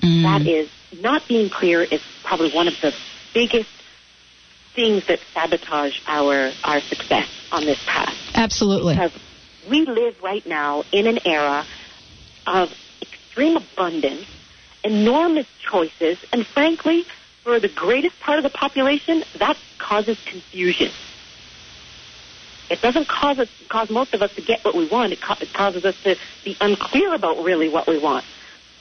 Mm. 0.02 0.24
That 0.24 0.50
is 0.50 0.70
not 0.92 1.28
being 1.28 1.50
clear 1.50 1.82
is 1.84 2.02
probably 2.24 2.52
one 2.52 2.68
of 2.68 2.74
the 2.82 2.94
biggest 3.34 3.70
things 4.74 5.06
that 5.08 5.20
sabotage 5.34 6.00
our 6.08 6.52
our 6.64 6.80
success 6.82 7.28
on 7.52 7.66
this 7.66 7.84
path. 7.86 8.16
Absolutely. 8.36 8.94
Because 8.94 9.12
we 9.70 9.86
live 9.86 10.22
right 10.22 10.46
now 10.46 10.84
in 10.92 11.08
an 11.08 11.20
era 11.26 11.66
of 12.46 12.70
extreme 13.02 13.58
abundance, 13.58 14.26
enormous 14.84 15.48
choices, 15.70 16.18
and 16.32 16.46
frankly, 16.46 17.06
for 17.44 17.60
the 17.60 17.68
greatest 17.68 18.20
part 18.20 18.38
of 18.38 18.44
the 18.44 18.50
population, 18.50 19.24
that 19.40 19.58
causes 19.80 20.18
confusion. 20.26 20.92
It 22.70 22.82
doesn't 22.82 23.08
cause 23.08 23.40
us, 23.40 23.48
cause 23.70 23.90
most 23.90 24.14
of 24.14 24.22
us 24.22 24.34
to 24.36 24.42
get 24.42 24.64
what 24.66 24.76
we 24.76 24.88
want. 24.88 25.14
It, 25.14 25.22
ca- 25.22 25.38
it 25.40 25.54
causes 25.54 25.86
us 25.86 25.96
to 26.04 26.16
be 26.44 26.58
unclear 26.60 27.14
about 27.14 27.44
really 27.44 27.70
what 27.70 27.88
we 27.88 27.98
want. 27.98 28.26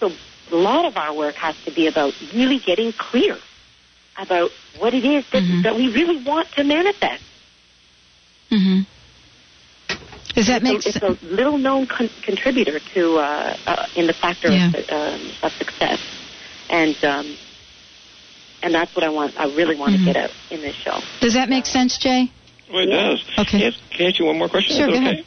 So 0.01 0.11
a 0.51 0.57
lot 0.57 0.85
of 0.85 0.97
our 0.97 1.13
work 1.15 1.35
has 1.37 1.55
to 1.65 1.73
be 1.73 1.87
about 1.87 2.15
really 2.35 2.59
getting 2.59 2.93
clear 2.93 3.39
about 4.19 4.51
what 4.79 4.95
it 4.95 5.05
is 5.05 5.25
that, 5.33 5.43
Mm-hmm. 5.43 5.63
that 5.63 5.75
we 5.77 5.89
really 5.89 6.17
want 6.23 6.49
to 6.53 6.65
manifest. 6.65 7.23
hmm 8.51 8.81
Does 10.35 10.47
that 10.49 10.63
it's 10.63 10.65
make 10.65 10.79
a, 10.79 10.83
sense? 10.83 10.97
It's 10.97 11.23
a 11.23 11.27
little 11.27 11.59
known 11.59 11.87
con- 11.87 12.11
contributor 12.23 12.79
to 12.95 13.17
uh, 13.17 13.57
uh, 13.67 13.87
in 13.97 14.07
the 14.07 14.13
factor 14.13 14.51
Yeah. 14.51 14.69
of, 14.69 14.85
um, 14.91 15.31
of 15.43 15.53
success, 15.53 16.01
and 16.71 16.97
um, 17.05 17.37
and 18.63 18.75
that's 18.75 18.95
what 18.95 19.05
I 19.05 19.09
want. 19.11 19.35
I 19.39 19.45
really 19.47 19.77
want 19.77 19.95
Mhm. 19.95 19.99
to 19.99 20.05
get 20.13 20.17
out 20.17 20.31
in 20.51 20.61
this 20.61 20.77
show. 20.77 20.99
Does 21.21 21.35
that 21.35 21.49
make 21.49 21.67
sense, 21.67 21.99
Jay? 21.99 22.31
Well, 22.71 22.83
it 22.83 22.87
does. 22.91 23.25
Okay. 23.39 23.45
Can 23.59 23.63
I, 23.63 23.67
ask, 23.67 23.79
can 23.91 24.07
I 24.07 24.09
ask 24.11 24.19
you 24.19 24.25
one 24.27 24.39
more 24.39 24.49
question? 24.49 24.77
Sure, 24.77 24.87
go 24.89 24.95
okay? 24.95 25.03
ahead. 25.03 25.25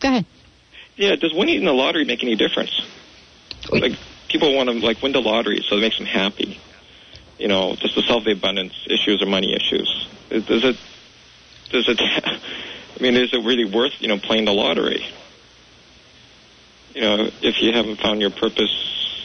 Go 0.00 0.08
ahead. 0.08 0.26
Yeah. 0.96 1.16
Does 1.16 1.32
winning 1.34 1.64
the 1.64 1.72
lottery 1.72 2.04
make 2.04 2.22
any 2.22 2.36
difference? 2.36 2.70
Like 3.70 3.92
people 4.28 4.54
want 4.54 4.68
to 4.68 4.74
like 4.78 5.02
win 5.02 5.12
the 5.12 5.20
lottery, 5.20 5.62
so 5.68 5.76
it 5.76 5.80
makes 5.80 5.96
them 5.98 6.06
happy. 6.06 6.60
You 7.38 7.48
know, 7.48 7.76
just 7.76 7.94
to 7.94 8.02
solve 8.02 8.24
the 8.24 8.32
abundance 8.32 8.74
issues 8.86 9.22
or 9.22 9.26
money 9.26 9.54
issues. 9.54 10.08
Is- 10.30 10.44
Does 10.46 10.64
it? 10.64 10.76
Does 11.70 11.88
it? 11.88 12.00
I 12.02 13.02
mean, 13.02 13.14
is 13.16 13.32
it 13.32 13.44
really 13.44 13.64
worth 13.64 13.92
you 14.00 14.08
know 14.08 14.18
playing 14.18 14.44
the 14.46 14.52
lottery? 14.52 15.06
You 16.94 17.00
know, 17.02 17.28
if 17.42 17.60
you 17.62 17.72
haven't 17.72 18.00
found 18.00 18.20
your 18.20 18.30
purpose 18.30 18.74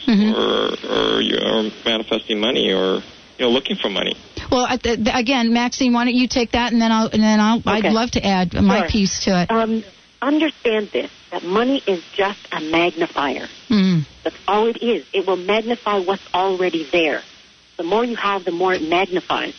Mhm. 0.06 0.34
or 0.34 1.16
or 1.16 1.20
you're 1.22 1.70
manifesting 1.84 2.38
money 2.38 2.72
or 2.72 2.96
you 3.38 3.40
know 3.40 3.50
looking 3.50 3.76
for 3.76 3.88
money. 3.88 4.14
Well, 4.52 4.66
I- 4.68 4.76
th- 4.76 5.02
th- 5.02 5.16
again, 5.16 5.52
Maxine, 5.52 5.92
why 5.92 6.04
don't 6.04 6.14
you 6.14 6.28
take 6.28 6.52
that, 6.52 6.72
and 6.72 6.80
then 6.80 6.92
I'll, 6.92 7.08
and 7.08 7.22
then 7.22 7.40
I'll, 7.40 7.58
okay. 7.58 7.88
I'd 7.88 7.92
love 7.92 8.10
to 8.12 8.24
add 8.24 8.52
my 8.54 8.80
Sure. 8.80 8.88
piece 8.90 9.20
to 9.24 9.40
it. 9.42 9.50
Um, 9.50 9.82
understand 10.22 10.90
this: 10.92 11.10
that 11.34 11.42
money 11.42 11.82
is 11.84 12.00
just 12.14 12.38
a 12.52 12.60
magnifier. 12.60 13.48
Mm. 13.68 14.06
That's 14.22 14.36
all 14.46 14.68
it 14.68 14.80
is. 14.80 15.04
It 15.12 15.26
will 15.26 15.36
magnify 15.36 15.98
what's 15.98 16.22
already 16.32 16.88
there. 16.92 17.22
The 17.76 17.82
more 17.82 18.04
you 18.04 18.14
have, 18.14 18.44
the 18.44 18.52
more 18.52 18.72
it 18.72 18.88
magnifies. 18.88 19.56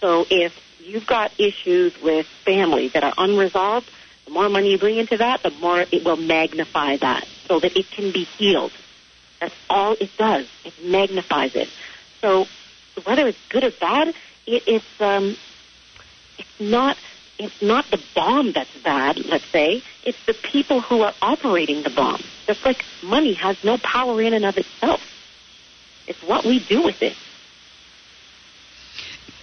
So 0.00 0.24
if 0.30 0.56
you've 0.78 1.04
got 1.04 1.32
issues 1.36 2.00
with 2.00 2.26
family 2.44 2.90
that 2.90 3.02
are 3.02 3.12
unresolved, 3.18 3.90
the 4.26 4.30
more 4.30 4.48
money 4.48 4.70
you 4.70 4.78
bring 4.78 4.98
into 4.98 5.16
that, 5.16 5.42
the 5.42 5.50
more 5.50 5.80
it 5.80 6.04
will 6.04 6.16
magnify 6.16 6.98
that 6.98 7.26
so 7.48 7.58
that 7.58 7.76
it 7.76 7.90
can 7.90 8.12
be 8.12 8.22
healed. 8.22 8.70
That's 9.40 9.54
all 9.68 9.96
it 10.00 10.10
does. 10.16 10.46
It 10.64 10.74
magnifies 10.84 11.56
it. 11.56 11.68
So 12.20 12.46
whether 13.02 13.26
it's 13.26 13.48
good 13.48 13.64
or 13.64 13.72
bad, 13.72 14.14
it, 14.46 14.62
it's 14.68 15.00
um, 15.00 15.36
it's 16.38 16.60
not 16.60 16.96
it's 17.38 17.62
not 17.62 17.84
the 17.90 18.00
bomb 18.14 18.52
that's 18.52 18.74
bad, 18.82 19.18
let's 19.26 19.44
say. 19.50 19.82
It's 20.04 20.24
the 20.26 20.34
people 20.34 20.80
who 20.80 21.02
are 21.02 21.14
operating 21.20 21.82
the 21.82 21.90
bomb. 21.90 22.22
Just 22.46 22.64
like 22.64 22.82
money 23.02 23.34
has 23.34 23.62
no 23.62 23.78
power 23.78 24.20
in 24.22 24.32
and 24.32 24.44
of 24.44 24.56
itself. 24.56 25.00
It's 26.06 26.22
what 26.22 26.44
we 26.44 26.64
do 26.66 26.82
with 26.82 27.02
it. 27.02 27.16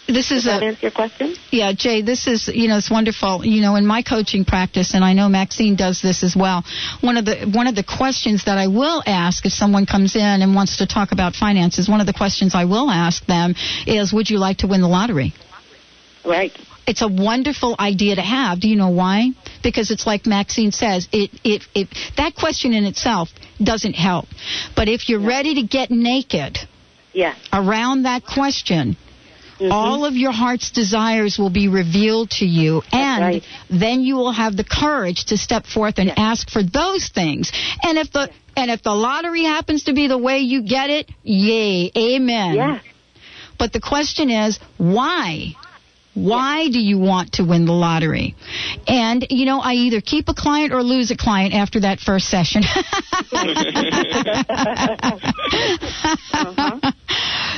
This 0.08 0.32
is 0.32 0.44
Does 0.44 0.46
that 0.46 0.64
a 0.64 0.66
answer 0.66 0.80
your 0.82 0.92
question? 0.92 1.36
Yeah, 1.50 1.72
Jay, 1.72 2.02
this 2.02 2.28
is, 2.28 2.50
you 2.50 2.68
know, 2.68 2.78
it's 2.78 2.92
wonderful. 2.92 3.46
You 3.46 3.62
know, 3.62 3.76
in 3.78 3.86
my 3.86 4.02
coaching 4.02 4.44
practice, 4.44 4.94
and 4.94 5.04
I 5.04 5.14
know 5.14 5.30
Maxine 5.30 5.76
does 5.76 6.02
this 6.02 6.24
as 6.24 6.36
well, 6.36 6.64
one 7.00 7.16
of 7.16 7.24
the, 7.26 7.50
one 7.54 7.68
of 7.68 7.76
the 7.76 7.84
questions 7.84 8.46
that 8.46 8.58
I 8.58 8.68
will 8.68 9.02
ask 9.06 9.46
if 9.46 9.54
someone 9.54 9.86
comes 9.86 10.16
in 10.16 10.22
and 10.22 10.56
wants 10.56 10.78
to 10.78 10.88
talk 10.88 11.14
about 11.14 11.36
finances, 11.36 11.88
one 11.88 12.02
of 12.02 12.06
the 12.06 12.14
questions 12.14 12.54
I 12.54 12.66
will 12.66 12.90
ask 12.90 13.26
them 13.26 13.56
is, 13.88 14.12
would 14.12 14.30
you 14.30 14.40
like 14.40 14.58
to 14.58 14.68
win 14.68 14.82
the 14.82 14.90
lottery? 14.90 15.34
Right. 16.26 16.52
It's 16.86 17.02
a 17.02 17.08
wonderful 17.08 17.76
idea 17.80 18.16
to 18.16 18.22
have. 18.22 18.60
Do 18.60 18.68
you 18.68 18.76
know 18.76 18.90
why? 18.90 19.30
Because 19.64 19.90
it's 19.92 20.06
like 20.06 20.26
Maxine 20.26 20.72
says, 20.72 21.08
it, 21.12 21.32
it, 21.44 21.64
it, 21.74 21.88
that 22.18 22.36
question 22.36 22.74
in 22.74 22.84
itself 22.86 23.30
doesn't 23.62 23.94
help. 23.94 24.26
But 24.76 24.90
if 24.90 25.08
you're 25.08 25.22
ready 25.22 25.56
to 25.56 25.64
get 25.64 25.92
naked 25.92 26.60
Yeah. 27.14 27.36
around 27.54 28.04
that 28.04 28.26
question, 28.26 28.98
mm-hmm. 29.60 29.72
all 29.72 30.04
of 30.04 30.16
your 30.16 30.32
heart's 30.34 30.72
desires 30.72 31.38
will 31.38 31.50
be 31.50 31.70
revealed 31.70 32.32
to 32.32 32.46
you, 32.46 32.82
and 32.92 33.24
right. 33.24 33.44
then 33.70 34.02
you 34.02 34.16
will 34.16 34.34
have 34.34 34.58
the 34.58 34.66
courage 34.66 35.26
to 35.26 35.38
step 35.38 35.66
forth 35.66 36.00
and 36.00 36.12
ask 36.18 36.50
for 36.50 36.64
those 36.64 37.08
things. 37.08 37.52
And 37.82 37.98
if 37.98 38.12
the 38.12 38.30
and 38.58 38.70
if 38.70 38.84
the 38.84 38.94
lottery 38.94 39.44
happens 39.46 39.86
to 39.86 39.94
be 39.94 40.08
the 40.08 40.18
way 40.18 40.40
you 40.40 40.64
get 40.64 40.90
it, 40.90 41.10
yay, 41.24 41.92
amen. 41.98 42.56
Yeah. 42.56 42.80
But 43.58 43.72
the 43.72 43.80
question 43.80 44.30
is, 44.30 44.60
why? 44.78 45.56
Why 46.14 46.70
do 46.70 46.80
you 46.80 47.00
want 47.00 47.34
to 47.34 47.44
win 47.44 47.66
the 47.66 47.74
lottery? 47.74 48.36
And, 48.88 49.26
you 49.30 49.46
know, 49.46 49.60
I 49.60 49.74
either 49.74 50.00
keep 50.00 50.30
a 50.30 50.34
client 50.34 50.72
or 50.72 50.84
lose 50.84 51.10
a 51.10 51.18
client 51.18 51.54
after 51.56 51.80
that 51.82 52.00
first 52.00 52.30
session. 52.30 52.64
Uh-huh. 56.34 56.92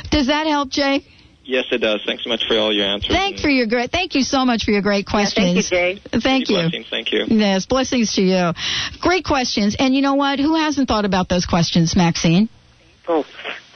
Does 0.09 0.27
that 0.27 0.47
help, 0.47 0.69
Jay? 0.69 1.05
Yes, 1.43 1.65
it 1.71 1.79
does. 1.79 2.01
Thanks 2.05 2.23
so 2.23 2.29
much 2.29 2.45
for 2.47 2.57
all 2.57 2.73
your 2.73 2.85
answers. 2.85 3.13
Thank 3.13 3.39
for 3.39 3.49
your 3.49 3.67
great. 3.67 3.91
Thank 3.91 4.15
you 4.15 4.23
so 4.23 4.45
much 4.45 4.63
for 4.63 4.71
your 4.71 4.81
great 4.81 5.05
questions. 5.05 5.69
Jay. 5.69 5.99
Thank 6.11 6.49
you. 6.49 6.55
Blessings. 6.55 6.87
Thank 6.89 7.11
you. 7.11 7.25
Yes, 7.27 7.67
blessings 7.67 8.15
to 8.15 8.21
you. 8.21 8.53
Great 8.99 9.25
questions. 9.25 9.75
And 9.77 9.93
you 9.93 10.01
know 10.01 10.15
what? 10.15 10.39
Who 10.39 10.55
hasn't 10.55 10.87
thought 10.87 11.05
about 11.05 11.29
those 11.29 11.45
questions, 11.45 11.95
Maxine? 11.95 12.49
Oh, 13.07 13.25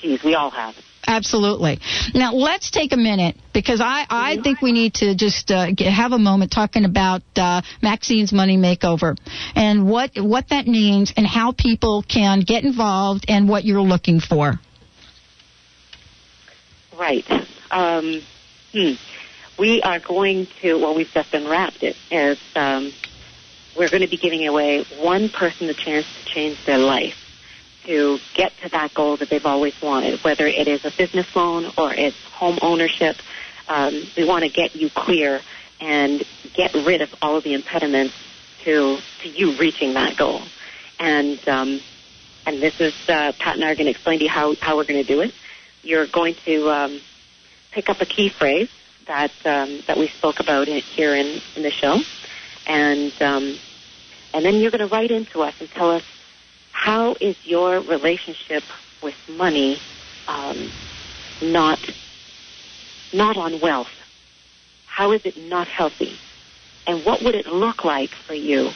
geez, 0.01 0.23
we 0.23 0.34
all 0.34 0.49
have. 0.49 0.75
Absolutely. 1.10 1.80
Now 2.14 2.34
let's 2.34 2.70
take 2.70 2.93
a 2.93 2.97
minute 2.97 3.36
because 3.51 3.82
I, 3.82 4.05
I 4.07 4.38
think 4.43 4.62
we 4.62 4.72
need 4.72 4.93
to 4.95 5.16
just 5.16 5.49
uh, 5.49 5.72
get, 5.72 5.91
have 5.91 6.12
a 6.12 6.20
moment 6.20 6.51
talking 6.51 6.86
about 6.86 7.24
uh, 7.36 7.64
Maxine's 7.82 8.32
Money 8.32 8.57
Makeover 8.57 9.18
and 9.55 9.89
what 9.89 10.12
what 10.18 10.49
that 10.49 10.68
means 10.68 11.12
and 11.18 11.26
how 11.26 11.51
people 11.51 12.03
can 12.03 12.41
get 12.41 12.64
involved 12.64 13.26
and 13.28 13.49
what 13.49 13.66
you're 13.66 13.82
looking 13.82 14.20
for. 14.20 14.60
Right. 16.95 17.26
Um, 17.72 18.22
hmm. 18.72 18.91
We 19.57 19.82
are 19.82 19.99
going 19.99 20.47
to, 20.62 20.76
well, 20.76 20.95
we've 20.95 21.10
just 21.12 21.34
unwrapped 21.34 21.82
it, 21.82 21.95
as 22.12 22.39
um, 22.55 22.93
we're 23.76 23.89
going 23.89 24.03
to 24.03 24.07
be 24.07 24.18
giving 24.18 24.47
away 24.47 24.86
one 25.01 25.30
person 25.30 25.66
the 25.66 25.74
chance 25.74 26.05
to 26.05 26.30
change 26.30 26.64
their 26.68 26.78
life 26.78 27.16
to 27.86 28.19
get 28.36 28.51
to 28.63 28.69
that 28.69 28.93
goal 28.93 29.17
that 29.17 29.30
they've 29.30 29.45
always 29.45 29.73
wanted, 29.82 30.19
whether 30.23 30.45
it 30.45 30.67
is 30.67 30.84
a 30.86 30.91
business 30.91 31.27
loan 31.36 31.71
or 31.77 31.93
it's 31.93 32.17
home 32.34 32.59
ownership. 32.61 33.17
Um, 33.67 34.03
we 34.17 34.25
want 34.25 34.43
to 34.43 34.49
get 34.49 34.75
you 34.75 34.89
clear 34.89 35.41
and 35.80 36.23
get 36.53 36.73
rid 36.73 37.01
of 37.01 37.09
all 37.21 37.38
of 37.38 37.43
the 37.43 37.53
impediments 37.53 38.13
to 38.63 38.99
to 39.23 39.30
you 39.30 39.57
reaching 39.57 39.93
that 39.93 40.17
goal. 40.17 40.41
And 40.99 41.39
um, 41.47 41.80
and 42.45 42.61
this 42.61 42.80
is 42.80 42.93
uh, 43.07 43.32
Pat 43.39 43.55
and 43.55 43.63
I 43.63 43.71
are 43.71 43.75
going 43.75 43.86
to 43.86 43.91
explain 43.91 44.19
to 44.19 44.25
you 44.25 44.32
how 44.32 44.55
how 44.55 44.75
we're 44.75 44.86
going 44.86 45.03
to 45.03 45.07
do 45.07 45.21
it. 45.21 45.34
You're 45.82 46.07
going 46.07 46.36
to 46.45 46.69
um, 46.69 47.01
pick 47.71 47.89
up 47.89 48.01
a 48.01 48.05
key 48.05 48.30
phrase 48.30 48.69
that 49.07 49.32
um, 49.45 49.82
that 49.88 49.97
we 49.97 50.07
spoke 50.07 50.39
about 50.39 50.67
in, 50.67 50.82
here 50.82 51.15
in, 51.15 51.41
in 51.55 51.63
the 51.63 51.71
show, 51.71 51.99
and 52.67 53.13
um, 53.21 53.57
and 54.34 54.45
then 54.45 54.55
you're 54.55 54.71
going 54.71 54.88
to 54.88 54.93
write 54.93 55.11
into 55.11 55.41
us 55.41 55.53
and 55.59 55.69
tell 55.71 55.91
us 55.91 56.03
how 56.80 57.15
is 57.19 57.36
your 57.43 57.82
relationship 57.82 58.63
with 59.03 59.15
money 59.27 59.82
um, 60.27 60.71
not 61.41 61.77
not 63.11 63.36
on 63.36 63.59
wealth? 63.59 63.89
How 64.86 65.11
is 65.11 65.21
it 65.25 65.38
not 65.38 65.67
healthy? 65.67 66.17
And 66.88 67.05
what 67.05 67.21
would 67.21 67.36
it 67.36 67.47
look 67.47 67.84
like 67.84 68.11
for 68.25 68.34
you 68.34 68.69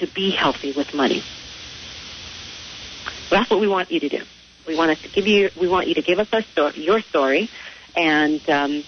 to 0.00 0.06
be 0.08 0.32
healthy 0.32 0.72
with 0.72 0.92
money? 0.94 1.22
That's 3.30 3.48
what 3.48 3.60
we 3.60 3.68
want 3.68 3.92
you 3.92 4.00
to 4.00 4.08
do. 4.08 4.24
We 4.66 4.74
want 4.74 4.98
to 4.98 5.08
give 5.08 5.26
you. 5.26 5.50
We 5.58 5.68
want 5.68 5.86
you 5.86 5.94
to 5.94 6.02
give 6.02 6.18
us 6.18 6.28
story, 6.52 6.80
your 6.80 7.00
story, 7.02 7.48
and 7.94 8.40
um, 8.50 8.84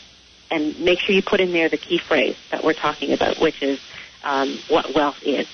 and 0.50 0.80
make 0.80 0.98
sure 0.98 1.14
you 1.14 1.22
put 1.22 1.40
in 1.40 1.52
there 1.52 1.68
the 1.68 1.76
key 1.76 1.98
phrase 1.98 2.36
that 2.50 2.64
we're 2.64 2.74
talking 2.74 3.12
about, 3.12 3.40
which 3.40 3.62
is 3.62 3.78
um, 4.24 4.58
what 4.68 4.92
wealth 4.92 5.22
is. 5.24 5.46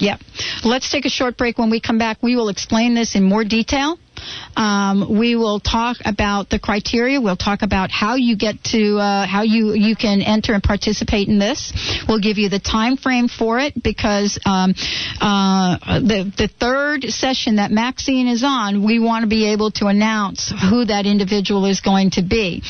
Yep. 0.00 0.20
Let's 0.64 0.90
take 0.90 1.04
a 1.04 1.10
short 1.10 1.36
break. 1.36 1.58
When 1.58 1.70
we 1.70 1.80
come 1.80 1.98
back, 1.98 2.22
we 2.22 2.36
will 2.36 2.48
explain 2.48 2.94
this 2.94 3.14
in 3.14 3.22
more 3.24 3.44
detail. 3.44 3.98
Um, 4.56 5.18
we 5.18 5.36
will 5.36 5.60
talk 5.60 5.96
about 6.04 6.50
the 6.50 6.58
criteria. 6.58 7.20
We'll 7.20 7.36
talk 7.36 7.62
about 7.62 7.90
how 7.90 8.14
you 8.16 8.36
get 8.36 8.62
to 8.72 8.98
uh, 8.98 9.26
how 9.26 9.42
you 9.42 9.72
you 9.74 9.96
can 9.96 10.22
enter 10.22 10.52
and 10.54 10.62
participate 10.62 11.28
in 11.28 11.38
this. 11.38 11.72
We'll 12.08 12.20
give 12.20 12.38
you 12.38 12.48
the 12.48 12.58
time 12.58 12.96
frame 12.96 13.28
for 13.28 13.58
it 13.58 13.74
because 13.82 14.38
um, 14.44 14.74
uh, 15.20 16.00
the 16.00 16.32
the 16.36 16.48
third 16.60 17.04
session 17.04 17.56
that 17.56 17.70
Maxine 17.70 18.28
is 18.28 18.42
on, 18.44 18.84
we 18.84 18.98
want 18.98 19.22
to 19.22 19.28
be 19.28 19.52
able 19.52 19.70
to 19.72 19.86
announce 19.86 20.52
who 20.70 20.84
that 20.84 21.06
individual 21.06 21.64
is 21.66 21.80
going 21.80 22.10
to 22.12 22.22
be, 22.22 22.62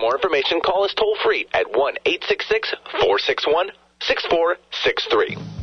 More 0.00 0.14
information, 0.14 0.60
call 0.60 0.84
us 0.84 0.94
toll 0.94 1.16
free 1.22 1.46
at 1.52 1.66
1 1.70 1.94
866 2.06 2.74
461 3.00 3.70
6463. 4.00 5.59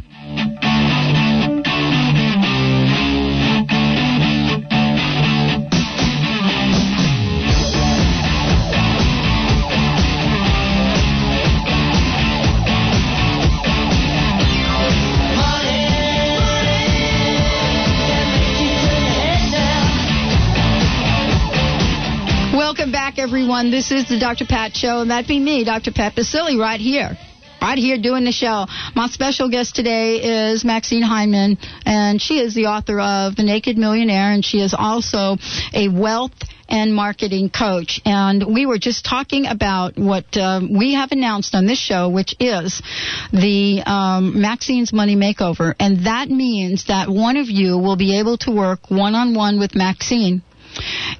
Everyone. 23.59 23.77
This 23.77 23.91
is 23.91 24.07
the 24.07 24.17
Dr. 24.17 24.45
Pat 24.45 24.73
Show, 24.73 25.01
and 25.01 25.11
that'd 25.11 25.27
be 25.27 25.37
me, 25.37 25.65
Dr. 25.65 25.91
Pat 25.91 26.15
Baccili, 26.15 26.57
right 26.57 26.79
here. 26.79 27.17
Right 27.61 27.77
here 27.77 27.97
doing 27.97 28.23
the 28.23 28.31
show. 28.31 28.67
My 28.95 29.07
special 29.09 29.49
guest 29.49 29.75
today 29.75 30.49
is 30.51 30.63
Maxine 30.63 31.01
Heineman, 31.01 31.57
and 31.85 32.21
she 32.21 32.39
is 32.39 32.55
the 32.55 32.67
author 32.67 33.01
of 33.01 33.35
The 33.35 33.43
Naked 33.43 33.77
Millionaire, 33.77 34.31
and 34.31 34.45
she 34.45 34.61
is 34.61 34.73
also 34.73 35.35
a 35.73 35.89
wealth 35.89 36.31
and 36.69 36.95
marketing 36.95 37.49
coach. 37.49 37.99
And 38.05 38.45
we 38.47 38.65
were 38.65 38.77
just 38.77 39.03
talking 39.03 39.45
about 39.45 39.97
what 39.97 40.37
um, 40.37 40.71
we 40.71 40.93
have 40.93 41.11
announced 41.11 41.53
on 41.53 41.65
this 41.65 41.79
show, 41.79 42.07
which 42.07 42.35
is 42.39 42.81
the 43.33 43.83
um, 43.85 44.39
Maxine's 44.39 44.93
Money 44.93 45.17
Makeover. 45.17 45.75
And 45.81 46.05
that 46.05 46.29
means 46.29 46.85
that 46.85 47.09
one 47.09 47.35
of 47.35 47.49
you 47.49 47.77
will 47.77 47.97
be 47.97 48.19
able 48.19 48.37
to 48.37 48.51
work 48.51 48.89
one 48.89 49.15
on 49.15 49.35
one 49.35 49.59
with 49.59 49.75
Maxine 49.75 50.43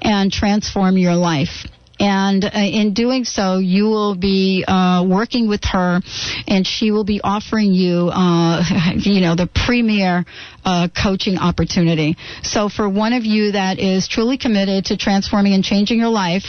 and 0.00 0.32
transform 0.32 0.96
your 0.96 1.16
life. 1.16 1.66
And 2.00 2.42
uh, 2.46 2.50
in 2.54 2.94
doing 2.94 3.24
so, 3.24 3.58
you 3.58 3.84
will 3.84 4.14
be 4.14 4.64
uh, 4.66 5.04
working 5.06 5.48
with 5.48 5.62
her, 5.64 6.00
and 6.48 6.66
she 6.66 6.92
will 6.92 7.04
be 7.04 7.20
offering 7.22 7.72
you, 7.72 8.08
uh, 8.08 8.64
you 8.96 9.20
know, 9.20 9.34
the 9.36 9.46
premier 9.54 10.24
uh, 10.64 10.88
coaching 10.96 11.36
opportunity. 11.36 12.16
So, 12.42 12.70
for 12.70 12.88
one 12.88 13.12
of 13.12 13.26
you 13.26 13.52
that 13.52 13.78
is 13.78 14.08
truly 14.08 14.38
committed 14.38 14.86
to 14.86 14.96
transforming 14.96 15.52
and 15.52 15.62
changing 15.62 15.98
your 15.98 16.08
life, 16.08 16.44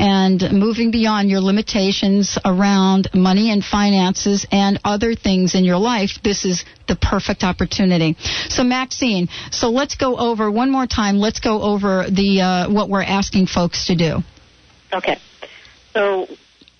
and 0.00 0.42
moving 0.52 0.90
beyond 0.90 1.30
your 1.30 1.40
limitations 1.40 2.36
around 2.44 3.08
money 3.14 3.52
and 3.52 3.64
finances 3.64 4.46
and 4.50 4.80
other 4.84 5.14
things 5.14 5.54
in 5.54 5.64
your 5.64 5.78
life, 5.78 6.18
this 6.24 6.44
is 6.44 6.64
the 6.88 6.96
perfect 6.96 7.44
opportunity. 7.44 8.16
So, 8.48 8.64
Maxine, 8.64 9.28
so 9.52 9.70
let's 9.70 9.94
go 9.94 10.16
over 10.16 10.50
one 10.50 10.72
more 10.72 10.88
time. 10.88 11.18
Let's 11.18 11.38
go 11.38 11.62
over 11.62 12.06
the 12.10 12.40
uh, 12.40 12.72
what 12.72 12.88
we're 12.88 13.02
asking 13.04 13.46
folks 13.46 13.86
to 13.86 13.94
do. 13.94 14.22
Okay. 14.92 15.18
So 15.92 16.28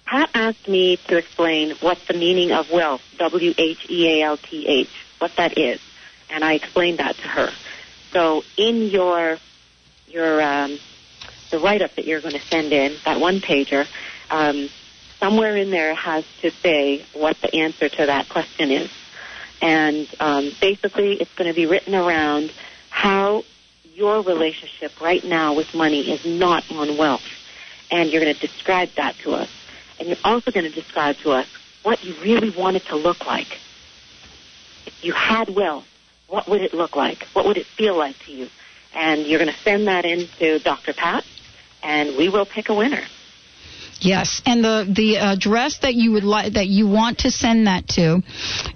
Pat 0.06 0.30
asked 0.34 0.68
me 0.68 0.96
to 1.09 1.18
explain 1.18 1.72
what 1.80 1.98
the 2.09 2.14
meaning 2.14 2.52
of 2.52 2.70
wealth, 2.70 3.02
W 3.18 3.52
H 3.56 3.86
E 3.90 4.20
A 4.20 4.22
L 4.24 4.36
T 4.38 4.66
H, 4.66 4.88
what 5.18 5.32
that 5.36 5.59
is, 5.59 5.80
and 6.30 6.42
I 6.42 6.54
explained 6.54 6.98
that 6.98 7.16
to 7.16 7.28
her. 7.28 7.50
So 8.12 8.42
in 8.56 8.88
your 8.88 9.36
your 10.06 10.40
um, 10.40 10.78
the 11.50 11.59
write 11.59 11.82
up 11.82 11.94
that 11.96 12.06
you're 12.06 12.20
going 12.20 12.34
to 12.34 12.46
send 12.46 12.72
in, 12.72 12.94
that 13.04 13.20
one 13.20 13.40
pager, 13.40 13.86
um, 14.30 14.70
somewhere 15.20 15.56
in 15.56 15.70
there 15.70 15.94
has 15.94 16.24
to 16.40 16.50
say 16.50 17.04
what 17.12 17.38
the 17.42 17.54
answer 17.54 17.88
to 17.88 18.06
that 18.06 18.28
question 18.30 18.70
is, 18.70 18.90
and 19.61 20.09
um, 20.20 20.50
basically 20.61 21.14
it's 21.14 21.34
going 21.34 21.48
to 21.48 21.54
be 21.54 21.66
written 21.66 21.94
around 21.94 22.50
how 22.88 23.44
your 23.94 24.22
relationship 24.22 25.00
right 25.00 25.24
now 25.24 25.52
with 25.52 25.74
money 25.74 26.11
is 26.12 26.24
not 26.24 26.64
on 26.70 26.96
wealth 26.96 27.22
and 27.91 28.11
you're 28.11 28.22
going 28.22 28.34
to 28.34 28.41
describe 28.41 28.91
that 28.97 29.16
to 29.18 29.32
us. 29.32 29.51
And 29.99 30.09
you're 30.09 30.18
also 30.24 30.51
going 30.51 30.64
to 30.64 30.72
describe 30.72 31.16
to 31.18 31.32
us 31.32 31.47
what 31.82 32.05
you 32.05 32.14
really 32.22 32.51
want 32.51 32.76
it 32.76 32.86
to 32.86 32.97
look 32.97 33.26
like. 33.26 33.59
If 34.86 35.05
you 35.05 35.12
had 35.12 35.49
will, 35.49 35.84
what 36.28 36.49
would 36.49 36.62
it 36.62 36.74
look 36.74 36.97
like? 36.97 37.24
What 37.32 37.47
would 37.47 37.57
it 37.57 37.66
feel 37.66 37.97
like 37.97 38.18
to 38.26 38.32
you? 38.32 38.49
And 38.95 39.26
you're 39.26 39.39
going 39.39 39.53
to 39.53 39.61
send 39.61 39.89
that 39.89 40.05
in 40.05 40.28
to 40.39 40.59
Dr. 40.59 40.93
Pat, 40.93 41.24
and 41.82 42.16
we 42.16 42.28
will 42.28 42.47
pick 42.47 42.68
a 42.68 42.74
winner. 42.74 43.03
Yes, 44.01 44.42
and 44.46 44.62
the 44.62 44.86
the 44.94 45.16
address 45.16 45.78
that 45.82 45.94
you 45.94 46.12
would 46.12 46.24
like 46.24 46.53
that 46.53 46.68
you 46.68 46.86
want 46.86 47.18
to 47.20 47.30
send 47.30 47.66
that 47.66 47.88
to 47.88 48.22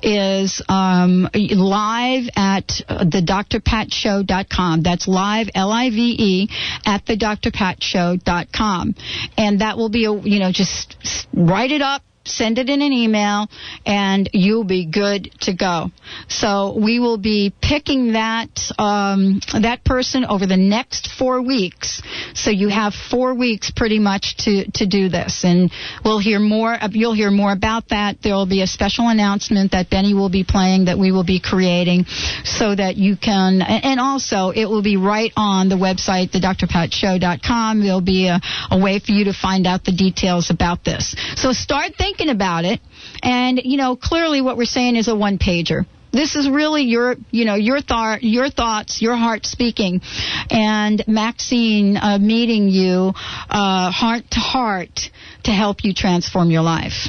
is 0.02 0.60
um, 0.68 1.28
live 1.32 2.28
at 2.34 2.80
uh, 2.88 3.04
the 3.04 3.22
drpatshow.com. 3.22 4.82
That's 4.82 5.06
live 5.06 5.48
L 5.54 5.70
I 5.70 5.90
V 5.90 6.16
E 6.18 6.48
at 6.84 7.06
the 7.06 7.16
drpatshow.com, 7.16 8.94
and 9.36 9.60
that 9.60 9.76
will 9.76 9.90
be 9.90 10.06
a 10.06 10.12
you 10.12 10.40
know 10.40 10.50
just 10.50 10.96
write 11.32 11.70
it 11.70 11.82
up. 11.82 12.02
Send 12.24 12.58
it 12.58 12.68
in 12.68 12.82
an 12.82 12.92
email 12.92 13.48
and 13.84 14.28
you'll 14.32 14.64
be 14.64 14.86
good 14.86 15.30
to 15.40 15.52
go. 15.52 15.90
So 16.28 16.78
we 16.78 17.00
will 17.00 17.18
be 17.18 17.52
picking 17.60 18.12
that 18.12 18.48
um, 18.78 19.40
that 19.60 19.84
person 19.84 20.24
over 20.24 20.46
the 20.46 20.56
next 20.56 21.10
four 21.18 21.42
weeks. 21.42 22.00
So 22.34 22.50
you 22.50 22.68
have 22.68 22.94
four 22.94 23.34
weeks 23.34 23.70
pretty 23.70 23.98
much 23.98 24.36
to, 24.44 24.70
to 24.72 24.86
do 24.86 25.08
this, 25.08 25.44
and 25.44 25.70
we'll 26.04 26.20
hear 26.20 26.38
more. 26.38 26.76
You'll 26.90 27.14
hear 27.14 27.30
more 27.30 27.52
about 27.52 27.88
that. 27.88 28.18
There 28.22 28.34
will 28.34 28.46
be 28.46 28.62
a 28.62 28.66
special 28.66 29.08
announcement 29.08 29.72
that 29.72 29.90
Benny 29.90 30.14
will 30.14 30.30
be 30.30 30.44
playing 30.44 30.86
that 30.86 30.98
we 30.98 31.12
will 31.12 31.24
be 31.24 31.40
creating, 31.40 32.04
so 32.44 32.74
that 32.74 32.96
you 32.96 33.16
can. 33.16 33.62
And 33.62 33.98
also, 33.98 34.50
it 34.50 34.66
will 34.66 34.82
be 34.82 34.96
right 34.96 35.32
on 35.36 35.68
the 35.68 35.76
website, 35.76 36.30
thedrpatshow.com. 36.30 37.82
There'll 37.82 38.00
be 38.00 38.28
a, 38.28 38.40
a 38.70 38.80
way 38.80 38.98
for 39.00 39.12
you 39.12 39.24
to 39.24 39.32
find 39.32 39.66
out 39.66 39.84
the 39.84 39.92
details 39.92 40.50
about 40.50 40.84
this. 40.84 41.16
So 41.36 41.52
start 41.52 41.92
thinking 41.96 42.11
about 42.20 42.64
it, 42.64 42.80
and 43.22 43.60
you 43.62 43.76
know 43.76 43.96
clearly 43.96 44.40
what 44.40 44.56
we're 44.56 44.64
saying 44.64 44.96
is 44.96 45.08
a 45.08 45.16
one 45.16 45.38
pager. 45.38 45.86
This 46.12 46.36
is 46.36 46.48
really 46.48 46.82
your, 46.82 47.16
you 47.30 47.46
know, 47.46 47.54
your 47.54 47.80
thought, 47.80 48.22
your 48.22 48.50
thoughts, 48.50 49.00
your 49.00 49.16
heart 49.16 49.46
speaking, 49.46 50.02
and 50.50 51.02
Maxine 51.08 51.96
uh, 51.96 52.18
meeting 52.18 52.68
you 52.68 53.14
uh, 53.48 53.90
heart 53.90 54.24
to 54.32 54.38
heart 54.38 55.10
to 55.44 55.50
help 55.50 55.84
you 55.84 55.94
transform 55.94 56.50
your 56.50 56.60
life. 56.60 57.08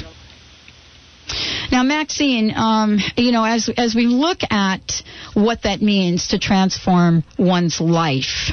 Now, 1.70 1.82
Maxine, 1.82 2.52
um, 2.56 2.98
you 3.16 3.32
know, 3.32 3.44
as 3.44 3.70
as 3.76 3.94
we 3.94 4.06
look 4.06 4.38
at 4.50 5.02
what 5.34 5.62
that 5.64 5.82
means 5.82 6.28
to 6.28 6.38
transform 6.38 7.24
one's 7.38 7.80
life, 7.80 8.52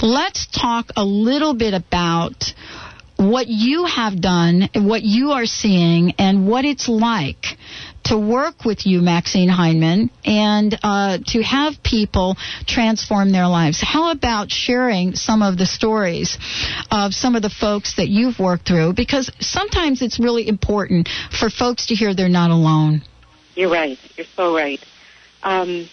let's 0.00 0.46
talk 0.46 0.90
a 0.96 1.04
little 1.04 1.54
bit 1.54 1.74
about 1.74 2.52
what 3.30 3.48
you 3.48 3.84
have 3.84 4.20
done, 4.20 4.68
what 4.74 5.02
you 5.02 5.32
are 5.32 5.46
seeing, 5.46 6.12
and 6.18 6.48
what 6.48 6.64
it's 6.64 6.88
like 6.88 7.56
to 8.04 8.18
work 8.18 8.64
with 8.64 8.86
you, 8.86 9.00
Maxine 9.00 9.48
Heineman, 9.48 10.10
and 10.24 10.78
uh, 10.82 11.18
to 11.28 11.42
have 11.42 11.82
people 11.82 12.36
transform 12.66 13.32
their 13.32 13.48
lives. 13.48 13.80
How 13.82 14.10
about 14.10 14.50
sharing 14.50 15.14
some 15.14 15.42
of 15.42 15.56
the 15.56 15.66
stories 15.66 16.36
of 16.90 17.14
some 17.14 17.34
of 17.34 17.42
the 17.42 17.50
folks 17.50 17.96
that 17.96 18.08
you've 18.08 18.38
worked 18.38 18.68
through? 18.68 18.92
Because 18.92 19.30
sometimes 19.40 20.02
it's 20.02 20.20
really 20.20 20.46
important 20.46 21.08
for 21.30 21.48
folks 21.48 21.86
to 21.86 21.94
hear 21.94 22.14
they're 22.14 22.28
not 22.28 22.50
alone. 22.50 23.02
You're 23.54 23.70
right. 23.70 23.98
You're 24.16 24.26
so 24.36 24.54
right. 24.54 24.84
Um, 25.42 25.88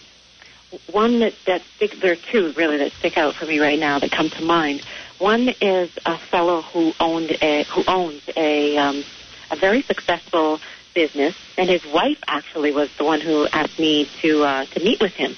one 0.90 1.20
that, 1.20 1.34
that 1.46 1.62
stick, 1.76 1.92
there 2.00 2.12
are 2.12 2.16
two 2.30 2.52
really 2.56 2.78
that 2.78 2.92
stick 2.92 3.16
out 3.16 3.34
for 3.34 3.46
me 3.46 3.58
right 3.58 3.78
now 3.78 3.98
that 3.98 4.10
come 4.10 4.28
to 4.30 4.44
mind. 4.44 4.82
One 5.22 5.54
is 5.60 5.88
a 6.04 6.18
fellow 6.18 6.62
who 6.62 6.92
owned 6.98 7.30
a, 7.30 7.62
who 7.62 7.84
owns 7.86 8.22
a 8.36 8.76
um, 8.76 9.04
a 9.52 9.56
very 9.56 9.82
successful 9.82 10.58
business, 10.96 11.36
and 11.56 11.70
his 11.70 11.86
wife 11.86 12.18
actually 12.26 12.72
was 12.72 12.90
the 12.98 13.04
one 13.04 13.20
who 13.20 13.46
asked 13.46 13.78
me 13.78 14.10
to 14.20 14.42
uh, 14.42 14.64
to 14.64 14.80
meet 14.80 15.00
with 15.00 15.12
him. 15.12 15.36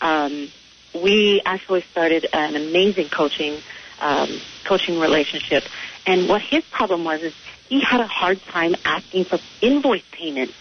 Um, 0.00 0.48
we 0.94 1.42
actually 1.44 1.82
started 1.90 2.28
an 2.32 2.54
amazing 2.54 3.08
coaching 3.08 3.60
um, 4.00 4.28
coaching 4.64 5.00
relationship, 5.00 5.64
and 6.06 6.28
what 6.28 6.40
his 6.40 6.64
problem 6.66 7.02
was 7.02 7.20
is 7.22 7.34
he 7.68 7.80
had 7.80 8.00
a 8.00 8.06
hard 8.06 8.40
time 8.42 8.76
asking 8.84 9.24
for 9.24 9.40
invoice 9.60 10.04
payments. 10.12 10.54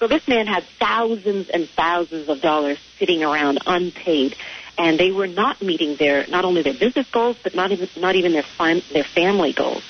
So 0.00 0.06
this 0.06 0.28
man 0.28 0.46
had 0.46 0.64
thousands 0.78 1.48
and 1.48 1.66
thousands 1.66 2.28
of 2.28 2.42
dollars 2.42 2.76
sitting 2.98 3.24
around 3.24 3.60
unpaid, 3.66 4.36
and 4.78 4.98
they 4.98 5.10
were 5.10 5.26
not 5.26 5.62
meeting 5.62 5.96
their 5.98 6.26
not 6.26 6.44
only 6.44 6.62
their 6.62 6.74
business 6.74 7.06
goals, 7.12 7.36
but 7.42 7.54
not 7.54 7.72
even 7.72 7.88
not 7.96 8.16
even 8.16 8.32
their 8.32 8.46
fam- 8.58 8.82
their 8.92 9.06
family 9.14 9.52
goals. 9.52 9.82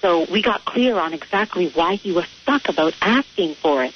So 0.00 0.26
we 0.30 0.42
got 0.42 0.64
clear 0.64 0.98
on 0.98 1.14
exactly 1.14 1.70
why 1.74 1.96
he 1.96 2.12
was 2.12 2.26
stuck 2.42 2.68
about 2.68 2.94
asking 3.00 3.56
for 3.62 3.84
it, 3.84 3.94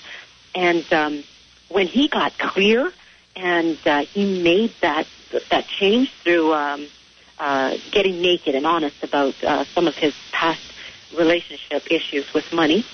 and 0.55 0.91
um, 0.93 1.25
when 1.69 1.87
he 1.87 2.09
got 2.09 2.37
clear 2.39 2.93
and 3.37 3.79
uh, 3.87 4.05
he 4.13 4.25
made 4.25 4.75
that 4.83 5.07
that 5.51 5.67
change 5.81 6.11
through 6.25 6.53
um, 6.53 6.89
uh, 7.39 7.77
getting 7.93 8.21
naked 8.21 8.55
and 8.55 8.67
honest 8.67 8.97
about 9.03 9.35
uh, 9.45 9.65
some 9.75 9.87
of 9.87 9.95
his 9.95 10.13
past 10.33 10.61
relationship 11.17 11.87
issues 11.91 12.25
with 12.35 12.45
money. 12.53 12.85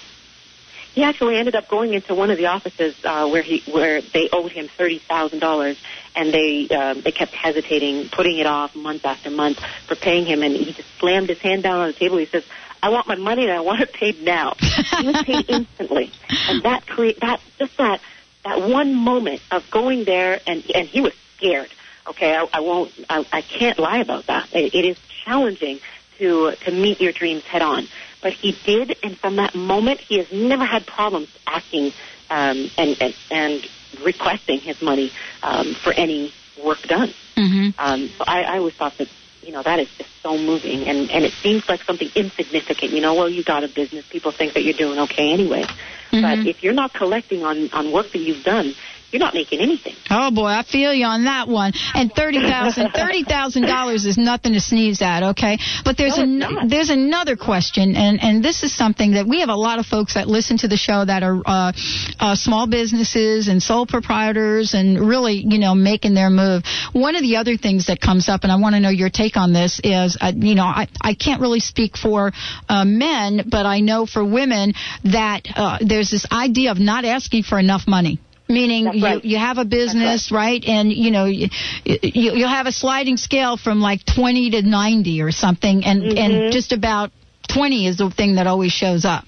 He 0.94 1.02
actually 1.02 1.36
ended 1.36 1.56
up 1.56 1.68
going 1.68 1.92
into 1.92 2.14
one 2.14 2.30
of 2.30 2.38
the 2.38 2.46
offices 2.46 2.94
uh, 3.04 3.28
where 3.28 3.42
he 3.42 3.62
where 3.70 4.00
they 4.00 4.28
owed 4.32 4.52
him 4.52 4.68
thirty 4.68 5.00
thousand 5.00 5.40
dollars, 5.40 5.76
and 6.14 6.32
they 6.32 6.68
um, 6.68 7.00
they 7.00 7.10
kept 7.10 7.32
hesitating, 7.34 8.08
putting 8.10 8.38
it 8.38 8.46
off 8.46 8.76
month 8.76 9.04
after 9.04 9.28
month 9.28 9.58
for 9.88 9.96
paying 9.96 10.24
him, 10.24 10.42
and 10.42 10.54
he 10.54 10.72
just 10.72 10.88
slammed 10.98 11.28
his 11.28 11.40
hand 11.40 11.64
down 11.64 11.80
on 11.80 11.88
the 11.88 11.94
table. 11.94 12.18
He 12.18 12.26
says, 12.26 12.44
"I 12.80 12.90
want 12.90 13.08
my 13.08 13.16
money, 13.16 13.42
and 13.42 13.52
I 13.52 13.60
want 13.60 13.80
it 13.80 13.92
paid 13.92 14.22
now." 14.22 14.54
he 14.60 15.06
was 15.08 15.20
paid 15.24 15.46
instantly, 15.48 16.12
and 16.48 16.62
that 16.62 16.86
create 16.86 17.18
that 17.20 17.40
just 17.58 17.76
that 17.78 18.00
that 18.44 18.62
one 18.62 18.94
moment 18.94 19.42
of 19.50 19.68
going 19.72 20.04
there, 20.04 20.40
and 20.46 20.62
and 20.74 20.86
he 20.86 21.00
was 21.00 21.12
scared. 21.36 21.70
Okay, 22.06 22.36
I, 22.36 22.46
I 22.52 22.60
won't, 22.60 22.92
I, 23.08 23.26
I 23.32 23.40
can't 23.40 23.78
lie 23.78 23.98
about 23.98 24.26
that. 24.26 24.54
It, 24.54 24.74
it 24.74 24.84
is 24.84 24.98
challenging 25.24 25.80
to 26.18 26.52
to 26.52 26.70
meet 26.70 27.00
your 27.00 27.12
dreams 27.12 27.42
head 27.44 27.62
on, 27.62 27.88
but 28.24 28.32
he 28.32 28.56
did, 28.64 28.96
and 29.02 29.18
from 29.18 29.36
that 29.36 29.54
moment, 29.54 30.00
he 30.00 30.16
has 30.16 30.32
never 30.32 30.64
had 30.64 30.86
problems 30.86 31.28
asking 31.46 31.92
um, 32.30 32.70
and, 32.78 32.96
and 32.98 33.14
and 33.30 33.68
requesting 34.02 34.60
his 34.60 34.80
money 34.80 35.12
um, 35.42 35.74
for 35.74 35.92
any 35.92 36.32
work 36.64 36.80
done. 36.84 37.12
Mm-hmm. 37.36 37.78
Um, 37.78 38.08
so 38.16 38.24
I, 38.26 38.44
I 38.44 38.58
always 38.58 38.74
thought 38.74 38.96
that 38.96 39.08
you 39.42 39.52
know 39.52 39.62
that 39.62 39.78
is 39.78 39.88
just 39.98 40.08
so 40.22 40.38
moving, 40.38 40.88
and 40.88 41.10
and 41.10 41.22
it 41.22 41.34
seems 41.34 41.68
like 41.68 41.82
something 41.82 42.08
insignificant. 42.16 42.92
You 42.92 43.02
know, 43.02 43.12
well, 43.12 43.28
you 43.28 43.44
got 43.44 43.62
a 43.62 43.68
business, 43.68 44.06
people 44.08 44.32
think 44.32 44.54
that 44.54 44.64
you're 44.64 44.72
doing 44.72 44.98
okay 45.00 45.30
anyway. 45.30 45.66
But 46.10 46.46
if 46.46 46.62
you're 46.62 46.72
not 46.72 46.94
collecting 46.94 47.44
on 47.44 47.70
on 47.72 47.92
work 47.92 48.10
that 48.12 48.20
you've 48.20 48.44
done, 48.44 48.74
you're 49.14 49.20
not 49.20 49.32
making 49.32 49.60
anything. 49.60 49.94
Oh 50.10 50.32
boy, 50.32 50.46
I 50.46 50.64
feel 50.64 50.92
you 50.92 51.06
on 51.06 51.26
that 51.26 51.46
one. 51.46 51.72
And 51.94 52.12
thirty 52.12 52.40
thousand, 52.40 52.90
thirty 52.94 53.22
thousand 53.22 53.62
dollars 53.62 54.06
is 54.06 54.18
nothing 54.18 54.54
to 54.54 54.60
sneeze 54.60 55.00
at, 55.02 55.22
okay? 55.22 55.56
But 55.84 55.96
there's 55.96 56.18
No, 56.18 56.48
an, 56.48 56.68
there's 56.68 56.90
another 56.90 57.36
question, 57.36 57.94
and 57.94 58.20
and 58.20 58.44
this 58.44 58.64
is 58.64 58.74
something 58.76 59.12
that 59.12 59.28
we 59.28 59.38
have 59.38 59.50
a 59.50 59.54
lot 59.54 59.78
of 59.78 59.86
folks 59.86 60.14
that 60.14 60.26
listen 60.26 60.58
to 60.58 60.68
the 60.68 60.76
show 60.76 61.04
that 61.04 61.22
are 61.22 61.40
uh, 61.46 61.72
uh, 62.18 62.34
small 62.34 62.66
businesses 62.66 63.46
and 63.46 63.62
sole 63.62 63.86
proprietors 63.86 64.74
and 64.74 64.98
really 64.98 65.34
you 65.34 65.60
know 65.60 65.76
making 65.76 66.14
their 66.14 66.30
move. 66.30 66.64
One 66.92 67.14
of 67.14 67.22
the 67.22 67.36
other 67.36 67.56
things 67.56 67.86
that 67.86 68.00
comes 68.00 68.28
up, 68.28 68.42
and 68.42 68.50
I 68.50 68.56
want 68.56 68.74
to 68.74 68.80
know 68.80 68.90
your 68.90 69.10
take 69.10 69.36
on 69.36 69.52
this, 69.52 69.80
is 69.84 70.18
uh, 70.20 70.32
you 70.34 70.56
know 70.56 70.64
I 70.64 70.88
I 71.00 71.14
can't 71.14 71.40
really 71.40 71.60
speak 71.60 71.96
for 71.96 72.32
uh, 72.68 72.84
men, 72.84 73.46
but 73.48 73.64
I 73.64 73.78
know 73.78 74.06
for 74.06 74.24
women 74.24 74.72
that 75.04 75.42
uh, 75.54 75.78
there's 75.80 76.10
this 76.10 76.26
idea 76.32 76.72
of 76.72 76.80
not 76.80 77.04
asking 77.04 77.44
for 77.44 77.60
enough 77.60 77.86
money. 77.86 78.18
Meaning 78.46 78.84
That's 78.84 78.96
you, 78.96 79.04
right. 79.04 79.24
you 79.24 79.38
have 79.38 79.56
a 79.56 79.64
business, 79.64 80.30
right. 80.30 80.62
And 80.66 80.92
you 80.92 81.10
know 81.10 81.24
you, 81.24 81.48
you 81.84 82.32
you'll 82.34 82.48
have 82.48 82.66
a 82.66 82.72
sliding 82.72 83.16
scale 83.16 83.56
from 83.56 83.80
like 83.80 84.04
20 84.04 84.50
to 84.50 84.62
90 84.62 85.22
or 85.22 85.30
something, 85.32 85.84
and 85.84 86.02
Mhm. 86.02 86.18
and 86.18 86.52
just 86.52 86.72
about 86.72 87.10
20 87.48 87.86
is 87.86 87.96
the 87.96 88.10
thing 88.10 88.34
that 88.34 88.46
always 88.46 88.72
shows 88.72 89.06
up. 89.06 89.24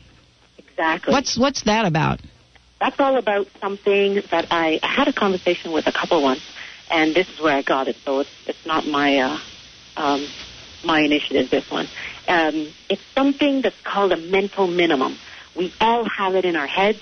Exactly. 0.59 1.13
What's 1.13 1.39
what's 1.39 1.63
that 1.63 1.87
about? 1.87 2.21
That's 2.79 3.01
all 3.01 3.17
about 3.17 3.47
something 3.59 4.17
that 4.31 4.49
I, 4.51 4.79
I 4.83 4.87
had 4.87 5.09
a 5.09 5.13
conversation 5.15 5.73
with 5.73 5.87
a 5.87 5.93
couple 5.93 6.23
once, 6.23 6.43
and 6.91 7.15
this 7.15 7.27
is 7.31 7.41
where 7.41 7.57
I 7.57 7.63
got 7.63 7.89
it. 7.89 7.97
So 8.05 8.21
it's 8.21 8.31
it's 8.47 8.67
not 8.67 8.87
my 8.87 9.17
uh, 9.19 9.39
um, 9.97 10.27
my 10.85 11.01
initiative. 11.01 11.49
This 11.51 11.71
one, 11.71 11.89
um, 12.29 12.69
it's 12.91 13.03
something 13.15 13.63
that's 13.63 13.81
called 13.83 14.13
a 14.13 14.19
mental 14.19 14.67
minimum. 14.67 15.17
We 15.57 15.73
all 15.81 16.05
have 16.05 16.35
it 16.35 16.45
in 16.45 16.55
our 16.55 16.67
heads, 16.67 17.01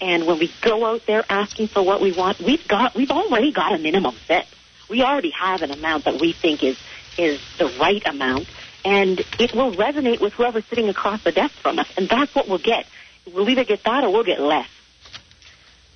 and 0.00 0.26
when 0.26 0.38
we 0.38 0.50
go 0.62 0.86
out 0.86 1.06
there 1.06 1.24
asking 1.28 1.68
for 1.68 1.82
what 1.82 2.00
we 2.00 2.12
want, 2.12 2.40
we've 2.40 2.66
got 2.66 2.94
we've 2.94 3.10
already 3.10 3.52
got 3.52 3.74
a 3.74 3.78
minimum 3.78 4.14
set. 4.26 4.46
We 4.88 5.02
already 5.02 5.30
have 5.30 5.62
an 5.62 5.70
amount 5.70 6.04
that 6.04 6.20
we 6.20 6.32
think 6.32 6.64
is 6.64 6.78
is 7.18 7.40
the 7.58 7.66
right 7.78 8.02
amount, 8.06 8.48
and 8.84 9.20
it 9.38 9.54
will 9.54 9.72
resonate 9.72 10.20
with 10.20 10.32
whoever's 10.32 10.64
sitting 10.66 10.88
across 10.88 11.22
the 11.22 11.32
desk 11.32 11.54
from 11.56 11.78
us, 11.78 11.88
and 11.96 12.08
that's 12.08 12.34
what 12.34 12.48
we'll 12.48 12.58
get. 12.58 12.86
We'll 13.32 13.48
either 13.48 13.64
get 13.64 13.84
that 13.84 14.04
or 14.04 14.10
we'll 14.10 14.24
get 14.24 14.40
less. 14.40 14.68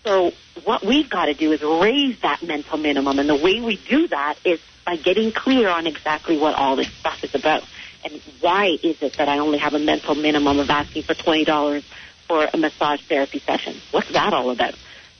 So 0.04 0.32
what 0.64 0.84
we've 0.84 1.08
got 1.08 1.26
to 1.26 1.34
do 1.34 1.52
is 1.52 1.62
raise 1.62 2.20
that 2.20 2.42
mental 2.42 2.76
minimum, 2.76 3.18
and 3.18 3.28
the 3.28 3.36
way 3.36 3.60
we 3.60 3.76
do 3.76 4.06
that 4.08 4.36
is 4.44 4.60
by 4.84 4.96
getting 4.96 5.32
clear 5.32 5.70
on 5.70 5.86
exactly 5.86 6.36
what 6.36 6.54
all 6.54 6.76
this 6.76 6.88
stuff 6.88 7.24
is 7.24 7.34
about, 7.34 7.64
and 8.04 8.20
why 8.40 8.76
is 8.82 9.00
it 9.00 9.14
that 9.14 9.30
I 9.30 9.38
only 9.38 9.58
have 9.58 9.72
a 9.72 9.78
mental 9.78 10.14
minimum 10.14 10.58
of 10.58 10.68
asking 10.68 11.04
for 11.04 11.14
twenty 11.14 11.44
dollars 11.44 11.84
for 12.28 12.48
a 12.52 12.56
massage 12.56 13.00
therapy 13.02 13.40
session? 13.40 13.80
What's 13.90 14.12
that 14.12 14.32
all 14.32 14.50
about? 14.50 14.74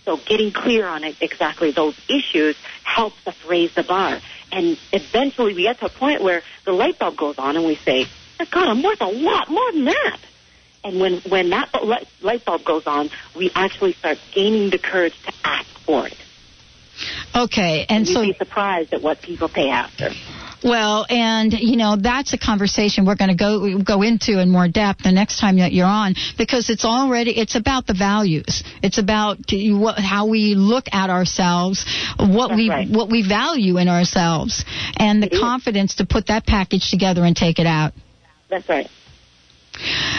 So 0.04 0.18
getting 0.18 0.52
clear 0.52 0.86
on 0.86 1.02
it, 1.04 1.16
exactly 1.20 1.70
those 1.70 1.98
issues 2.08 2.56
helps 2.82 3.16
us 3.26 3.34
raise 3.48 3.74
the 3.74 3.82
bar, 3.82 4.20
and 4.52 4.78
eventually 4.92 5.54
we 5.54 5.62
get 5.62 5.78
to 5.80 5.86
a 5.86 5.88
point 5.88 6.22
where 6.22 6.42
the 6.64 6.72
light 6.72 6.98
bulb 6.98 7.16
goes 7.16 7.38
on, 7.38 7.56
and 7.56 7.64
we 7.64 7.76
say, 7.76 8.06
"My 8.38 8.44
God, 8.44 8.68
I'm 8.68 8.82
worth 8.82 9.00
a 9.00 9.06
lot 9.06 9.48
more 9.48 9.72
than 9.72 9.86
that." 9.86 10.18
And 10.84 11.00
when, 11.00 11.14
when 11.22 11.50
that 11.50 11.70
light 12.20 12.44
bulb 12.44 12.62
goes 12.64 12.86
on, 12.86 13.08
we 13.34 13.50
actually 13.54 13.94
start 13.94 14.18
gaining 14.32 14.68
the 14.68 14.78
courage 14.78 15.14
to 15.24 15.32
ask 15.42 15.66
for 15.86 16.06
it. 16.06 16.18
Okay, 17.34 17.86
and 17.88 18.06
You'd 18.06 18.14
so 18.14 18.22
be 18.22 18.32
surprised 18.34 18.92
at 18.92 19.02
what 19.02 19.20
people 19.22 19.48
pay 19.48 19.70
after. 19.70 20.10
Well, 20.62 21.04
and 21.10 21.52
you 21.52 21.76
know 21.76 21.96
that's 22.00 22.32
a 22.32 22.38
conversation 22.38 23.04
we're 23.04 23.16
going 23.16 23.28
to 23.28 23.36
go 23.36 23.82
go 23.82 24.00
into 24.00 24.40
in 24.40 24.48
more 24.50 24.66
depth 24.66 25.02
the 25.02 25.12
next 25.12 25.38
time 25.38 25.58
that 25.58 25.72
you're 25.72 25.84
on 25.86 26.14
because 26.38 26.70
it's 26.70 26.86
already 26.86 27.38
it's 27.38 27.54
about 27.54 27.86
the 27.86 27.92
values. 27.92 28.64
It's 28.82 28.96
about 28.96 29.38
what, 29.50 29.98
how 29.98 30.26
we 30.26 30.54
look 30.54 30.86
at 30.90 31.10
ourselves, 31.10 31.84
what 32.18 32.48
That's 32.48 32.56
we 32.56 32.70
right. 32.70 32.88
what 32.88 33.10
we 33.10 33.26
value 33.28 33.76
in 33.76 33.88
ourselves, 33.88 34.64
and 34.96 35.22
the 35.22 35.26
It 35.26 35.34
is. 35.34 35.40
confidence 35.40 35.96
to 35.96 36.06
put 36.06 36.28
that 36.28 36.46
package 36.46 36.90
together 36.90 37.24
and 37.24 37.36
take 37.36 37.58
it 37.58 37.66
out. 37.66 37.92
That's 38.48 38.66
right. 38.68 38.88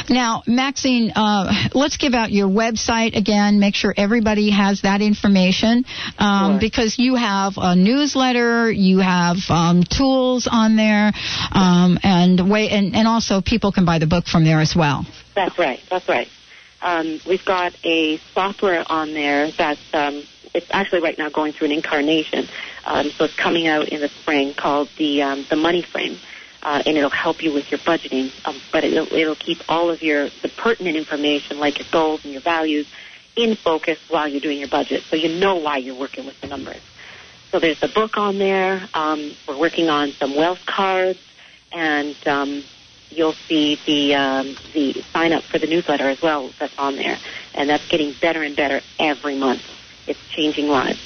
Now, 0.10 0.44
Maxine, 0.46 1.12
uh, 1.16 1.70
let's 1.74 1.98
give 1.98 2.14
out 2.14 2.32
your 2.32 2.48
website 2.48 3.16
again. 3.16 3.60
Make 3.60 3.76
sure 3.76 3.94
everybody 3.96 4.52
has 4.52 4.82
that 4.82 5.02
information 5.02 5.86
um, 6.18 6.54
Sure. 6.54 6.60
because 6.60 7.00
you 7.00 7.16
have 7.16 7.54
a 7.58 7.76
newsletter, 7.76 8.72
you 8.72 9.00
have 9.00 9.38
um, 9.50 9.84
tools 9.84 10.48
on 10.52 10.76
there, 10.76 11.12
um, 11.52 11.98
and 12.04 12.50
way, 12.50 12.70
and, 12.70 12.96
and 12.96 13.08
also 13.08 13.42
people 13.42 13.72
can 13.72 13.86
buy 13.86 14.00
the 14.00 14.08
book 14.08 14.26
from 14.26 14.44
there 14.44 14.60
as 14.60 14.76
well. 14.76 15.06
That's 15.36 15.58
right. 15.58 15.80
That's 15.90 16.08
right. 16.08 16.28
Um, 16.82 17.20
we've 17.28 17.46
got 17.46 17.74
a 17.84 18.18
software 18.34 18.84
on 18.88 19.14
there 19.14 19.50
that's 19.58 19.82
um, 19.94 20.24
it's 20.54 20.68
actually 20.72 21.02
right 21.02 21.18
now 21.18 21.30
going 21.30 21.52
through 21.54 21.68
an 21.68 21.74
incarnation. 21.74 22.48
Um, 22.86 23.10
so 23.10 23.26
it's 23.26 23.36
coming 23.36 23.68
out 23.68 23.90
in 23.90 24.02
the 24.02 24.10
spring 24.10 24.54
called 24.54 24.90
the 24.98 25.22
um, 25.24 25.46
the 25.50 25.56
Money 25.56 25.82
Frame. 25.82 26.18
Uh, 26.66 26.82
and 26.88 26.98
it'll 26.98 27.12
help 27.12 27.38
you 27.44 27.54
with 27.54 27.66
your 27.70 27.80
budgeting, 27.82 28.32
um, 28.46 28.60
but 28.74 28.84
it'll, 28.84 29.08
it'll 29.14 29.36
keep 29.36 29.62
all 29.70 29.92
of 29.94 30.02
your 30.02 30.32
the 30.42 30.50
pertinent 30.50 30.98
information 30.98 31.60
like 31.60 31.78
your 31.78 31.88
goals 31.94 32.22
and 32.24 32.34
your 32.34 32.42
values 32.42 32.88
in 33.38 33.56
focus 33.64 33.98
while 34.10 34.28
you're 34.28 34.42
doing 34.42 34.58
your 34.58 34.68
budget, 34.68 35.04
so 35.12 35.16
you 35.16 35.30
know 35.30 35.56
why 35.56 35.78
you're 35.78 35.94
working 35.96 36.26
with 36.26 36.36
the 36.42 36.48
numbers. 36.48 36.82
So 37.52 37.60
there's 37.60 37.78
the 37.82 37.90
book 37.90 38.18
on 38.18 38.40
there. 38.40 38.90
Um, 38.96 39.38
we're 39.48 39.60
working 39.60 39.90
on 39.90 40.16
some 40.20 40.36
wealth 40.36 40.58
cards, 40.66 41.20
and 41.72 42.16
um, 42.28 42.66
you'll 43.12 43.36
see 43.48 43.80
the 43.86 44.16
um, 44.16 44.58
the 44.74 45.04
sign 45.16 45.34
up 45.34 45.44
for 45.52 45.60
the 45.60 45.68
newsletter 45.68 46.10
as 46.10 46.18
well 46.24 46.52
that's 46.60 46.74
on 46.80 46.96
there, 46.96 47.20
and 47.54 47.70
that's 47.70 47.86
getting 47.92 48.16
better 48.20 48.42
and 48.42 48.56
better 48.56 48.82
every 49.00 49.38
month. 49.38 49.62
It's 50.08 50.20
changing 50.36 50.68
lives. 50.68 51.00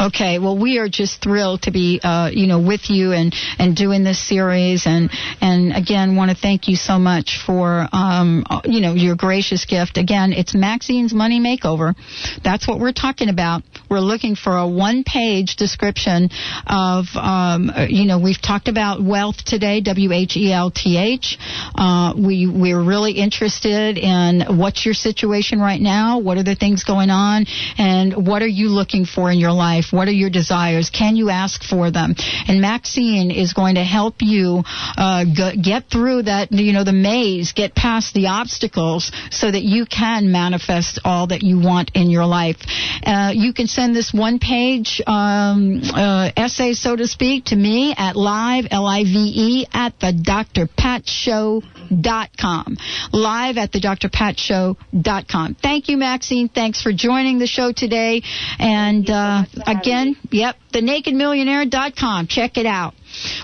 Okay, 0.00 0.38
well, 0.38 0.58
we 0.58 0.78
are 0.78 0.88
just 0.88 1.22
thrilled 1.22 1.62
to 1.62 1.70
be, 1.70 2.00
uh, 2.02 2.30
you 2.32 2.46
know, 2.46 2.60
with 2.60 2.90
you 2.90 3.12
and 3.12 3.34
and 3.58 3.76
doing 3.76 4.04
this 4.04 4.20
series, 4.20 4.86
and 4.86 5.10
and 5.40 5.72
again, 5.72 6.16
want 6.16 6.30
to 6.30 6.36
thank 6.36 6.68
you 6.68 6.76
so 6.76 6.98
much 6.98 7.40
for, 7.44 7.86
um, 7.92 8.44
you 8.64 8.80
know, 8.80 8.94
your 8.94 9.16
gracious 9.16 9.64
gift. 9.64 9.96
Again, 9.96 10.32
it's 10.32 10.54
Maxine's 10.54 11.14
Money 11.14 11.40
Makeover. 11.40 11.94
That's 12.42 12.66
what 12.68 12.80
we're 12.80 12.92
talking 12.92 13.28
about. 13.28 13.62
We're 13.90 14.00
looking 14.00 14.34
for 14.34 14.56
a 14.56 14.66
one-page 14.66 15.56
description 15.56 16.30
of, 16.66 17.06
um, 17.14 17.70
you 17.88 18.06
know, 18.06 18.18
we've 18.18 18.40
talked 18.40 18.68
about 18.68 19.02
wealth 19.02 19.44
today, 19.44 19.80
W 19.80 20.12
H 20.12 20.36
E 20.36 20.52
L 20.52 20.70
T 20.70 20.96
H. 20.96 21.38
Uh, 21.74 22.14
we 22.16 22.46
we're 22.46 22.82
really 22.82 23.12
interested 23.12 23.98
in 23.98 24.58
what's 24.58 24.84
your 24.84 24.94
situation 24.94 25.60
right 25.60 25.80
now, 25.80 26.18
what 26.18 26.36
are 26.36 26.42
the 26.42 26.56
things 26.56 26.84
going 26.84 27.10
on, 27.10 27.46
and 27.78 28.26
what 28.26 28.42
are 28.42 28.48
you 28.48 28.68
looking 28.68 29.04
for 29.04 29.30
in 29.30 29.38
your 29.38 29.52
life 29.52 29.63
life? 29.64 29.86
What 29.92 30.08
are 30.08 30.18
your 30.24 30.30
desires? 30.30 30.90
Can 30.90 31.16
you 31.16 31.30
ask 31.30 31.62
for 31.62 31.90
them? 31.90 32.14
And 32.48 32.60
Maxine 32.60 33.30
is 33.30 33.52
going 33.54 33.76
to 33.76 33.84
help 33.84 34.16
you 34.20 34.62
uh, 34.66 35.24
g- 35.24 35.56
get 35.70 35.88
through 35.90 36.24
that, 36.24 36.52
you 36.52 36.72
know, 36.74 36.84
the 36.84 36.92
maze, 36.92 37.52
get 37.52 37.74
past 37.74 38.12
the 38.14 38.26
obstacles 38.26 39.10
so 39.30 39.50
that 39.50 39.62
you 39.62 39.86
can 39.86 40.30
manifest 40.30 41.00
all 41.04 41.28
that 41.28 41.42
you 41.42 41.58
want 41.70 41.90
in 41.94 42.10
your 42.10 42.26
life. 42.26 42.56
Uh, 43.04 43.32
you 43.34 43.52
can 43.54 43.66
send 43.66 43.96
this 43.96 44.12
one 44.12 44.38
page 44.38 45.00
um, 45.06 45.80
uh, 45.84 46.30
essay, 46.36 46.74
so 46.74 46.94
to 46.96 47.06
speak, 47.06 47.46
to 47.46 47.56
me 47.56 47.94
at 47.96 48.16
live, 48.16 48.66
L-I-V-E, 48.70 49.66
at 49.72 49.98
the 50.00 50.12
drpatshow.com. 50.30 52.76
Live 53.12 53.56
at 53.56 53.72
the 53.72 53.80
drpatshow.com. 53.80 55.54
Thank 55.62 55.88
you, 55.88 55.96
Maxine. 55.96 56.48
Thanks 56.48 56.82
for 56.82 56.92
joining 56.92 57.38
the 57.38 57.46
show 57.46 57.72
today. 57.72 58.20
And 58.58 59.08
uh, 59.08 59.44
again, 59.66 60.16
yep, 60.30 60.56
thenakedmillionaire.com. 60.72 62.26
Check 62.26 62.56
it 62.56 62.66
out. 62.66 62.94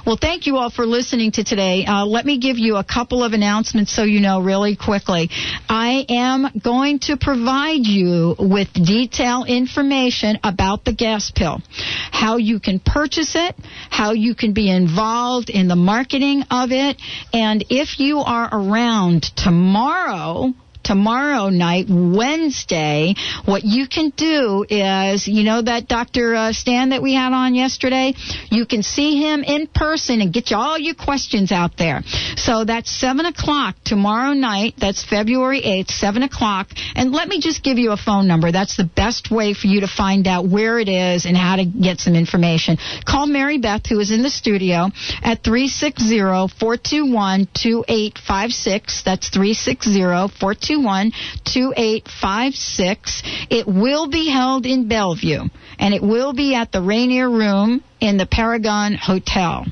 Well, 0.05 0.19
thank 0.21 0.47
you 0.47 0.57
all 0.57 0.71
for 0.71 0.87
listening 0.87 1.33
to 1.33 1.45
today. 1.45 1.85
Uh, 1.87 2.05
let 2.05 2.25
me 2.27 2.39
give 2.39 2.59
you 2.59 2.77
a 2.77 2.85
couple 2.85 3.23
of 3.23 3.33
announcements 3.33 3.95
so 3.95 4.03
you 4.03 4.21
know 4.21 4.41
really 4.41 4.77
quickly. 4.77 5.31
I 5.69 6.05
am 6.09 6.47
going 6.63 6.99
to 7.01 7.17
provide 7.17 7.87
you 7.87 8.35
with 8.39 8.73
detailed 8.73 9.49
information 9.49 10.39
about 10.43 10.85
the 10.85 10.93
gas 10.93 11.31
pill, 11.31 11.61
how 12.11 12.39
you 12.39 12.59
can 12.59 12.81
purchase 12.81 13.35
it, 13.37 13.55
how 13.91 14.13
you 14.13 14.35
can 14.35 14.53
be 14.53 14.71
involved 14.71 15.51
in 15.51 15.69
the 15.69 15.77
marketing 15.77 16.43
of 16.51 16.73
it, 16.73 17.01
and 17.33 17.65
if 17.71 18.01
you 18.01 18.19
are 18.19 18.49
around 18.53 19.23
tomorrow, 19.37 20.53
tomorrow 20.83 21.49
night, 21.49 21.87
Wednesday, 21.89 23.14
what 23.45 23.64
you 23.64 23.87
can 23.87 24.11
do 24.16 24.64
is, 24.68 25.26
you 25.28 25.45
know, 25.45 25.62
that 25.62 25.89
Dr. 25.89 26.35
Uh, 26.35 26.53
Stan 26.53 26.91
that 26.91 27.03
we 27.03 27.14
had 27.14 27.33
on 27.33 27.55
yesterday, 27.55 28.14
you 28.51 28.66
can 28.66 28.83
see 28.83 29.22
him 29.22 29.45
in 29.45 29.66
person 29.66 30.20
and 30.20 30.33
get 30.33 30.51
you 30.51 30.57
all 30.57 30.78
your 30.78 30.95
questions 30.95 31.53
out 31.53 31.76
there. 31.76 32.03
So 32.37 32.64
that's 32.64 32.91
7 32.91 33.26
o'clock 33.26 33.76
tomorrow 33.85 34.33
night. 34.33 34.74
That's 34.78 35.05
February 35.05 35.62
8th, 35.62 35.91
7 35.91 36.22
o'clock. 36.22 36.68
And 36.95 37.12
let 37.12 37.28
me 37.28 37.41
just 37.41 37.62
give 37.62 37.78
you 37.78 37.93
a 37.93 37.97
phone 37.97 38.26
number. 38.26 38.53
That's 38.53 38.76
the 38.76 38.85
best 38.85 39.31
way 39.31 39.55
for 39.55 39.66
you 39.66 39.81
to 39.81 39.89
find 39.89 40.26
out 40.26 40.49
where 40.49 40.78
it 40.78 40.89
is 40.89 41.26
and 41.26 41.37
how 41.37 41.57
to 41.57 41.64
get 41.64 42.01
some 42.01 42.14
information. 42.14 42.78
Call 43.07 43.26
Mary 43.26 43.59
Beth, 43.59 43.87
who 43.87 44.01
is 44.01 44.11
in 44.11 44.22
the 44.22 44.31
studio, 44.31 44.91
at 45.22 45.43
360 45.45 46.18
421 46.59 47.49
2856. 47.55 49.03
That's 49.05 49.28
360 49.28 50.01
421 50.39 50.70
2856. 50.71 53.23
It 53.51 53.66
will 53.66 54.07
be 54.09 54.31
held 54.31 54.66
in 54.66 54.87
Bellevue, 54.89 55.49
and 55.79 55.95
it 55.95 56.03
will 56.03 56.33
be 56.33 56.55
at 56.55 56.71
the 56.71 56.81
Rainier 56.81 57.29
Room 57.29 57.83
in 58.01 58.16
the 58.16 58.27
Paragon 58.27 58.95
Hotel. 58.95 59.66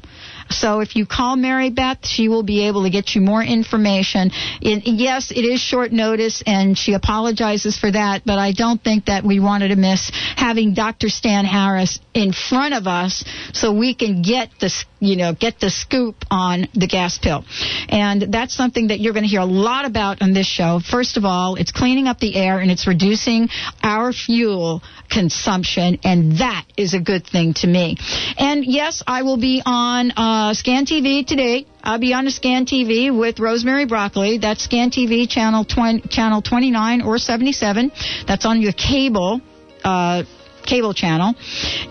So 0.51 0.81
if 0.81 0.97
you 0.97 1.07
call 1.07 1.37
Mary 1.37 1.71
Beth, 1.71 2.07
she 2.07 2.29
will 2.29 2.43
be 2.43 2.67
able 2.67 2.85
to 2.85 2.91
get 2.91 3.15
you 3.15 3.21
more 3.21 3.43
information. 3.43 4.31
It, 4.61 4.87
yes, 4.87 5.31
it 5.31 5.45
is 5.45 5.61
short 5.61 5.93
notice, 5.93 6.43
and 6.47 6.77
she 6.77 6.95
apologizes 6.95 7.79
for 7.79 7.91
that, 7.91 8.23
but 8.25 8.39
I 8.39 8.53
don't 8.53 8.83
think 8.83 9.07
that 9.07 9.25
we 9.25 9.41
wanted 9.41 9.69
to 9.69 9.77
miss 9.77 10.11
having 10.37 10.75
Dr. 10.75 11.09
Stan 11.09 11.45
Harris 11.45 12.01
in 12.15 12.33
front 12.33 12.75
of 12.75 12.87
us 12.87 13.25
so 13.53 13.73
we 13.73 13.95
can 13.95 14.23
get 14.23 14.51
the, 14.61 14.73
you 15.01 15.17
know, 15.17 15.33
get 15.33 15.61
the 15.61 15.71
scoop 15.71 16.17
on 16.31 16.69
the 16.75 16.87
gas 16.87 17.19
pill. 17.19 17.45
And 17.89 18.33
that's 18.33 18.55
something 18.55 18.89
that 18.89 19.01
you're 19.01 19.13
going 19.13 19.25
to 19.25 19.29
hear 19.29 19.41
a 19.41 19.47
lot 19.47 19.85
about 19.85 20.23
on 20.23 20.33
this 20.33 20.47
show. 20.47 20.81
First 20.81 21.17
of 21.17 21.25
all, 21.25 21.57
it's 21.57 21.73
cleaning 21.73 22.09
up 22.09 22.19
the 22.19 22.37
air 22.37 22.59
and 22.59 22.71
it's 22.71 22.87
reducing 22.87 23.49
our 23.83 24.13
fuel 24.13 24.83
consumption, 25.09 25.99
and 26.05 26.39
that 26.39 26.65
is 26.77 26.95
a 26.95 27.01
good 27.01 27.27
thing 27.27 27.55
to 27.55 27.67
me. 27.67 27.97
And 28.37 28.65
yes, 28.65 29.03
I 29.07 29.23
will 29.23 29.39
be 29.39 29.63
on 29.65 30.11
uh, 30.13 30.55
Scan 30.55 30.87
TV 30.87 31.27
today. 31.27 31.67
I'll 31.83 31.99
be 31.99 32.13
on 32.13 32.27
a 32.27 32.31
Scan 32.31 32.67
TV 32.67 33.17
with 33.17 33.41
Rosemary 33.41 33.87
Broccoli. 33.87 34.39
That's 34.39 34.63
Scan 34.63 34.91
TV 34.91 35.29
channel 35.29 35.65
20, 35.65 36.09
channel 36.09 36.43
29 36.43 37.03
or 37.03 37.19
77. 37.19 37.93
That's 38.27 38.45
on 38.45 38.61
your 38.61 38.73
cable. 38.73 39.41
Uh, 39.83 40.25
cable 40.69 40.93
channel. 40.93 41.35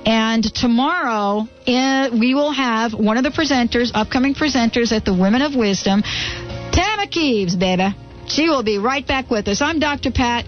And 0.05 0.43
tomorrow, 0.53 1.47
uh, 1.67 2.09
we 2.13 2.35
will 2.35 2.51
have 2.51 2.93
one 2.93 3.17
of 3.17 3.23
the 3.23 3.31
presenters, 3.31 3.91
upcoming 3.93 4.35
presenters 4.35 4.91
at 4.91 5.03
the 5.03 5.13
Women 5.13 5.41
of 5.41 5.55
Wisdom, 5.55 6.03
Tama 6.03 7.07
Kieves, 7.09 7.55
baby. 7.55 7.95
She 8.27 8.49
will 8.49 8.63
be 8.63 8.77
right 8.77 9.05
back 9.05 9.31
with 9.31 9.47
us. 9.47 9.61
I'm 9.61 9.79
Dr. 9.79 10.11
Pat. 10.11 10.45